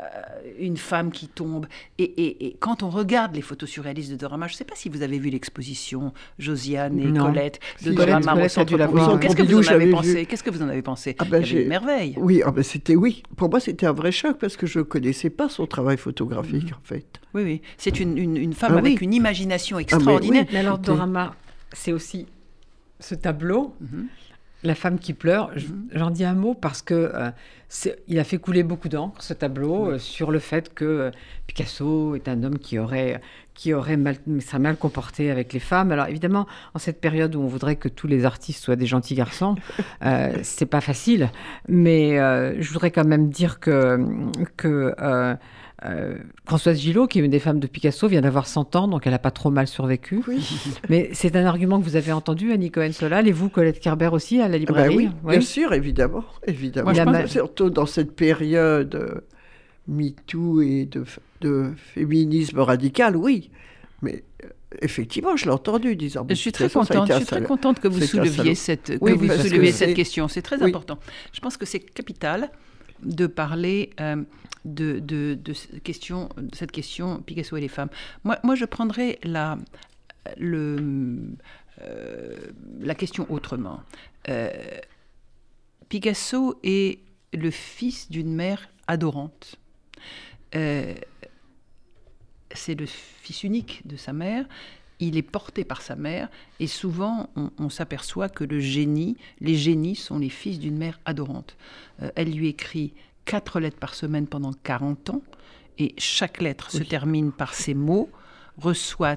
une 0.60 0.78
femme 0.78 1.12
qui 1.12 1.28
tombe. 1.28 1.68
Et, 2.00 2.56
quand 2.60 2.84
on 2.84 2.90
regarde 2.90 3.36
les 3.36 3.42
photos 3.42 3.70
surréalistes 3.70 4.12
de 4.12 4.16
Dorama, 4.16 4.48
je 4.48 4.54
ne 4.54 4.58
sais 4.58 4.64
pas 4.64 4.76
si 4.76 4.90
vous 4.90 5.02
avez 5.04 5.20
vu 5.20 5.30
l'exposition 5.30 6.14
Josiane 6.40 7.00
et 7.00 7.18
Colette 7.18 7.60
de 7.84 7.92
Dorama 7.92 8.44
au 8.44 8.48
Centre 8.48 9.20
Qu'est-ce 9.20 9.36
que 9.36 9.44
vous 9.44 9.68
en 9.68 9.72
avez 9.72 9.92
pensé 9.92 10.26
Qu'est-ce 10.26 10.44
que 10.44 10.50
vous 10.50 10.64
en 10.64 10.70
avez 10.70 10.82
pensé 10.82 11.16
ah 11.20 11.26
ben, 11.26 11.46
une 11.46 11.68
merveille. 11.68 12.16
Oui, 12.18 12.42
ah 12.44 12.52
ben 12.52 12.64
c'était 12.64 12.96
oui. 12.96 13.24
Pour 13.36 13.50
moi, 13.50 13.60
c'était 13.60 13.86
un 13.86 13.92
vrai 13.92 14.12
choc 14.12 14.38
parce 14.40 14.58
que 14.58 14.66
je 14.66 14.80
ne 14.80 14.84
connaissais 14.84 15.30
pas 15.30 15.50
son 15.50 15.68
travail 15.68 15.98
photographique, 15.98 16.72
en 16.74 16.84
fait. 16.84 17.20
Oui, 17.34 17.44
oui. 17.44 17.62
C'est 17.78 18.00
une, 18.00 18.18
une, 18.18 18.54
femme 18.54 18.74
ah 18.76 18.80
avec 18.80 19.02
une 19.02 19.14
imagination 19.14 19.78
ah, 19.78 19.82
extraordinaire. 19.82 20.46
mais, 20.52 20.60
alors, 20.60 20.80
Dorama, 20.80 21.36
c'est 21.74 21.94
aussi 21.94 22.28
ce 23.00 23.16
tableau. 23.16 23.76
Mhm. 23.80 24.08
La 24.64 24.76
femme 24.76 25.00
qui 25.00 25.14
pleure, 25.14 25.52
mhm. 25.56 25.90
j'en 25.94 26.12
dis 26.12 26.24
un 26.24 26.36
mot 26.36 26.54
parce 26.54 26.82
que 26.82 27.12
euh, 27.16 27.32
il 28.08 28.20
a 28.20 28.24
fait 28.24 28.38
couler 28.38 28.64
beaucoup 28.64 28.90
d'encre 28.90 29.22
ce 29.24 29.34
tableau 29.34 29.92
euh, 29.92 29.98
sur 29.98 30.30
le 30.30 30.40
fait 30.40 30.74
que 30.74 30.86
euh, 30.86 31.12
Picasso 31.48 32.16
est 32.16 32.28
un 32.28 32.44
homme 32.44 32.60
qui 32.60 32.78
aurait 32.78 33.22
qui 33.54 33.74
aurait 33.74 33.98
mal, 33.98 34.18
ça 34.40 34.60
mal 34.60 34.78
comporté 34.78 35.30
avec 35.30 35.52
les 35.54 35.60
femmes. 35.60 35.92
Alors 35.92 36.08
évidemment, 36.08 36.48
en 36.74 36.80
cette 36.80 37.02
période 37.02 37.36
où 37.36 37.42
on 37.42 37.48
voudrait 37.48 37.76
que 37.76 37.90
tous 37.90 38.08
les 38.08 38.26
artistes 38.26 38.64
soient 38.64 38.76
des 38.76 38.86
gentils 38.86 39.16
garçons, 39.16 39.56
euh, 40.04 40.38
c'est 40.44 40.66
pas 40.66 40.82
facile. 40.82 41.30
Mais 41.68 42.16
je 42.16 42.68
voudrais 42.72 42.92
quand 42.92 43.06
même 43.06 43.30
dire 43.30 43.60
que 43.60 44.00
que 44.58 44.94
euh, 45.84 46.18
Françoise 46.46 46.80
Gillot, 46.80 47.08
qui 47.08 47.20
est 47.20 47.24
une 47.24 47.32
des 47.32 47.40
femmes 47.40 47.60
de 47.60 47.66
Picasso, 47.66 48.08
vient 48.08 48.22
d'avoir 48.22 48.46
100 48.46 48.76
ans, 48.76 48.88
donc 48.88 49.08
elle 49.08 49.14
n'a 49.14 49.20
pas 49.20 49.32
trop 49.32 49.50
mal 49.50 49.68
survécu. 49.68 50.22
Mais 50.90 51.10
c'est 51.14 51.36
un 51.36 51.46
argument 51.46 51.80
que 51.80 51.86
vous 51.86 51.96
avez 51.96 52.12
entendu, 52.12 52.52
Annie 52.52 52.70
Cohen-Solal, 52.70 53.28
et 53.28 53.32
vous, 53.32 53.50
Colette 53.50 53.80
Kerber 53.80 54.10
aussi, 54.12 54.40
à 54.40 54.42
la 54.42 54.46
ah 54.46 54.52
bah 54.52 54.58
librairie 54.58 54.96
oui, 54.96 55.10
Bien 55.24 55.42
sûr, 55.42 55.74
évidemment. 55.74 56.24
évidemment. 56.46 56.94
je 56.94 57.02
pense 57.02 57.32
surtout 57.32 57.70
dans 57.72 57.88
cette 57.88 58.16
période 58.16 58.94
euh, 58.94 59.22
MeToo 59.88 60.62
et 60.62 60.86
de, 60.86 61.04
de, 61.42 61.72
féminisme 61.76 62.60
radical, 62.60 63.18
oui. 63.18 63.50
Mais 64.04 64.24
euh, 64.44 64.50
effectivement, 64.84 65.36
je 65.36 65.46
l'ai 65.46 65.52
entendu 65.52 65.96
disant. 65.96 66.28
Je 66.30 66.36
suis 66.36 66.52
très 66.52 66.70
contente. 66.70 67.08
Je 67.08 67.16
suis 67.16 67.26
très 67.26 67.44
contente 67.44 67.80
que 67.80 67.88
vous 67.88 68.02
souleviez 68.02 68.54
cette, 68.54 69.00
que 69.00 69.14
vous 69.14 69.28
souleviez 69.28 69.72
cette 69.72 69.96
question. 69.96 70.28
C'est 70.28 70.44
très 70.44 70.62
important. 70.62 71.00
Je 71.34 71.40
pense 71.40 71.58
que 71.58 71.66
c'est 71.66 71.80
capital 71.80 72.52
de 73.04 73.26
parler 73.26 73.90
de, 74.66 75.36
question, 75.84 76.30
cette 76.54 76.72
question 76.72 77.22
Picasso 77.22 77.58
et 77.58 77.62
les 77.62 77.68
femmes. 77.68 77.90
Moi, 78.24 78.38
moi 78.44 78.56
je 78.56 78.66
prendrais 78.66 79.20
la, 79.24 79.58
le, 80.38 81.36
euh, 81.82 82.38
la 82.80 82.96
question 82.96 83.26
autrement. 83.30 83.82
Euh, 84.30 84.52
Picasso 85.90 86.60
est 86.64 87.00
le 87.34 87.52
fils 87.52 88.10
d'une 88.10 88.34
mère 88.34 88.70
adorante. 88.88 89.56
Euh, 90.56 90.94
c'est 92.54 92.76
le 92.76 92.86
fils 92.86 93.44
unique 93.44 93.86
de 93.86 93.96
sa 93.96 94.14
mère. 94.14 94.46
Il 95.00 95.18
est 95.18 95.24
porté 95.24 95.64
par 95.64 95.82
sa 95.82 95.96
mère 95.96 96.30
et 96.60 96.68
souvent 96.68 97.30
on, 97.36 97.50
on 97.58 97.70
s'aperçoit 97.70 98.30
que 98.30 98.44
le 98.44 98.60
génie, 98.60 99.18
les 99.40 99.56
génies 99.56 99.96
sont 99.96 100.20
les 100.20 100.30
fils 100.30 100.60
d'une 100.60 100.78
mère 100.78 101.00
adorante. 101.06 101.58
elle 102.16 102.32
lui 102.32 102.48
écrit 102.48 102.94
quatre 103.32 103.62
lettres 103.62 103.80
par 103.80 103.96
semaine 103.96 104.28
pendant 104.28 104.52
40 104.52 105.12
ans, 105.12 105.22
et 105.80 105.96
chaque 105.98 106.42
lettre 106.42 106.70
se 106.70 106.84
termine 106.84 107.32
par 107.32 107.54
ces 107.54 107.74
mots, 107.74 108.10
reçoit 108.58 109.16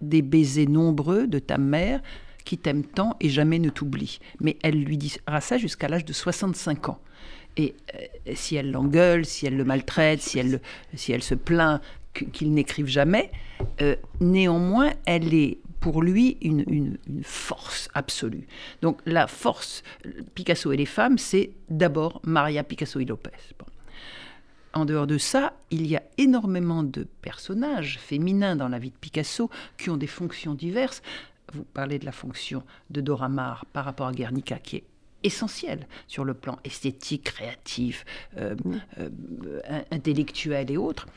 des 0.00 0.22
baisers 0.22 0.68
nombreux 0.68 1.26
de 1.26 1.40
ta 1.40 1.58
mère 1.58 2.00
qui 2.44 2.58
t'aime 2.58 2.84
tant 2.84 3.16
et 3.20 3.28
jamais 3.28 3.58
ne 3.58 3.70
t'oublie. 3.70 4.20
Mais 4.40 4.56
elle 4.62 4.80
lui 4.80 4.96
dira 4.96 5.40
ça 5.40 5.58
jusqu'à 5.58 5.88
l'âge 5.88 6.04
de 6.04 6.12
65 6.12 6.90
ans. 6.90 7.00
Et 7.56 7.74
euh, 7.96 8.34
si 8.36 8.54
elle 8.54 8.70
l'engueule, 8.70 9.24
si 9.24 9.46
elle 9.46 9.56
le 9.56 9.64
maltraite, 9.64 10.20
si 10.20 10.38
elle, 10.38 10.60
si 10.94 11.10
elle 11.10 11.22
se 11.22 11.34
plaint 11.34 11.80
qu'il 12.32 12.52
n'écrive 12.52 12.86
jamais, 12.86 13.32
euh, 13.82 13.96
néanmoins, 14.20 14.92
elle 15.06 15.34
est 15.34 15.58
pour 15.84 16.00
lui 16.00 16.38
une, 16.40 16.96
force 17.24 17.90
absolue. 17.92 18.46
Donc 18.80 19.02
la 19.04 19.26
force, 19.26 19.82
Picasso 20.34 20.72
et 20.72 20.78
les 20.78 20.86
femmes, 20.86 21.18
c'est 21.18 21.50
d'abord 21.68 22.22
Maria 22.24 22.64
Picasso 22.64 23.00
y 23.00 23.04
Lopez. 23.04 23.52
En 24.72 24.86
dehors 24.86 25.06
de 25.06 25.18
ça, 25.18 25.52
il 25.70 25.86
y 25.86 25.94
a 25.94 26.02
énormément 26.16 26.84
de 26.84 27.06
personnages 27.20 27.98
féminins 27.98 28.56
dans 28.56 28.70
la 28.70 28.78
vie 28.78 28.92
de 28.92 28.96
Picasso 28.96 29.50
qui 29.76 29.90
ont 29.90 29.98
des 29.98 30.06
fonctions 30.06 30.54
diverses. 30.54 31.02
Vous 31.52 31.64
parlez 31.64 31.98
de 31.98 32.06
la 32.06 32.12
fonction 32.12 32.62
de 32.88 33.02
Dora 33.02 33.28
Maar 33.28 33.66
par 33.74 33.84
rapport 33.84 34.06
à 34.06 34.12
Guernica, 34.12 34.58
qui 34.58 34.76
est 34.76 34.84
essentielle 35.22 35.86
sur 36.06 36.24
le 36.24 36.32
plan 36.32 36.58
esthétique, 36.64 37.24
créatif, 37.24 38.06
euh, 38.38 38.56
euh, 38.98 39.10
intellectuel 39.90 40.70
et 40.70 40.78
autres 40.78 41.08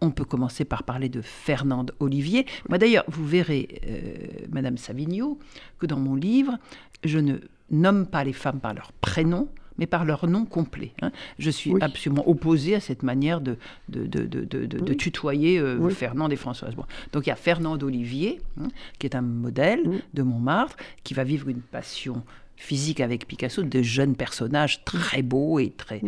on 0.00 0.10
peut 0.10 0.24
commencer 0.24 0.64
par 0.64 0.82
parler 0.82 1.08
de 1.08 1.20
Fernande 1.20 1.92
Olivier. 2.00 2.46
Moi 2.68 2.78
d'ailleurs, 2.78 3.04
vous 3.08 3.26
verrez, 3.26 3.80
euh, 3.86 4.46
Madame 4.50 4.76
Savigno, 4.76 5.38
que 5.78 5.86
dans 5.86 5.98
mon 5.98 6.14
livre, 6.14 6.58
je 7.04 7.18
ne 7.18 7.36
nomme 7.70 8.06
pas 8.06 8.24
les 8.24 8.32
femmes 8.32 8.60
par 8.60 8.74
leur 8.74 8.92
prénom, 8.92 9.48
mais 9.78 9.86
par 9.86 10.04
leur 10.04 10.26
nom 10.26 10.44
complet. 10.44 10.92
Hein. 11.00 11.10
Je 11.38 11.50
suis 11.50 11.72
absolument 11.80 12.28
opposée 12.28 12.74
à 12.74 12.80
cette 12.80 13.02
manière 13.02 13.40
de, 13.40 13.56
de, 13.88 14.94
tutoyer 14.94 15.58
euh, 15.58 15.88
Fernande 15.88 16.32
et 16.32 16.36
Françoise. 16.36 16.74
Donc 17.12 17.26
il 17.26 17.28
y 17.30 17.32
a 17.32 17.36
Fernande 17.36 17.82
Olivier, 17.82 18.40
hein, 18.60 18.68
qui 18.98 19.06
est 19.06 19.16
un 19.16 19.22
modèle 19.22 20.02
de 20.12 20.22
Montmartre, 20.22 20.76
qui 21.02 21.14
va 21.14 21.24
vivre 21.24 21.48
une 21.48 21.62
passion 21.62 22.22
physique 22.56 23.00
avec 23.00 23.26
Picasso, 23.26 23.62
de 23.62 23.82
jeunes 23.82 24.16
personnages 24.16 24.84
très 24.84 25.22
beaux 25.22 25.58
et 25.58 25.70
très, 25.70 26.02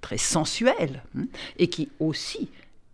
très 0.00 0.16
sensuels, 0.16 1.02
hein, 1.16 1.26
et 1.58 1.68
qui 1.68 1.90
aussi 2.00 2.48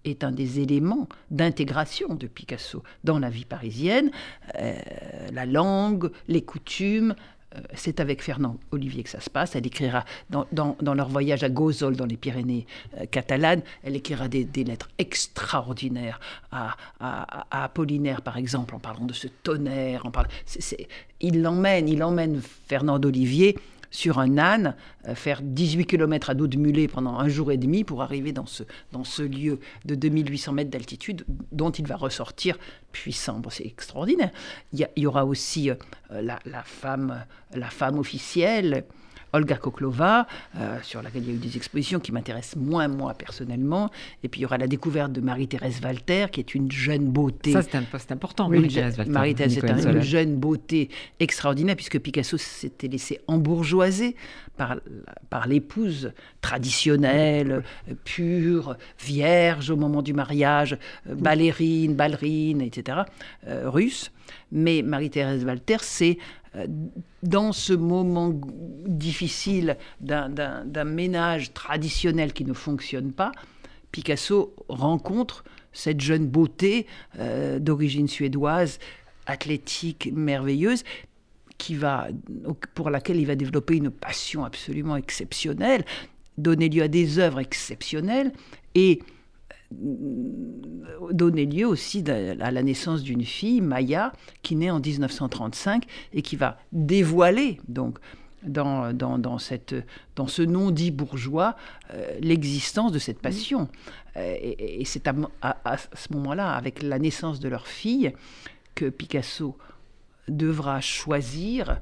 est 0.07 0.25
un 0.25 0.33
des 0.33 0.61
éléments 0.61 1.09
d'intégration 1.31 2.15
de 2.15 2.27
Picasso 2.27 2.83
dans 3.05 3.19
la 3.19 3.31
vie 3.31 3.45
parisienne. 3.45 4.11
Euh, 4.59 4.75
la 5.33 5.47
langue, 5.47 6.11
les 6.29 6.43
coutumes, 6.43 7.15
euh, 7.55 7.61
c'est 7.75 8.01
avec 8.01 8.23
Fernand 8.23 8.59
Olivier 8.71 9.03
que 9.03 9.11
ça 9.11 9.21
se 9.21 9.31
passe. 9.31 9.57
Elle 9.57 9.67
écrira 9.67 10.05
dans, 10.31 10.47
leur 10.95 11.09
voyage 11.09 11.43
à 11.45 11.49
Gozol, 11.49 11.97
dans 11.97 12.07
les 12.07 12.17
Pyrénées 12.17 12.67
euh, 12.99 13.07
catalanes, 13.07 13.63
elle 13.83 13.97
écrira 13.97 14.29
des, 14.29 14.47
lettres 14.65 14.89
extraordinaires 14.99 16.21
à, 16.51 16.77
Apollinaire, 17.51 18.23
par 18.23 18.37
exemple, 18.37 18.75
en 18.75 18.79
parlant 18.79 19.07
de 19.07 19.13
ce 19.13 19.29
tonnerre. 19.29 20.03
Il 21.21 21.43
l'emmène, 21.43 21.89
il 21.89 22.03
emmène 22.03 22.41
Fernand 22.67 23.01
Olivier 23.03 23.57
sur 23.91 24.19
un 24.19 24.39
âne, 24.39 24.75
euh, 25.09 25.15
faire 25.15 25.41
18 25.43 25.87
km 25.87 26.31
à 26.31 26.35
dos 26.35 26.47
de 26.47 26.57
mulet 26.57 26.89
pendant 26.89 27.19
un 27.19 27.29
jour 27.29 27.53
et 27.53 27.57
demi 27.57 27.85
pour 27.85 28.03
arriver 28.03 28.33
dans 28.33 28.47
ce, 28.47 28.63
dans 28.93 29.05
ce 29.05 29.23
lieu 29.23 29.61
de 29.85 29.95
2800 29.95 30.53
mètres 30.53 30.71
d'altitude 30.71 31.25
dont 31.53 31.71
il 31.71 31.87
va 31.87 31.97
ressortir 31.97 32.59
puissant. 32.93 33.41
c'est 33.51 33.67
extraordinaire. 33.67 34.31
Il 34.73 34.89
y, 34.97 35.07
aura 35.07 35.25
aussi 35.25 35.71
euh, 35.71 35.75
femme, 36.65 37.25
la 37.55 37.71
femme 37.71 37.99
officielle 37.99 38.85
Olga 39.33 39.57
Koklova, 39.57 40.27
euh, 40.57 40.79
sur 40.83 41.03
laquelle 41.03 41.23
il 41.23 41.29
y 41.29 41.33
a 41.33 41.35
eu 41.35 41.39
des 41.39 41.57
expositions 41.57 42.01
qui 42.01 42.13
m'intéressent 42.13 42.57
moins 42.57 42.89
moi 42.89 43.15
personnellement. 43.15 43.91
Et 44.23 44.29
puis 44.29 44.41
il 44.41 44.43
y 44.43 44.47
aura 44.47 44.59
la 44.59 44.67
découverte 44.67 45.13
de 45.13 45.21
Marie-Thérèse 45.21 45.81
Walter, 45.83 46.27
qui 46.33 46.41
est 46.41 46.55
une 46.55 46.71
jeune 46.71 47.07
beauté. 47.07 47.53
Ça, 47.53 47.63
c'est 47.63 48.13
important, 48.13 48.49
Marie-Thérèse 48.49 48.99
Walter. 48.99 49.13
Marie-Thérèse 49.13 49.59
est 49.59 49.69
une 49.69 50.01
jeune 50.01 50.37
beauté 50.37 50.89
extraordinaire, 51.21 51.77
puisque 51.77 51.99
Picasso 51.99 52.37
s'était 52.39 52.89
laissé 52.89 53.21
embourgeoiser 53.27 54.17
par, 54.57 54.77
par 55.29 55.47
l'épouse 55.47 56.13
traditionnelle, 56.41 57.63
pure, 58.05 58.77
vierge 59.05 59.71
au 59.71 59.77
moment 59.77 60.03
du 60.03 60.15
mariage, 60.15 60.79
ballerine, 61.07 61.95
ballerine, 61.95 62.63
etc., 62.63 63.03
euh, 63.47 63.69
russe. 63.69 64.11
Mais 64.53 64.83
Marie-Thérèse 64.83 65.45
Walter, 65.45 65.77
c'est 65.81 66.19
euh, 66.46 66.46
dans 67.23 67.53
ce 67.53 67.73
moment 67.73 68.33
difficile 68.87 69.77
d'un 70.01 70.85
ménage 70.85 71.53
traditionnel 71.53 72.33
qui 72.33 72.45
ne 72.45 72.53
fonctionne 72.53 73.13
pas, 73.13 73.33
Picasso 73.93 74.55
rencontre 74.69 75.45
cette 75.73 76.01
jeune 76.01 76.27
beauté 76.27 76.87
euh, 77.19 77.59
d'origine 77.59 78.09
suédoise, 78.09 78.79
athlétique, 79.27 80.11
merveilleuse, 80.15 80.85
qui 81.59 81.75
va, 81.75 82.09
pour 82.75 82.91
laquelle 82.91 83.17
il 83.17 83.27
va 83.27 83.35
développer 83.35 83.77
une 83.77 83.91
passion 83.91 84.45
absolument 84.45 84.97
exceptionnelle, 84.97 85.85
donner 86.39 86.69
lieu 86.69 86.83
à 86.83 86.89
des 86.89 87.19
œuvres 87.19 87.41
exceptionnelles 87.41 88.33
et 88.75 89.03
donner 89.71 91.47
lieu 91.47 91.67
aussi 91.67 92.05
à 92.09 92.51
la 92.51 92.63
naissance 92.63 93.03
d'une 93.03 93.25
fille, 93.25 93.61
Maya, 93.61 94.13
qui 94.43 94.57
naît 94.57 94.71
en 94.71 94.81
1935 94.81 95.85
et 96.13 96.23
qui 96.23 96.37
va 96.37 96.59
dévoiler 96.73 97.61
donc 97.69 97.99
dans, 98.47 98.93
dans, 98.93 99.39
cette, 99.39 99.75
dans 100.15 100.27
ce 100.27 100.43
nom 100.43 100.71
dit 100.71 100.91
bourgeois 100.91 101.57
euh, 101.93 102.17
l'existence 102.21 102.93
de 102.93 102.99
cette 102.99 103.21
passion. 103.21 103.69
Euh, 104.17 104.37
et, 104.41 104.85
c'est 104.85 105.09
à, 105.09 105.77
ce 105.77 106.13
moment-là, 106.13 106.53
avec 106.53 106.83
la 106.83 106.99
naissance 106.99 107.41
de 107.41 107.49
leur 107.49 107.67
fille, 107.67 108.13
que 108.75 108.89
Picasso 108.89 109.57
devra 110.29 110.81
choisir 110.81 111.81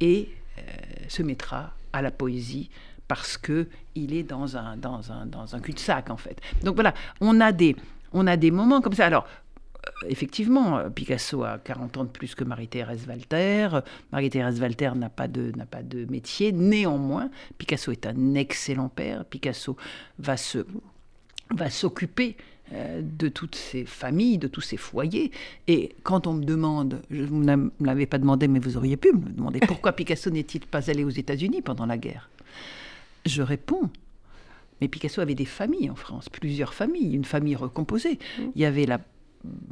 et 0.00 0.30
euh, 0.58 0.62
se 1.08 1.22
mettra 1.22 1.74
à 1.92 2.02
la 2.02 2.10
poésie 2.10 2.70
parce 3.08 3.36
que 3.36 3.68
il 3.94 4.14
est 4.14 4.22
dans 4.22 4.56
un, 4.56 4.76
dans 4.76 5.12
un, 5.12 5.26
dans 5.26 5.54
un 5.54 5.60
cul-de-sac, 5.60 6.10
en 6.10 6.16
fait. 6.16 6.40
Donc 6.62 6.74
voilà, 6.74 6.94
on 7.20 7.40
a 7.40 7.52
des, 7.52 7.76
on 8.12 8.26
a 8.26 8.36
des 8.36 8.50
moments 8.50 8.80
comme 8.80 8.94
ça. 8.94 9.06
Alors, 9.06 9.26
euh, 9.86 10.06
effectivement, 10.08 10.78
euh, 10.78 10.90
Picasso 10.90 11.44
a 11.44 11.58
40 11.58 11.96
ans 11.96 12.04
de 12.04 12.10
plus 12.10 12.34
que 12.34 12.44
Marie-Thérèse 12.44 13.06
Walter. 13.08 13.68
Marie-Thérèse 14.12 14.60
Walter 14.60 14.92
n'a 14.96 15.08
pas, 15.08 15.28
de, 15.28 15.52
n'a 15.56 15.66
pas 15.66 15.82
de 15.82 16.04
métier. 16.06 16.52
Néanmoins, 16.52 17.30
Picasso 17.58 17.92
est 17.92 18.06
un 18.06 18.34
excellent 18.34 18.88
père. 18.88 19.24
Picasso 19.24 19.76
va, 20.18 20.36
se, 20.36 20.66
va 21.54 21.70
s'occuper 21.70 22.36
euh, 22.72 23.00
de 23.00 23.28
toutes 23.28 23.54
ces 23.54 23.84
familles, 23.84 24.38
de 24.38 24.48
tous 24.48 24.60
ces 24.60 24.76
foyers. 24.76 25.30
Et 25.68 25.94
quand 26.02 26.26
on 26.26 26.34
me 26.34 26.44
demande, 26.44 27.00
je 27.10 27.22
vous 27.22 27.42
ne 27.42 27.70
l'avez 27.80 28.06
pas 28.06 28.18
demandé, 28.18 28.48
mais 28.48 28.58
vous 28.58 28.76
auriez 28.76 28.96
pu 28.96 29.12
me 29.12 29.30
demander, 29.30 29.60
pourquoi 29.68 29.92
Picasso 29.92 30.30
n'est-il 30.30 30.66
pas 30.66 30.90
allé 30.90 31.04
aux 31.04 31.10
États-Unis 31.10 31.62
pendant 31.62 31.86
la 31.86 31.96
guerre? 31.96 32.28
Je 33.26 33.42
réponds, 33.42 33.90
mais 34.80 34.88
Picasso 34.88 35.20
avait 35.20 35.34
des 35.34 35.44
familles 35.44 35.90
en 35.90 35.94
France, 35.96 36.28
plusieurs 36.28 36.72
familles, 36.74 37.14
une 37.14 37.24
famille 37.24 37.56
recomposée. 37.56 38.18
Il 38.54 38.60
y 38.60 38.64
avait 38.64 38.86
la 38.86 39.00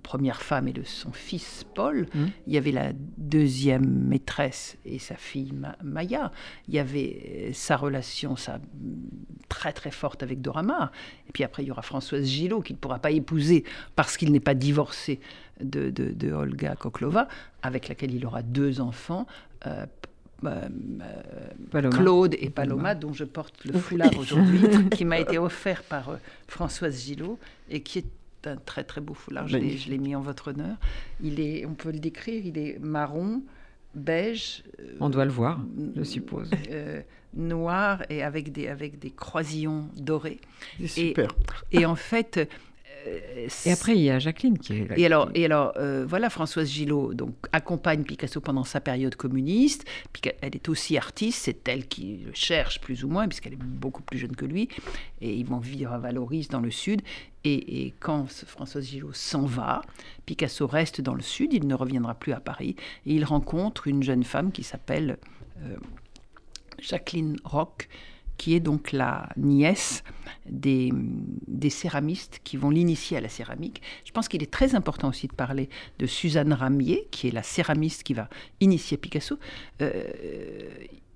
première 0.04 0.40
femme 0.42 0.68
et 0.68 0.72
de 0.72 0.84
son 0.84 1.10
fils 1.12 1.64
Paul. 1.74 2.06
Mmh. 2.14 2.24
Il 2.46 2.52
y 2.52 2.58
avait 2.58 2.70
la 2.70 2.92
deuxième 3.18 3.84
maîtresse 3.86 4.76
et 4.84 4.98
sa 5.00 5.16
fille 5.16 5.52
Ma- 5.52 5.76
Maya. 5.82 6.30
Il 6.68 6.74
y 6.74 6.78
avait 6.78 7.48
euh, 7.48 7.50
sa 7.52 7.76
relation 7.76 8.36
sa, 8.36 8.60
très 9.48 9.72
très 9.72 9.90
forte 9.90 10.22
avec 10.22 10.40
Dora 10.40 10.62
Maar. 10.62 10.92
Et 11.28 11.32
puis 11.32 11.42
après, 11.42 11.64
il 11.64 11.66
y 11.66 11.70
aura 11.72 11.82
Françoise 11.82 12.24
Gillot 12.26 12.60
qu'il 12.60 12.76
ne 12.76 12.80
pourra 12.80 13.00
pas 13.00 13.10
épouser 13.10 13.64
parce 13.96 14.16
qu'il 14.16 14.30
n'est 14.30 14.38
pas 14.40 14.54
divorcé 14.54 15.18
de, 15.60 15.90
de- 15.90 16.12
de 16.12 16.32
Olga 16.32 16.76
Koklova, 16.76 17.26
avec 17.62 17.88
laquelle 17.88 18.14
il 18.14 18.24
aura 18.26 18.42
deux 18.42 18.80
enfants. 18.80 19.26
euh, 19.66 19.86
Paloma. 21.70 21.96
Claude 21.96 22.34
et 22.38 22.50
Paloma, 22.50 22.94
dont 22.94 23.12
je 23.12 23.24
porte 23.24 23.64
le 23.64 23.78
foulard 23.78 24.16
aujourd'hui, 24.18 24.60
qui 24.90 25.04
m'a 25.04 25.18
été 25.18 25.38
offert 25.38 25.82
par 25.82 26.10
euh, 26.10 26.16
Françoise 26.48 27.02
Gillot 27.04 27.38
et 27.70 27.80
qui 27.82 27.98
est 28.00 28.46
un 28.46 28.56
très 28.56 28.84
très 28.84 29.00
beau 29.00 29.14
foulard. 29.14 29.48
Je 29.48 29.56
l'ai- 29.58 29.98
mis 29.98 30.14
en 30.14 30.20
votre 30.20 30.48
honneur. 30.50 30.76
Il 31.22 31.40
est, 31.40 31.64
on 31.66 31.74
peut 31.74 31.90
le 31.90 31.98
décrire, 31.98 32.44
il 32.44 32.58
est 32.58 32.78
marron, 32.78 33.42
beige, 33.94 34.62
euh, 34.80 34.96
On 35.00 35.08
doit 35.08 35.24
le 35.24 35.30
voir, 35.30 35.60
je 35.96 36.02
suppose. 36.02 36.50
euh, 36.70 37.00
noir 37.32 38.02
et 38.10 38.22
avec 38.22 38.52
des, 38.52 38.68
avec 38.68 38.98
des 38.98 39.10
croisillons 39.10 39.88
dorés. 39.96 40.40
Et- 40.80 40.86
super. 40.88 41.34
Et 41.72 41.86
en 41.86 41.96
fait. 41.96 42.48
Euh, 43.06 43.48
Et 43.66 43.72
après, 43.72 43.94
il 43.94 44.02
y 44.02 44.10
a 44.10 44.18
Jacqueline 44.18 44.58
qui 44.58 44.74
est 44.74 44.88
là. 44.88 44.98
et 44.98 45.06
alors, 45.06 45.30
et 45.34 45.44
alors 45.44 45.72
euh, 45.76 46.04
voilà, 46.08 46.30
Françoise 46.30 46.68
Gillot 46.70 47.14
donc, 47.14 47.34
accompagne 47.52 48.02
Picasso 48.02 48.40
pendant 48.40 48.64
sa 48.64 48.80
période 48.80 49.14
communiste. 49.16 49.84
Elle 50.40 50.54
est 50.54 50.68
aussi 50.68 50.96
artiste, 50.96 51.42
c'est 51.44 51.68
elle 51.68 51.86
qui 51.86 52.20
le 52.26 52.32
cherche 52.34 52.80
plus 52.80 53.04
ou 53.04 53.08
moins, 53.08 53.26
puisqu'elle 53.28 53.54
est 53.54 53.62
beaucoup 53.62 54.02
plus 54.02 54.18
jeune 54.18 54.36
que 54.36 54.44
lui. 54.44 54.68
Et 55.20 55.34
ils 55.34 55.46
vont 55.46 55.58
vivre 55.58 55.92
à 55.92 55.98
Valoris, 55.98 56.48
dans 56.48 56.60
le 56.60 56.70
sud. 56.70 57.02
Et, 57.44 57.86
et 57.86 57.94
quand 58.00 58.26
Françoise 58.30 58.86
Gillot 58.86 59.12
s'en 59.12 59.44
va, 59.44 59.82
Picasso 60.24 60.66
reste 60.66 61.00
dans 61.00 61.14
le 61.14 61.22
sud, 61.22 61.52
il 61.52 61.66
ne 61.66 61.74
reviendra 61.74 62.14
plus 62.14 62.32
à 62.32 62.40
Paris. 62.40 62.76
Et 63.06 63.14
il 63.14 63.24
rencontre 63.24 63.86
une 63.86 64.02
jeune 64.02 64.24
femme 64.24 64.50
qui 64.50 64.62
s'appelle 64.62 65.18
euh, 65.62 65.76
Jacqueline 66.78 67.36
Roch, 67.44 67.88
qui 68.36 68.54
est 68.54 68.60
donc 68.60 68.92
la 68.92 69.28
nièce 69.36 70.02
des, 70.46 70.92
des 71.46 71.70
céramistes 71.70 72.40
qui 72.44 72.56
vont 72.56 72.70
l'initier 72.70 73.16
à 73.16 73.20
la 73.20 73.28
céramique. 73.28 73.82
Je 74.04 74.12
pense 74.12 74.28
qu'il 74.28 74.42
est 74.42 74.50
très 74.50 74.74
important 74.74 75.08
aussi 75.08 75.28
de 75.28 75.32
parler 75.32 75.68
de 75.98 76.06
Suzanne 76.06 76.52
Ramier, 76.52 77.08
qui 77.10 77.28
est 77.28 77.30
la 77.30 77.42
céramiste 77.42 78.02
qui 78.02 78.14
va 78.14 78.28
initier 78.60 78.96
Picasso. 78.96 79.38
Euh, 79.80 80.04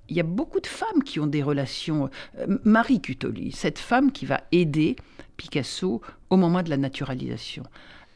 il 0.08 0.16
y 0.16 0.20
a 0.20 0.24
beaucoup 0.24 0.60
de 0.60 0.66
femmes 0.66 1.02
qui 1.04 1.20
ont 1.20 1.26
des 1.26 1.42
relations. 1.42 2.08
Euh, 2.38 2.58
Marie 2.64 3.00
Cutoli, 3.00 3.52
cette 3.52 3.78
femme 3.78 4.10
qui 4.10 4.24
va 4.24 4.40
aider 4.52 4.96
Picasso 5.36 6.00
au 6.30 6.36
moment 6.36 6.62
de 6.62 6.70
la 6.70 6.78
naturalisation. 6.78 7.64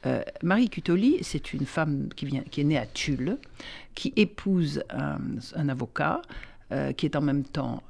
Euh, 0.07 0.23
Marie 0.43 0.71
Cutoli, 0.71 1.19
c'est 1.23 1.53
une 1.53 1.67
femme 1.67 2.09
qui, 2.17 2.25
vient, 2.25 2.43
qui 2.51 2.63
est 2.63 2.65
née 2.65 2.79
à 2.79 2.87
Tulle, 2.87 3.37
qui 3.95 4.13
épouse 4.17 4.83
un, 4.91 5.69
avocat, 5.69 6.23
qui 6.97 7.05
est 7.05 7.17
en 7.17 7.21
même 7.21 7.45
temps 7.45 7.83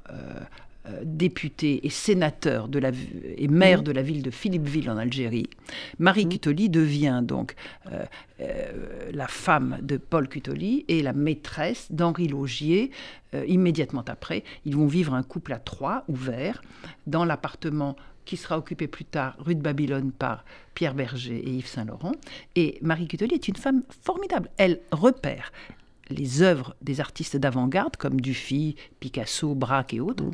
député 1.03 1.85
et 1.85 1.89
sénateur 1.89 2.67
de 2.67 2.79
la, 2.79 2.91
et 3.37 3.47
maire 3.47 3.83
de 3.83 3.91
la 3.91 4.01
ville 4.01 4.21
de 4.21 4.31
Philippeville 4.31 4.89
en 4.89 4.97
Algérie. 4.97 5.49
Marie 5.99 6.27
Cutoli 6.27 6.69
devient 6.69 7.21
donc 7.23 7.55
euh, 7.91 8.03
euh, 8.41 9.11
la 9.13 9.27
femme 9.27 9.77
de 9.81 9.97
Paul 9.97 10.27
Cutoli 10.27 10.85
et 10.87 11.01
la 11.01 11.13
maîtresse 11.13 11.91
d'Henri 11.91 12.27
Laugier. 12.27 12.91
Euh, 13.33 13.45
immédiatement 13.47 14.03
après, 14.07 14.43
ils 14.65 14.75
vont 14.75 14.87
vivre 14.87 15.13
un 15.13 15.23
couple 15.23 15.53
à 15.53 15.59
trois, 15.59 16.03
ouvert, 16.07 16.61
dans 17.07 17.25
l'appartement 17.25 17.95
qui 18.25 18.37
sera 18.37 18.57
occupé 18.57 18.87
plus 18.87 19.05
tard, 19.05 19.35
rue 19.39 19.55
de 19.55 19.61
Babylone, 19.61 20.11
par 20.11 20.45
Pierre 20.75 20.93
Berger 20.93 21.37
et 21.37 21.49
Yves 21.49 21.67
Saint-Laurent. 21.67 22.13
Et 22.55 22.77
Marie 22.81 23.07
Cutoli 23.07 23.35
est 23.35 23.47
une 23.47 23.55
femme 23.55 23.83
formidable. 24.01 24.49
Elle 24.57 24.79
repère 24.91 25.51
les 26.09 26.41
œuvres 26.41 26.75
des 26.81 26.99
artistes 26.99 27.37
d'avant-garde 27.37 27.97
comme 27.97 28.19
Dufy, 28.19 28.75
Picasso, 28.99 29.55
Braque 29.55 29.93
et 29.93 29.99
autres. 29.99 30.25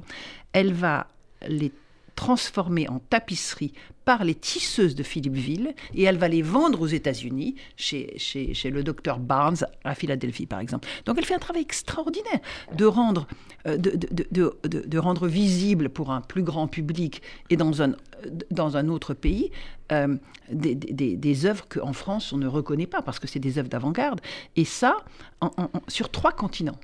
Elle 0.54 0.74
va 0.74 1.08
les 1.48 1.72
transformer 2.16 2.90
en 2.90 3.00
tapisserie 3.00 3.74
les 4.18 4.36
tisseuses 4.36 4.96
de 4.96 5.04
Philippeville 5.04 5.74
et 5.94 6.04
elle 6.04 6.18
va 6.18 6.28
les 6.28 6.42
vendre 6.42 6.82
aux 6.82 6.88
États-Unis 6.88 7.56
chez, 7.78 8.14
chez, 8.18 8.70
le 8.70 8.84
docteur 8.84 9.20
Barnes 9.20 9.58
à 9.84 9.96
Philadelphie 9.96 10.46
par 10.46 10.60
exemple. 10.60 10.88
Donc 11.06 11.18
elle 11.18 11.26
fait 11.26 11.36
un 11.36 11.40
travail 11.40 11.62
extraordinaire 11.62 12.40
de 12.76 12.86
rendre, 12.86 13.28
euh, 13.68 13.78
de, 13.78 13.92
de, 13.92 14.28
de, 14.32 14.58
de- 14.64 14.98
rendre 15.00 15.28
visible 15.28 15.90
pour 15.90 16.12
un 16.12 16.22
plus 16.22 16.44
grand 16.44 16.68
public 16.68 17.22
et 17.50 17.58
dans 17.58 17.82
un, 17.82 17.94
dans 18.52 18.76
un 18.76 18.90
autre 18.90 19.14
pays 19.14 19.52
euh, 19.92 20.18
des, 20.52 20.76
des, 20.76 21.16
des 21.16 21.46
œuvres 21.46 21.68
qu'en 21.68 21.94
France 21.94 22.34
on 22.34 22.38
ne 22.38 22.48
reconnaît 22.48 22.88
pas 22.88 23.02
parce 23.02 23.20
que 23.20 23.28
c'est 23.28 23.40
des 23.40 23.58
œuvres 23.60 23.70
d'avant-garde. 23.70 24.20
Et 24.56 24.66
ça, 24.66 24.98
sur 25.88 26.10
trois 26.10 26.32
continents. 26.32 26.78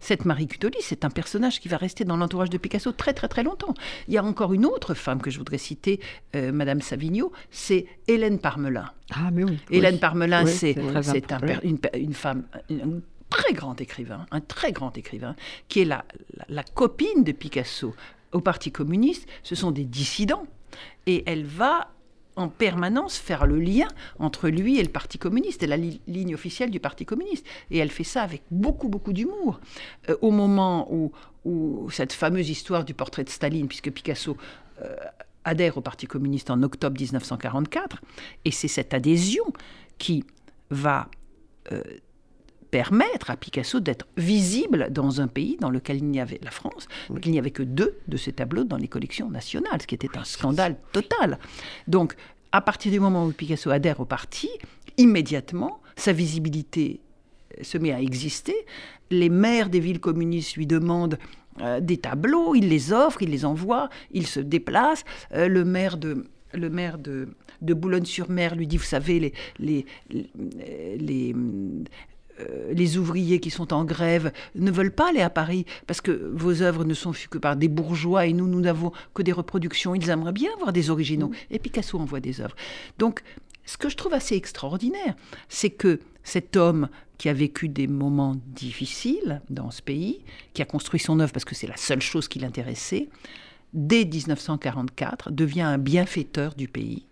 Cette 0.00 0.24
Marie 0.24 0.46
Cutoli, 0.46 0.78
c'est 0.80 1.04
un 1.04 1.10
personnage 1.10 1.60
qui 1.60 1.68
va 1.68 1.76
rester 1.76 2.04
dans 2.04 2.16
l'entourage 2.16 2.50
de 2.50 2.58
Picasso 2.58 2.92
très 2.92 3.12
très 3.12 3.28
très 3.28 3.42
longtemps. 3.42 3.74
Il 4.06 4.14
y 4.14 4.18
a 4.18 4.24
encore 4.24 4.52
une 4.52 4.66
autre 4.66 4.94
femme 4.94 5.20
que 5.20 5.30
je 5.30 5.38
voudrais 5.38 5.58
citer, 5.58 6.00
euh, 6.36 6.52
Madame 6.58 6.82
Savigno, 6.82 7.32
c'est 7.50 7.86
Hélène 8.06 8.38
Parmelin. 8.38 8.90
Ah, 9.10 9.30
mais 9.32 9.44
oui. 9.44 9.58
Hélène 9.70 9.94
Oui. 9.94 10.00
Parmelin, 10.00 10.44
Oui, 10.44 10.50
c'est 10.50 10.76
un 10.78 11.00
une, 11.94 12.14
femme, 12.14 12.44
un 12.70 13.00
très 13.30 13.52
grand 13.54 13.80
écrivain, 13.80 14.26
un 14.30 14.40
très 14.40 14.72
grand 14.72 14.96
écrivain, 14.98 15.34
qui 15.68 15.80
est 15.80 15.84
la, 15.86 16.04
la, 16.36 16.44
la 16.48 16.62
copine 16.62 17.24
de 17.24 17.32
Picasso 17.32 17.94
au 18.32 18.40
Parti 18.40 18.70
communiste. 18.72 19.26
Ce 19.42 19.54
sont 19.54 19.70
des 19.70 19.84
dissidents. 19.84 20.46
Et 21.06 21.22
elle 21.26 21.44
va 21.44 21.88
en 22.36 22.48
permanence 22.48 23.16
faire 23.18 23.46
le 23.46 23.58
lien 23.58 23.88
entre 24.20 24.48
lui 24.48 24.78
et 24.78 24.82
le 24.82 24.90
Parti 24.90 25.18
communiste, 25.18 25.62
et 25.64 25.66
la 25.66 25.76
li- 25.76 26.00
ligne 26.06 26.34
officielle 26.34 26.70
du 26.70 26.78
Parti 26.78 27.04
communiste. 27.04 27.44
Et 27.70 27.78
elle 27.78 27.90
fait 27.90 28.04
ça 28.04 28.22
avec 28.22 28.42
beaucoup, 28.50 28.88
beaucoup 28.88 29.12
d'humour. 29.12 29.58
Euh, 30.08 30.16
au 30.20 30.30
moment 30.30 30.86
où, 30.92 31.10
où 31.44 31.90
cette 31.90 32.12
fameuse 32.12 32.48
histoire 32.50 32.84
du 32.84 32.94
portrait 32.94 33.24
de 33.24 33.30
Staline, 33.30 33.66
puisque 33.66 33.90
Picasso 33.90 34.36
euh, 34.82 34.94
adhère 35.44 35.76
au 35.78 35.80
Parti 35.80 36.06
communiste 36.06 36.50
en 36.50 36.62
octobre 36.62 36.98
1944, 36.98 38.00
et 38.44 38.50
c'est 38.50 38.68
cette 38.68 38.94
adhésion 38.94 39.44
qui 39.98 40.24
va 40.70 41.08
euh, 41.72 41.82
permettre 42.70 43.30
à 43.30 43.36
Picasso 43.36 43.80
d'être 43.80 44.06
visible 44.16 44.88
dans 44.90 45.20
un 45.20 45.28
pays 45.28 45.56
dans 45.58 45.70
lequel 45.70 45.98
il 45.98 46.04
n'y 46.04 46.20
avait 46.20 46.40
la 46.42 46.50
France, 46.50 46.86
donc 47.08 47.24
il 47.24 47.32
n'y 47.32 47.38
avait 47.38 47.50
que 47.50 47.62
deux 47.62 47.98
de 48.08 48.16
ces 48.16 48.32
tableaux 48.32 48.64
dans 48.64 48.76
les 48.76 48.88
collections 48.88 49.30
nationales, 49.30 49.80
ce 49.80 49.86
qui 49.86 49.94
était 49.94 50.16
un 50.18 50.24
scandale 50.24 50.76
total. 50.92 51.38
Donc, 51.86 52.14
à 52.52 52.60
partir 52.60 52.92
du 52.92 53.00
moment 53.00 53.26
où 53.26 53.32
Picasso 53.32 53.70
adhère 53.70 54.00
au 54.00 54.04
parti, 54.04 54.48
immédiatement, 54.96 55.80
sa 55.96 56.12
visibilité 56.12 57.00
euh, 57.58 57.62
se 57.62 57.78
met 57.78 57.92
à 57.92 58.00
exister. 58.00 58.54
Les 59.10 59.28
maires 59.28 59.70
des 59.70 59.80
villes 59.80 60.00
communistes 60.00 60.56
lui 60.56 60.66
demandent 60.66 61.18
euh, 61.60 61.80
des 61.80 61.98
tableaux, 61.98 62.54
il 62.54 62.68
les 62.68 62.92
offre, 62.92 63.22
il 63.22 63.30
les 63.30 63.44
envoie, 63.44 63.88
il 64.12 64.26
se 64.26 64.40
déplace. 64.40 65.04
Euh, 65.32 65.48
le 65.48 65.64
maire 65.64 65.96
de 65.96 66.24
le 66.54 66.70
maire 66.70 66.96
de, 66.96 67.28
de 67.60 67.74
Boulogne-sur-Mer 67.74 68.54
lui 68.54 68.66
dit, 68.66 68.78
vous 68.78 68.82
savez, 68.84 69.20
les, 69.20 69.34
les, 69.58 69.84
les, 70.08 70.96
les, 70.96 71.34
euh, 72.40 72.72
les 72.72 72.98
ouvriers 72.98 73.40
qui 73.40 73.50
sont 73.50 73.72
en 73.74 73.84
grève 73.84 74.32
ne 74.54 74.70
veulent 74.70 74.94
pas 74.94 75.10
aller 75.10 75.20
à 75.20 75.30
Paris 75.30 75.66
parce 75.86 76.00
que 76.00 76.32
vos 76.34 76.62
œuvres 76.62 76.84
ne 76.84 76.94
sont 76.94 77.10
vues 77.10 77.28
que 77.28 77.38
par 77.38 77.56
des 77.56 77.68
bourgeois 77.68 78.26
et 78.26 78.32
nous, 78.32 78.46
nous 78.46 78.60
n'avons 78.60 78.92
que 79.14 79.22
des 79.22 79.32
reproductions. 79.32 79.94
Ils 79.94 80.08
aimeraient 80.08 80.32
bien 80.32 80.50
voir 80.58 80.72
des 80.72 80.90
originaux. 80.90 81.30
Et 81.50 81.58
Picasso 81.58 81.98
envoie 81.98 82.20
des 82.20 82.40
œuvres. 82.40 82.56
Donc, 82.98 83.22
ce 83.64 83.76
que 83.76 83.88
je 83.88 83.96
trouve 83.96 84.14
assez 84.14 84.34
extraordinaire, 84.34 85.14
c'est 85.48 85.70
que 85.70 86.00
cet 86.28 86.56
homme 86.56 86.88
qui 87.16 87.28
a 87.28 87.32
vécu 87.32 87.68
des 87.68 87.86
moments 87.86 88.36
difficiles 88.46 89.40
dans 89.50 89.70
ce 89.70 89.82
pays, 89.82 90.20
qui 90.52 90.62
a 90.62 90.64
construit 90.64 91.00
son 91.00 91.18
œuvre 91.20 91.32
parce 91.32 91.44
que 91.44 91.54
c'est 91.54 91.66
la 91.66 91.76
seule 91.76 92.02
chose 92.02 92.28
qui 92.28 92.38
l'intéressait, 92.38 93.08
dès 93.72 94.04
1944, 94.04 95.32
devient 95.32 95.62
un 95.62 95.78
bienfaiteur 95.78 96.54
du 96.54 96.68
pays. 96.68 97.06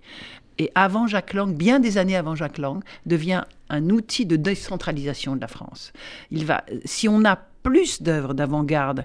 Et 0.58 0.70
avant 0.74 1.06
Jacques 1.06 1.34
Lang, 1.34 1.54
bien 1.54 1.80
des 1.80 1.98
années 1.98 2.16
avant 2.16 2.34
Jacques 2.34 2.58
Lang, 2.58 2.82
devient 3.04 3.44
un 3.68 3.90
outil 3.90 4.26
de 4.26 4.36
décentralisation 4.36 5.34
de 5.34 5.40
la 5.40 5.48
France. 5.48 5.92
Il 6.30 6.44
va, 6.44 6.64
si 6.84 7.08
on 7.08 7.24
a 7.24 7.36
plus 7.62 8.02
d'œuvres 8.02 8.34
d'avant-garde 8.34 9.04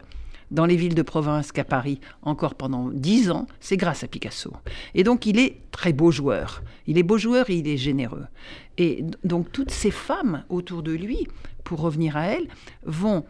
dans 0.52 0.66
les 0.66 0.76
villes 0.76 0.96
de 0.96 1.02
province 1.02 1.52
qu'à 1.52 1.64
Paris 1.64 2.00
encore 2.22 2.56
pendant 2.56 2.90
dix 2.90 3.32
ans, 3.32 3.48
c'est 3.60 3.78
grâce 3.78 4.04
à 4.04 4.08
Picasso. 4.08 4.54
Et 4.94 5.04
donc 5.04 5.26
il 5.26 5.40
est 5.40 5.58
très 5.72 5.94
beau 5.94 6.12
joueur. 6.12 6.62
Il 6.88 6.98
est 6.98 7.04
beau 7.04 7.18
joueur 7.18 7.50
et 7.50 7.56
il 7.56 7.68
est 7.68 7.78
généreux. 7.78 8.26
Et 8.78 9.04
donc 9.24 9.52
toutes 9.52 9.72
ces 9.72 9.92
femmes 9.92 10.44
autour 10.50 10.84
de 10.84 10.92
lui, 10.92 11.28
pour 11.64 11.80
revenir 11.80 12.18
à 12.18 12.28
elles, 12.28 12.48
vont 12.84 13.26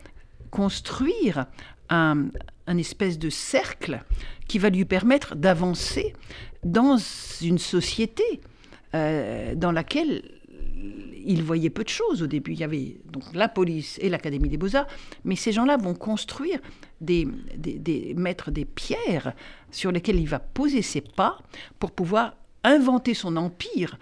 construire 0.50 1.46
un, 1.90 2.30
espèce 2.68 3.20
de 3.20 3.30
cercle 3.30 4.04
qui 4.48 4.58
va 4.58 4.70
lui 4.70 4.86
permettre 4.86 5.36
d'avancer 5.36 6.14
dans 6.64 6.98
une 7.42 7.58
société 7.58 8.24
euh, 8.96 9.56
dans 9.56 9.72
laquelle 9.72 10.24
il 11.26 11.44
voyait 11.44 11.70
peu 11.70 11.84
de 11.84 11.90
choses 11.90 12.24
au 12.24 12.28
début. 12.28 12.54
Il 12.54 12.60
y 12.60 12.64
avait 12.64 12.98
donc 13.06 13.24
la 13.34 13.48
police 13.48 13.98
et 14.02 14.10
l'Académie 14.10 14.50
des 14.50 14.58
Beaux-Arts, 14.58 14.88
mais 15.24 15.36
ces 15.36 15.52
gens-là 15.52 15.78
vont 15.78 15.94
construire, 15.94 16.60
des, 17.00 17.28
des, 17.56 18.14
mettre 18.16 18.52
des 18.52 18.66
pierres 18.66 19.34
sur 19.72 19.92
lesquelles 19.92 20.20
il 20.20 20.28
va 20.28 20.40
poser 20.40 20.82
ses 20.82 21.02
pas 21.02 21.38
pour 21.80 21.92
pouvoir 21.92 22.36
inventer 22.64 23.14
son 23.14 23.38
empire 23.38 23.98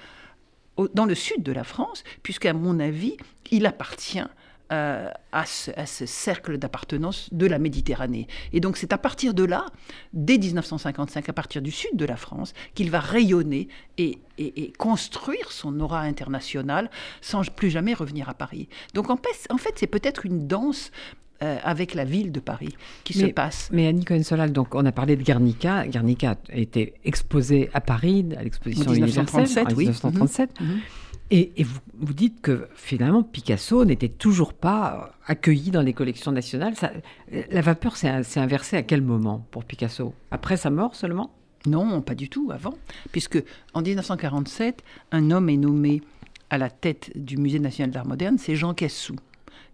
dans 0.93 1.05
le 1.05 1.15
sud 1.15 1.43
de 1.43 1.51
la 1.51 1.63
France, 1.63 2.03
puisqu'à 2.23 2.53
mon 2.53 2.79
avis, 2.79 3.17
il 3.51 3.65
appartient 3.65 4.23
euh, 4.71 5.09
à, 5.31 5.45
ce, 5.45 6.05
cercle 6.05 6.57
d'appartenance 6.57 7.29
de 7.31 7.47
la 7.47 7.59
Méditerranée. 7.59 8.27
Et 8.53 8.59
donc 8.59 8.77
c'est 8.77 8.93
à 8.93 8.97
partir 8.97 9.33
de 9.33 9.43
là, 9.43 9.65
dès 10.13 10.37
1955, 10.37 11.27
à 11.27 11.33
partir 11.33 11.61
du 11.61 11.71
sud 11.71 11.95
de 11.95 12.05
la 12.05 12.15
France, 12.15 12.53
qu'il 12.75 12.91
va 12.91 12.99
rayonner 12.99 13.67
et, 13.97 14.19
construire 14.77 15.51
son 15.51 15.79
aura 15.79 16.01
internationale 16.01 16.89
sans 17.19 17.41
plus 17.49 17.69
jamais 17.69 17.93
revenir 17.93 18.29
à 18.29 18.33
Paris. 18.33 18.69
Donc 18.93 19.09
en 19.09 19.17
fait, 19.17 19.51
en 19.51 19.57
fait 19.57 19.73
c'est 19.75 19.87
peut-être 19.87 20.25
une 20.25 20.47
danse 20.47 20.91
euh, 21.41 21.57
avec 21.63 21.93
la 21.93 22.03
ville 22.05 22.31
de 22.31 22.39
Paris 22.39 22.75
qui 23.05 23.13
se 23.13 23.25
passe. 23.25 23.69
Mais 23.71 23.87
Annie 23.87 24.05
Cohen-Solal, 24.05 24.51
donc 24.51 24.75
on 24.75 24.85
a 24.85 24.91
parlé 24.91 25.15
de 25.15 25.23
Guernica. 25.23 25.87
Guernica 25.87 26.35
a 26.51 26.57
été 26.57 26.93
exposé 27.05 27.69
à 27.73 27.81
Paris 27.81 28.25
à 28.37 28.43
l'exposition 28.43 28.93
universelle 28.93 29.65
en 29.65 29.75
1937. 29.75 30.49
Et, 31.31 31.63
vous, 31.63 31.79
vous, 31.93 32.13
dites 32.13 32.41
que 32.41 32.67
finalement 32.73 33.21
Picasso 33.21 33.85
n'était 33.85 34.09
toujours 34.09 34.53
pas 34.53 35.13
accueilli 35.27 35.69
dans 35.69 35.83
les 35.83 35.93
collections 35.93 36.31
nationales. 36.31 36.73
la 37.51 37.61
vapeur 37.61 37.97
s'est 37.97 38.39
inversée 38.39 38.77
à 38.77 38.83
quel 38.83 39.01
moment 39.01 39.45
pour 39.51 39.63
Picasso? 39.63 40.13
Après 40.31 40.57
sa 40.57 40.71
mort 40.71 40.95
seulement? 40.95 41.31
Non, 41.65 42.01
pas 42.01 42.15
du 42.15 42.29
tout, 42.29 42.49
avant. 42.51 42.73
Puisque 43.11 43.43
en 43.73 43.81
1947, 43.81 44.83
un 45.11 45.29
homme 45.29 45.49
est 45.49 45.57
nommé 45.57 46.01
à 46.49 46.57
la 46.57 46.69
tête 46.69 47.11
du 47.15 47.37
Musée 47.37 47.59
national 47.59 47.91
d'art 47.91 48.07
moderne, 48.07 48.37
c'est 48.37 48.55
Jean 48.55 48.73
Cassou 48.73 49.15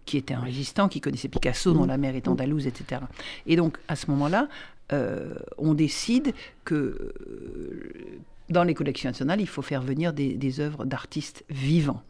qui 0.04 0.16
était 0.16 0.34
un 0.34 0.40
résistant, 0.40 0.88
qui 0.88 1.00
connaissait 1.00 1.28
Picasso, 1.28 1.72
dont 1.72 1.84
la 1.84 1.98
mère 1.98 2.14
est 2.14 2.28
andalouse, 2.28 2.68
etc. 2.68 3.02
Et 3.46 3.56
donc, 3.56 3.76
à 3.88 3.96
ce 3.96 4.08
moment-là, 4.12 4.48
euh, 4.92 5.34
on 5.58 5.74
décide 5.74 6.32
que 6.64 6.74
euh, 6.74 8.20
dans 8.48 8.64
les 8.64 8.74
collections 8.74 9.10
nationales, 9.10 9.40
il 9.40 9.48
faut 9.48 9.62
faire 9.62 9.82
venir 9.82 10.12
des, 10.12 10.60
œuvres 10.60 10.84
d'artistes 10.84 11.44
vivants. 11.50 12.02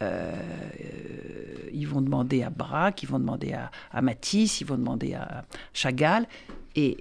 Euh, 0.00 0.32
ils 1.72 1.86
vont 1.86 2.00
demander 2.00 2.42
à 2.42 2.50
Braque, 2.50 3.02
ils 3.02 3.08
vont 3.08 3.20
demander 3.20 3.54
à, 3.92 4.02
Matisse, 4.02 4.60
ils 4.60 4.66
vont 4.66 4.76
demander 4.76 5.14
à 5.14 5.44
Chagall, 5.72 6.26
et 6.74 6.98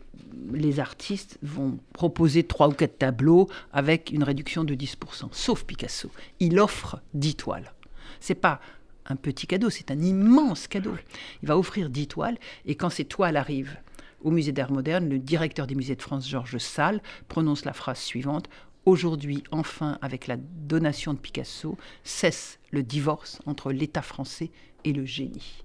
les 0.54 0.80
artistes 0.80 1.38
vont 1.42 1.80
proposer 1.94 2.44
trois 2.44 2.68
ou 2.68 2.74
quatre 2.74 2.98
tableaux 2.98 3.50
avec 3.74 4.12
une 4.12 4.24
réduction 4.24 4.64
de 4.64 4.76
10%, 4.76 5.30
sauf 5.32 5.64
Picasso. 5.64 6.12
Il 6.40 6.60
offre 6.60 7.02
10 7.14 7.36
toiles. 7.36 7.74
C'est 8.20 8.36
pas 8.36 8.60
un 9.08 9.16
petit 9.16 9.48
cadeau, 9.48 9.70
c'est 9.70 9.90
un 9.92 10.00
immense 10.00 10.68
cadeau. 10.68 10.96
Il 11.42 11.48
va 11.48 11.58
offrir 11.58 11.90
10 11.90 12.08
toiles, 12.08 12.38
et 12.66 12.76
quand 12.76 12.90
ces 12.90 13.06
toiles 13.06 13.38
arrivent 13.38 13.78
au 14.24 14.32
musée 14.32 14.52
d'art 14.52 14.72
moderne, 14.72 15.10
le 15.10 15.20
directeur 15.20 15.68
des 15.68 15.76
musées 15.76 15.96
de 15.96 16.02
France, 16.02 16.28
Georges 16.28 16.58
Salle, 16.58 17.02
prononce 17.28 17.66
la 17.66 17.74
phrase 17.74 18.00
suivante 18.00 18.50
Aujourd'hui, 18.86 19.44
enfin, 19.52 20.00
avec 20.02 20.26
la 20.26 20.38
donation 20.38 21.14
de 21.14 21.20
Picasso, 21.20 21.78
cesse 22.04 22.60
le 22.72 22.82
divorce 22.82 23.40
entre 23.46 23.72
l'État 23.72 24.02
français 24.02 24.50
et 24.84 24.92
le 24.92 25.06
génie. 25.06 25.64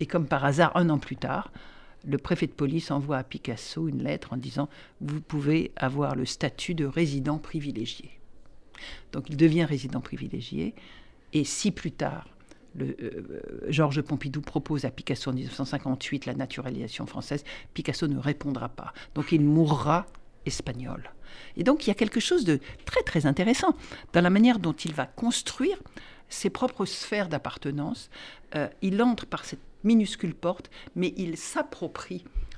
Et 0.00 0.06
comme 0.06 0.26
par 0.26 0.44
hasard, 0.44 0.76
un 0.76 0.90
an 0.90 0.98
plus 0.98 1.16
tard, 1.16 1.50
le 2.06 2.18
préfet 2.18 2.46
de 2.46 2.52
police 2.52 2.90
envoie 2.90 3.16
à 3.16 3.24
Picasso 3.24 3.88
une 3.88 4.02
lettre 4.02 4.34
en 4.34 4.36
disant 4.36 4.68
Vous 5.00 5.20
pouvez 5.20 5.72
avoir 5.76 6.14
le 6.14 6.26
statut 6.26 6.74
de 6.74 6.84
résident 6.84 7.38
privilégié. 7.38 8.20
Donc 9.12 9.30
il 9.30 9.36
devient 9.36 9.64
résident 9.64 10.00
privilégié. 10.00 10.74
Et 11.32 11.44
si 11.44 11.70
plus 11.70 11.92
tard, 11.92 12.28
le, 12.76 12.96
euh, 13.00 13.40
Georges 13.68 14.02
Pompidou 14.02 14.40
propose 14.40 14.84
à 14.84 14.90
Picasso 14.90 15.30
en 15.30 15.34
1958 15.34 16.26
la 16.26 16.34
naturalisation 16.34 17.06
française, 17.06 17.44
Picasso 17.74 18.06
ne 18.06 18.18
répondra 18.18 18.68
pas. 18.68 18.92
Donc 19.14 19.32
il 19.32 19.42
mourra 19.42 20.06
espagnol. 20.46 21.10
Et 21.56 21.64
donc 21.64 21.86
il 21.86 21.88
y 21.88 21.90
a 21.90 21.94
quelque 21.94 22.20
chose 22.20 22.44
de 22.44 22.60
très 22.84 23.02
très 23.02 23.26
intéressant 23.26 23.74
dans 24.12 24.20
la 24.20 24.30
manière 24.30 24.58
dont 24.58 24.72
il 24.72 24.92
va 24.94 25.06
construire 25.06 25.78
ses 26.28 26.50
propres 26.50 26.84
sphères 26.84 27.28
d'appartenance. 27.28 28.10
Euh, 28.54 28.68
il 28.82 29.02
entre 29.02 29.26
par 29.26 29.44
cette 29.44 29.60
minuscule 29.84 30.34
porte, 30.34 30.70
mais 30.94 31.12
il 31.16 31.36
s'approprie 31.36 32.24
euh, 32.24 32.49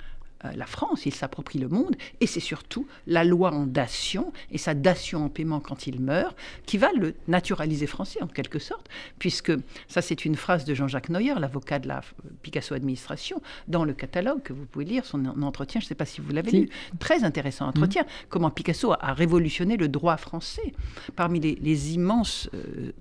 la 0.54 0.66
France, 0.66 1.06
il 1.06 1.14
s'approprie 1.14 1.58
le 1.58 1.68
monde, 1.68 1.96
et 2.20 2.26
c'est 2.26 2.40
surtout 2.40 2.86
la 3.06 3.24
loi 3.24 3.52
en 3.52 3.66
dation 3.66 4.32
et 4.50 4.58
sa 4.58 4.74
dation 4.74 5.24
en 5.24 5.28
paiement 5.28 5.60
quand 5.60 5.86
il 5.86 6.00
meurt 6.00 6.36
qui 6.66 6.78
va 6.78 6.90
le 6.92 7.14
naturaliser 7.28 7.86
français 7.86 8.22
en 8.22 8.26
quelque 8.26 8.58
sorte, 8.58 8.88
puisque 9.18 9.52
ça 9.88 10.02
c'est 10.02 10.24
une 10.24 10.34
phrase 10.34 10.64
de 10.64 10.74
Jean-Jacques 10.74 11.10
Neuer, 11.10 11.34
l'avocat 11.38 11.78
de 11.78 11.88
la 11.88 12.02
Picasso 12.42 12.74
Administration, 12.74 13.40
dans 13.68 13.84
le 13.84 13.92
catalogue 13.92 14.42
que 14.42 14.52
vous 14.52 14.66
pouvez 14.66 14.84
lire, 14.84 15.04
son 15.04 15.24
entretien, 15.42 15.80
je 15.80 15.86
ne 15.86 15.88
sais 15.88 15.94
pas 15.94 16.06
si 16.06 16.20
vous 16.20 16.32
l'avez 16.32 16.50
lu, 16.50 16.68
très 16.98 17.24
intéressant 17.24 17.66
entretien, 17.66 18.02
mmh. 18.02 18.26
comment 18.28 18.50
Picasso 18.50 18.92
a 18.92 19.12
révolutionné 19.14 19.76
le 19.76 19.88
droit 19.88 20.16
français 20.16 20.72
parmi 21.16 21.40
les, 21.40 21.94
immenses... 21.94 22.48
Euh, 22.54 22.92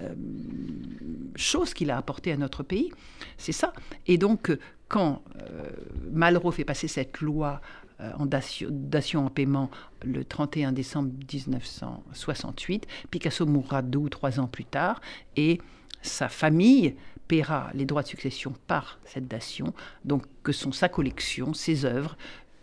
euh, 0.00 0.14
choses 1.34 1.74
qu'il 1.74 1.90
a 1.90 1.96
apportées 1.96 2.32
à 2.32 2.36
notre 2.36 2.62
pays. 2.62 2.90
C'est 3.36 3.52
ça. 3.52 3.72
Et 4.06 4.16
donc, 4.16 4.50
quand 4.88 5.22
euh, 5.36 5.70
Malraux 6.10 6.50
fait 6.50 6.64
passer 6.64 6.88
cette 6.88 7.20
loi 7.20 7.60
euh, 8.00 8.10
en 8.18 8.26
dation, 8.26 9.26
en 9.26 9.30
paiement 9.30 9.70
le 10.02 10.24
31 10.24 10.72
décembre 10.72 11.10
1968, 11.32 12.86
Picasso 13.10 13.46
mourra 13.46 13.82
deux 13.82 13.98
ou 13.98 14.08
trois 14.08 14.40
ans 14.40 14.46
plus 14.46 14.64
tard 14.64 15.00
et 15.36 15.60
sa 16.02 16.28
famille 16.28 16.94
paiera 17.26 17.70
les 17.74 17.84
droits 17.84 18.02
de 18.02 18.08
succession 18.08 18.54
par 18.66 18.98
cette 19.04 19.28
dation, 19.28 19.74
donc 20.04 20.24
que 20.42 20.52
sont 20.52 20.72
sa 20.72 20.88
collection, 20.88 21.52
ses 21.52 21.84
œuvres, 21.84 22.16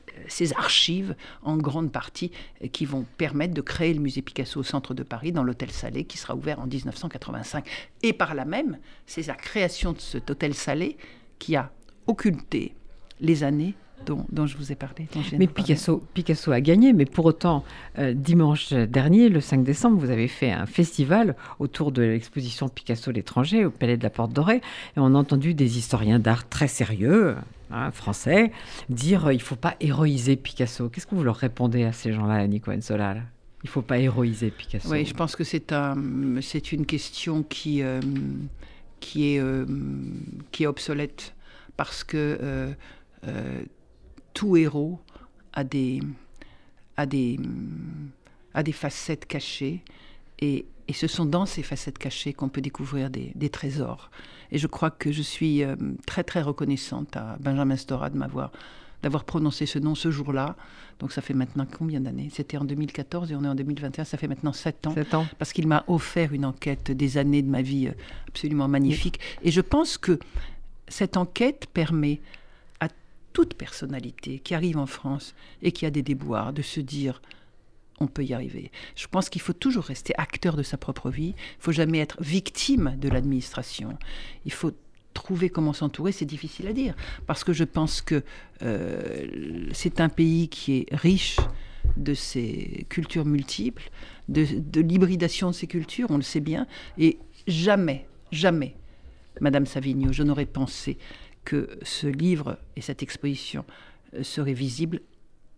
euh, 0.10 0.24
ses 0.28 0.54
archives 0.54 1.16
en 1.44 1.58
grande 1.58 1.92
partie 1.92 2.32
qui 2.72 2.86
vont 2.86 3.06
permettre 3.18 3.54
de 3.54 3.62
créer 3.62 3.94
le 3.94 4.00
musée 4.00 4.24
Picasso 4.24 4.60
au 4.60 4.64
centre 4.64 4.96
de 4.96 5.04
Paris 5.04 5.32
dans 5.32 5.44
l'hôtel 5.44 5.70
Salé 5.70 6.06
qui 6.06 6.18
sera 6.18 6.36
ouvert 6.36 6.60
en 6.60 6.66
1985. 6.66 7.68
Et 8.02 8.14
par 8.14 8.34
là 8.34 8.46
même, 8.46 8.80
c'est 9.06 9.28
la 9.28 9.36
création 9.36 9.94
de 9.94 10.00
cet 10.00 10.32
hôtel 10.32 10.56
Salé 10.56 10.98
qui 11.38 11.56
a 11.56 11.72
occulter 12.08 12.74
les 13.22 13.44
années 13.44 13.76
dont, 14.06 14.46
je 14.46 14.58
vous 14.58 14.72
ai 14.72 14.76
parlé. 14.76 15.08
mais 15.38 15.48
Picasso, 15.48 16.04
Picasso 16.14 16.52
a 16.52 16.62
gagné, 16.62 16.94
mais 16.94 17.06
pour 17.06 17.26
autant, 17.26 17.64
euh, 17.98 18.14
dimanche 18.14 18.74
dernier, 18.74 19.30
le 19.30 19.42
5 19.42 19.64
décembre, 19.64 19.98
vous 19.98 20.10
avez 20.10 20.28
fait 20.28 20.52
un 20.52 20.66
festival 20.66 21.36
autour 21.60 21.92
de 21.92 22.02
l'exposition 22.02 22.70
Picasso 22.70 23.12
l'étranger 23.12 23.66
au 23.66 23.72
Palais 23.72 23.98
de 23.98 24.04
la 24.04 24.10
Porte 24.10 24.34
Dorée, 24.34 24.58
et 24.58 24.98
on 24.98 25.16
a 25.16 25.18
entendu 25.18 25.54
des 25.54 25.78
historiens 25.78 26.20
d'art 26.20 26.48
très 26.48 26.68
sérieux, 26.68 27.36
hein, 27.72 27.92
français, 27.92 28.52
dire 28.90 29.28
euh, 29.28 29.34
il 29.34 29.38
ne 29.38 29.44
faut 29.44 29.56
pas 29.56 29.76
héroïser 29.80 30.36
Picasso. 30.36 30.90
Qu'est-ce 30.90 31.08
que 31.08 31.16
vous 31.16 31.24
leur 31.24 31.38
répondez 31.38 31.84
à 31.84 31.92
ces 31.92 32.14
gens-là, 32.14 32.46
Nico 32.48 32.72
Ensolal 32.72 33.24
Il 33.64 33.68
ne 33.68 33.72
faut 33.72 33.82
pas 33.82 33.98
héroïser 33.98 34.52
Picasso. 34.52 34.90
Oui, 34.90 35.06
je 35.06 35.14
pense 35.14 35.36
que 35.36 35.44
c'est 35.44 35.72
un, 35.72 35.96
c'est 36.42 36.72
une 36.72 36.86
question 36.86 37.44
qui, 37.44 37.82
euh, 37.82 38.00
qui, 39.00 39.36
est, 39.36 39.42
qui 40.52 40.64
est 40.64 40.68
obsolète 40.68 41.35
parce 41.78 42.04
que 42.04 42.38
euh, 42.42 42.74
euh, 43.28 43.64
tout 44.34 44.58
héros 44.58 45.00
a 45.54 45.64
des, 45.64 46.02
a, 46.98 47.06
des, 47.06 47.40
a 48.54 48.64
des 48.64 48.72
facettes 48.72 49.26
cachées 49.26 49.84
et, 50.40 50.66
et, 50.88 50.94
ce 50.94 51.08
sont 51.08 51.26
dans 51.26 51.46
ces 51.46 51.64
facettes 51.64 51.98
cachées 51.98 52.34
qu'on 52.34 52.50
peut 52.50 52.62
découvrir 52.62 53.10
des, 53.10 53.32
des, 53.36 53.50
trésors. 53.50 54.12
Et 54.52 54.58
je 54.58 54.68
crois 54.68 54.92
que 54.92 55.12
je 55.12 55.22
suis 55.22 55.64
euh, 55.64 55.76
très 56.06 56.24
très 56.24 56.42
reconnaissante 56.42 57.16
à 57.16 57.38
Benjamin 57.40 57.78
Stora 57.78 58.10
de 58.10 58.18
m'avoir 58.18 58.52
d'avoir 59.04 59.24
prononcé 59.24 59.68
ce 59.68 59.78
nom 59.78 59.94
ce 59.94 60.10
jour-là. 60.10 60.56
Donc 61.00 61.12
ça 61.12 61.22
fait 61.22 61.36
maintenant 61.36 61.68
combien 61.72 62.00
d'années? 62.00 62.30
C'était 62.34 62.58
en 62.58 62.64
2014 62.64 63.32
et 63.32 63.36
on 63.36 63.44
est 63.44 63.48
en 63.48 63.54
2021, 63.54 64.04
ça 64.04 64.18
fait 64.18 64.28
maintenant 64.28 64.52
7 64.52 64.88
ans. 64.88 64.94
7 64.96 65.14
ans. 65.14 65.28
Parce 65.38 65.54
qu'il 65.54 65.68
m'a 65.68 65.84
offert 65.88 66.34
une 66.34 66.44
enquête 66.44 66.92
des 66.92 67.18
années 67.20 67.44
de 67.44 67.50
ma 67.50 67.62
vie 67.62 67.92
absolument 68.28 68.68
magnifique. 68.68 69.20
Et 69.44 69.52
je 69.52 69.62
pense 69.62 70.00
que 70.00 70.18
cette 70.88 71.18
enquête 71.18 71.68
permet 71.74 72.22
à 72.80 72.88
toute 73.34 73.54
personnalité 73.56 74.40
qui 74.40 74.56
arrive 74.56 74.78
en 74.78 74.86
France 74.86 75.36
et 75.62 75.72
qui 75.72 75.86
a 75.86 75.92
des 75.92 76.04
déboires 76.04 76.54
de 76.54 76.62
se 76.62 76.80
dire 76.80 77.22
on 78.00 78.08
peut 78.08 78.24
y 78.24 78.34
arriver. 78.34 78.72
Je 78.96 79.08
pense 79.08 79.30
qu'il 79.30 79.42
faut 79.42 79.54
toujours 79.54 79.86
rester 79.86 80.14
acteur 80.18 80.56
de 80.56 80.64
sa 80.64 80.78
propre 80.78 81.10
vie. 81.10 81.34
Il 81.38 81.62
faut 81.62 81.72
jamais 81.72 82.00
être 82.00 82.22
victime 82.22 82.96
de 83.00 83.08
l'administration. 83.08 83.98
Il 84.46 84.52
faut 84.52 84.72
trouver 85.14 85.50
comment 85.50 85.74
s'entourer, 85.74 86.12
c'est 86.12 86.26
difficile 86.26 86.68
à 86.68 86.74
dire. 86.74 86.94
Parce 87.26 87.44
que 87.44 87.54
je 87.54 87.64
pense 87.64 88.02
que 88.02 88.22
euh, 88.62 89.70
c'est 89.72 90.02
un 90.02 90.10
pays 90.10 90.50
qui 90.50 90.80
est 90.80 90.96
riche 90.96 91.38
de 91.98 92.14
ses 92.14 92.86
cultures 92.90 93.26
multiples, 93.26 93.90
de, 94.28 94.46
de 94.46 94.82
l'hybridation 94.82 95.50
de 95.50 95.56
ces 95.56 95.68
cultures, 95.68 96.08
on 96.12 96.18
le 96.18 96.24
sait 96.24 96.42
bien. 96.42 96.68
Et 96.98 97.18
jamais, 97.48 98.08
jamais, 98.32 98.76
Madame 99.42 99.66
Savigno, 99.66 100.12
je 100.12 100.24
n'aurais 100.24 100.46
pensé 100.46 100.98
que 101.44 101.78
ce 101.84 102.08
livre 102.08 102.58
et 102.76 102.82
cette 102.82 103.04
exposition 103.04 103.66
euh, 104.14 104.24
seraient 104.24 104.54
visibles 104.54 105.02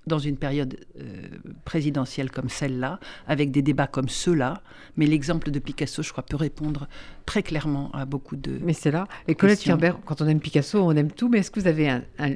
dans 0.08 0.20
une 0.20 0.38
période 0.38 0.78
euh, 1.00 1.28
présidentielle 1.66 2.32
comme 2.32 2.50
celle-là, 2.50 3.00
avec 3.28 3.52
des 3.52 3.62
débats 3.62 3.88
comme 3.88 4.10
ceux-là. 4.10 4.62
Mais 4.96 5.06
l'exemple 5.06 5.52
de 5.52 5.60
Picasso, 5.60 6.02
je 6.02 6.12
crois, 6.12 6.24
peut 6.24 6.38
répondre 6.38 6.88
très 7.26 7.44
clairement 7.44 7.92
à 7.92 8.06
beaucoup 8.06 8.38
de. 8.38 8.58
Mais 8.64 8.74
c'est 8.74 8.92
là. 8.92 9.08
Et 9.28 9.36
Colette 9.36 9.60
Kerber, 9.60 9.94
quand 10.06 10.22
on 10.22 10.28
aime 10.28 10.40
Picasso, 10.40 10.80
on 10.80 10.96
aime 10.96 11.12
tout. 11.12 11.28
Mais 11.30 11.40
est-ce 11.40 11.52
que 11.52 11.60
vous 11.60 11.68
avez 11.68 11.90
un, 11.90 12.04
un, 12.20 12.36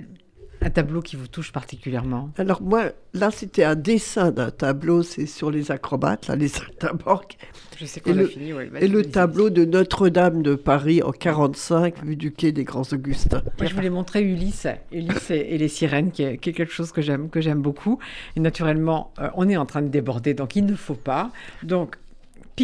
un 0.63 0.69
tableau 0.69 1.01
qui 1.01 1.15
vous 1.15 1.27
touche 1.27 1.51
particulièrement 1.51 2.29
Alors 2.37 2.61
moi, 2.61 2.91
là, 3.13 3.31
c'était 3.31 3.63
un 3.63 3.75
dessin 3.75 4.31
d'un 4.31 4.51
tableau, 4.51 5.01
c'est 5.03 5.25
sur 5.25 5.49
les 5.51 5.71
acrobates, 5.71 6.27
là, 6.27 6.35
les 6.35 6.47
saltimbanques. 6.49 7.37
Je 7.79 7.85
sais 7.85 7.99
qu'on 7.99 8.11
Et 8.11 8.13
a 8.13 8.15
le- 8.17 8.27
fini. 8.27 8.53
ouais, 8.53 8.69
Et 8.79 8.87
le 8.87 9.03
tableau 9.03 9.49
de 9.49 9.65
Notre-Dame 9.65 10.43
de 10.43 10.53
Paris 10.55 11.01
en 11.01 11.11
45, 11.11 12.03
vue 12.05 12.15
du 12.15 12.31
quai 12.31 12.51
des 12.51 12.63
Grands 12.63 12.83
Augustins. 12.91 13.41
Moi, 13.57 13.67
je 13.67 13.73
voulais 13.73 13.89
montrer 13.89 14.21
Ulysse, 14.23 14.67
Ulysse 14.91 15.31
et, 15.31 15.55
et 15.55 15.57
les 15.57 15.67
sirènes, 15.67 16.11
qui 16.11 16.21
est, 16.23 16.37
qui 16.37 16.51
est 16.51 16.53
quelque 16.53 16.73
chose 16.73 16.91
que 16.91 17.01
j'aime, 17.01 17.29
que 17.29 17.41
j'aime 17.41 17.61
beaucoup. 17.61 17.97
Et 18.35 18.39
naturellement, 18.39 19.11
euh, 19.19 19.29
on 19.35 19.49
est 19.49 19.57
en 19.57 19.65
train 19.65 19.81
de 19.81 19.87
déborder, 19.87 20.35
donc 20.35 20.55
il 20.55 20.65
ne 20.65 20.75
faut 20.75 20.93
pas. 20.93 21.31
Donc, 21.63 21.95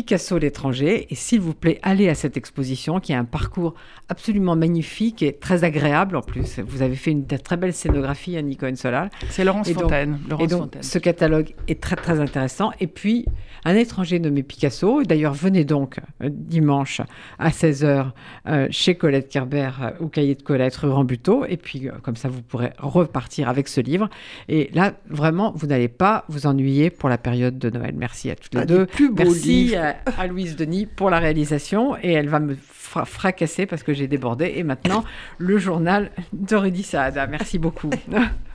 Picasso 0.02 0.38
l'étranger, 0.38 1.08
et 1.10 1.16
s'il 1.16 1.40
vous 1.42 1.56
plaît, 1.56 1.80
allez 1.82 2.08
à 2.08 2.14
cette 2.14 2.38
exposition 2.38 3.00
qui 3.00 3.14
a 3.14 3.20
un 3.20 3.26
parcours 3.26 3.74
absolument 4.10 4.56
magnifique 4.56 5.24
et 5.24 5.34
très 5.34 5.64
agréable 5.64 6.16
en 6.16 6.22
plus. 6.22 6.60
Vous 6.60 6.84
avez 6.84 6.96
fait 6.96 7.10
une 7.10 7.26
très 7.26 7.58
belle 7.58 7.74
scénographie 7.74 8.38
à 8.38 8.44
Nico 8.44 8.68
Solal. 8.76 9.10
C'est 9.32 9.44
Laurence 9.44 9.68
Et 9.68 9.74
donc- 9.74 9.84
Fontaine. 9.84 10.20
Et 10.28 10.30
Laurence 10.30 10.48
donc, 10.50 10.60
Fontaine. 10.62 10.84
ce 10.84 11.00
catalogue 11.00 11.56
est 11.68 11.82
très 11.82 11.96
très 11.96 12.20
intéressant. 12.20 12.72
Et 12.80 12.86
puis, 12.86 13.26
un 13.66 13.74
étranger 13.76 14.20
nommé 14.20 14.44
Picasso. 14.44 15.02
D'ailleurs, 15.02 15.34
venez 15.34 15.66
donc 15.66 15.98
euh, 16.22 16.30
dimanche 16.32 17.02
à 17.40 17.50
16h 17.50 18.12
chez 18.70 18.94
Colette 18.96 19.30
Kerber 19.30 19.72
euh, 19.82 19.90
au 20.00 20.08
Cahier 20.10 20.36
de 20.36 20.44
Colette, 20.44 20.76
rue 20.76 20.90
Rambuteau. 20.92 21.44
Et 21.46 21.58
puis, 21.58 21.88
euh, 21.90 21.94
comme 22.04 22.16
ça, 22.16 22.30
vous 22.30 22.44
pourrez 22.44 22.72
repartir 22.78 23.50
avec 23.50 23.68
ce 23.68 23.82
livre. 23.82 24.10
Et 24.48 24.70
là, 24.76 24.94
vraiment, 25.10 25.54
vous 25.56 25.66
n'allez 25.66 25.88
pas 25.88 26.24
vous 26.30 26.46
ennuyer 26.46 26.92
pour 26.92 27.10
la 27.10 27.18
période 27.18 27.58
de 27.58 27.72
Noël. 27.72 27.96
Merci 27.98 28.30
à 28.30 28.36
toutes 28.36 28.54
les 28.54 28.62
Un 28.62 28.66
deux. 28.66 28.86
plus 28.86 29.12
Merci 29.12 29.48
livres. 29.50 29.87
À, 30.18 30.28
Louise 30.28 30.56
Denis 30.56 30.86
pour 30.86 31.10
la 31.10 31.20
réalisation. 31.20 31.96
Et 32.02 32.14
elle 32.14 32.30
va 32.30 32.40
me 32.40 32.56
fra- 32.62 33.06
fracasser 33.06 33.66
parce 33.66 33.84
que 33.84 33.94
j'ai 33.94 34.08
débordé. 34.08 34.54
Et 34.56 34.64
maintenant, 34.64 35.04
le 35.38 35.58
journal 35.58 36.12
de 36.34 36.56
Rudy 36.56 36.84
Saada. 36.84 37.28
Merci 37.28 37.60
beaucoup. 37.60 37.90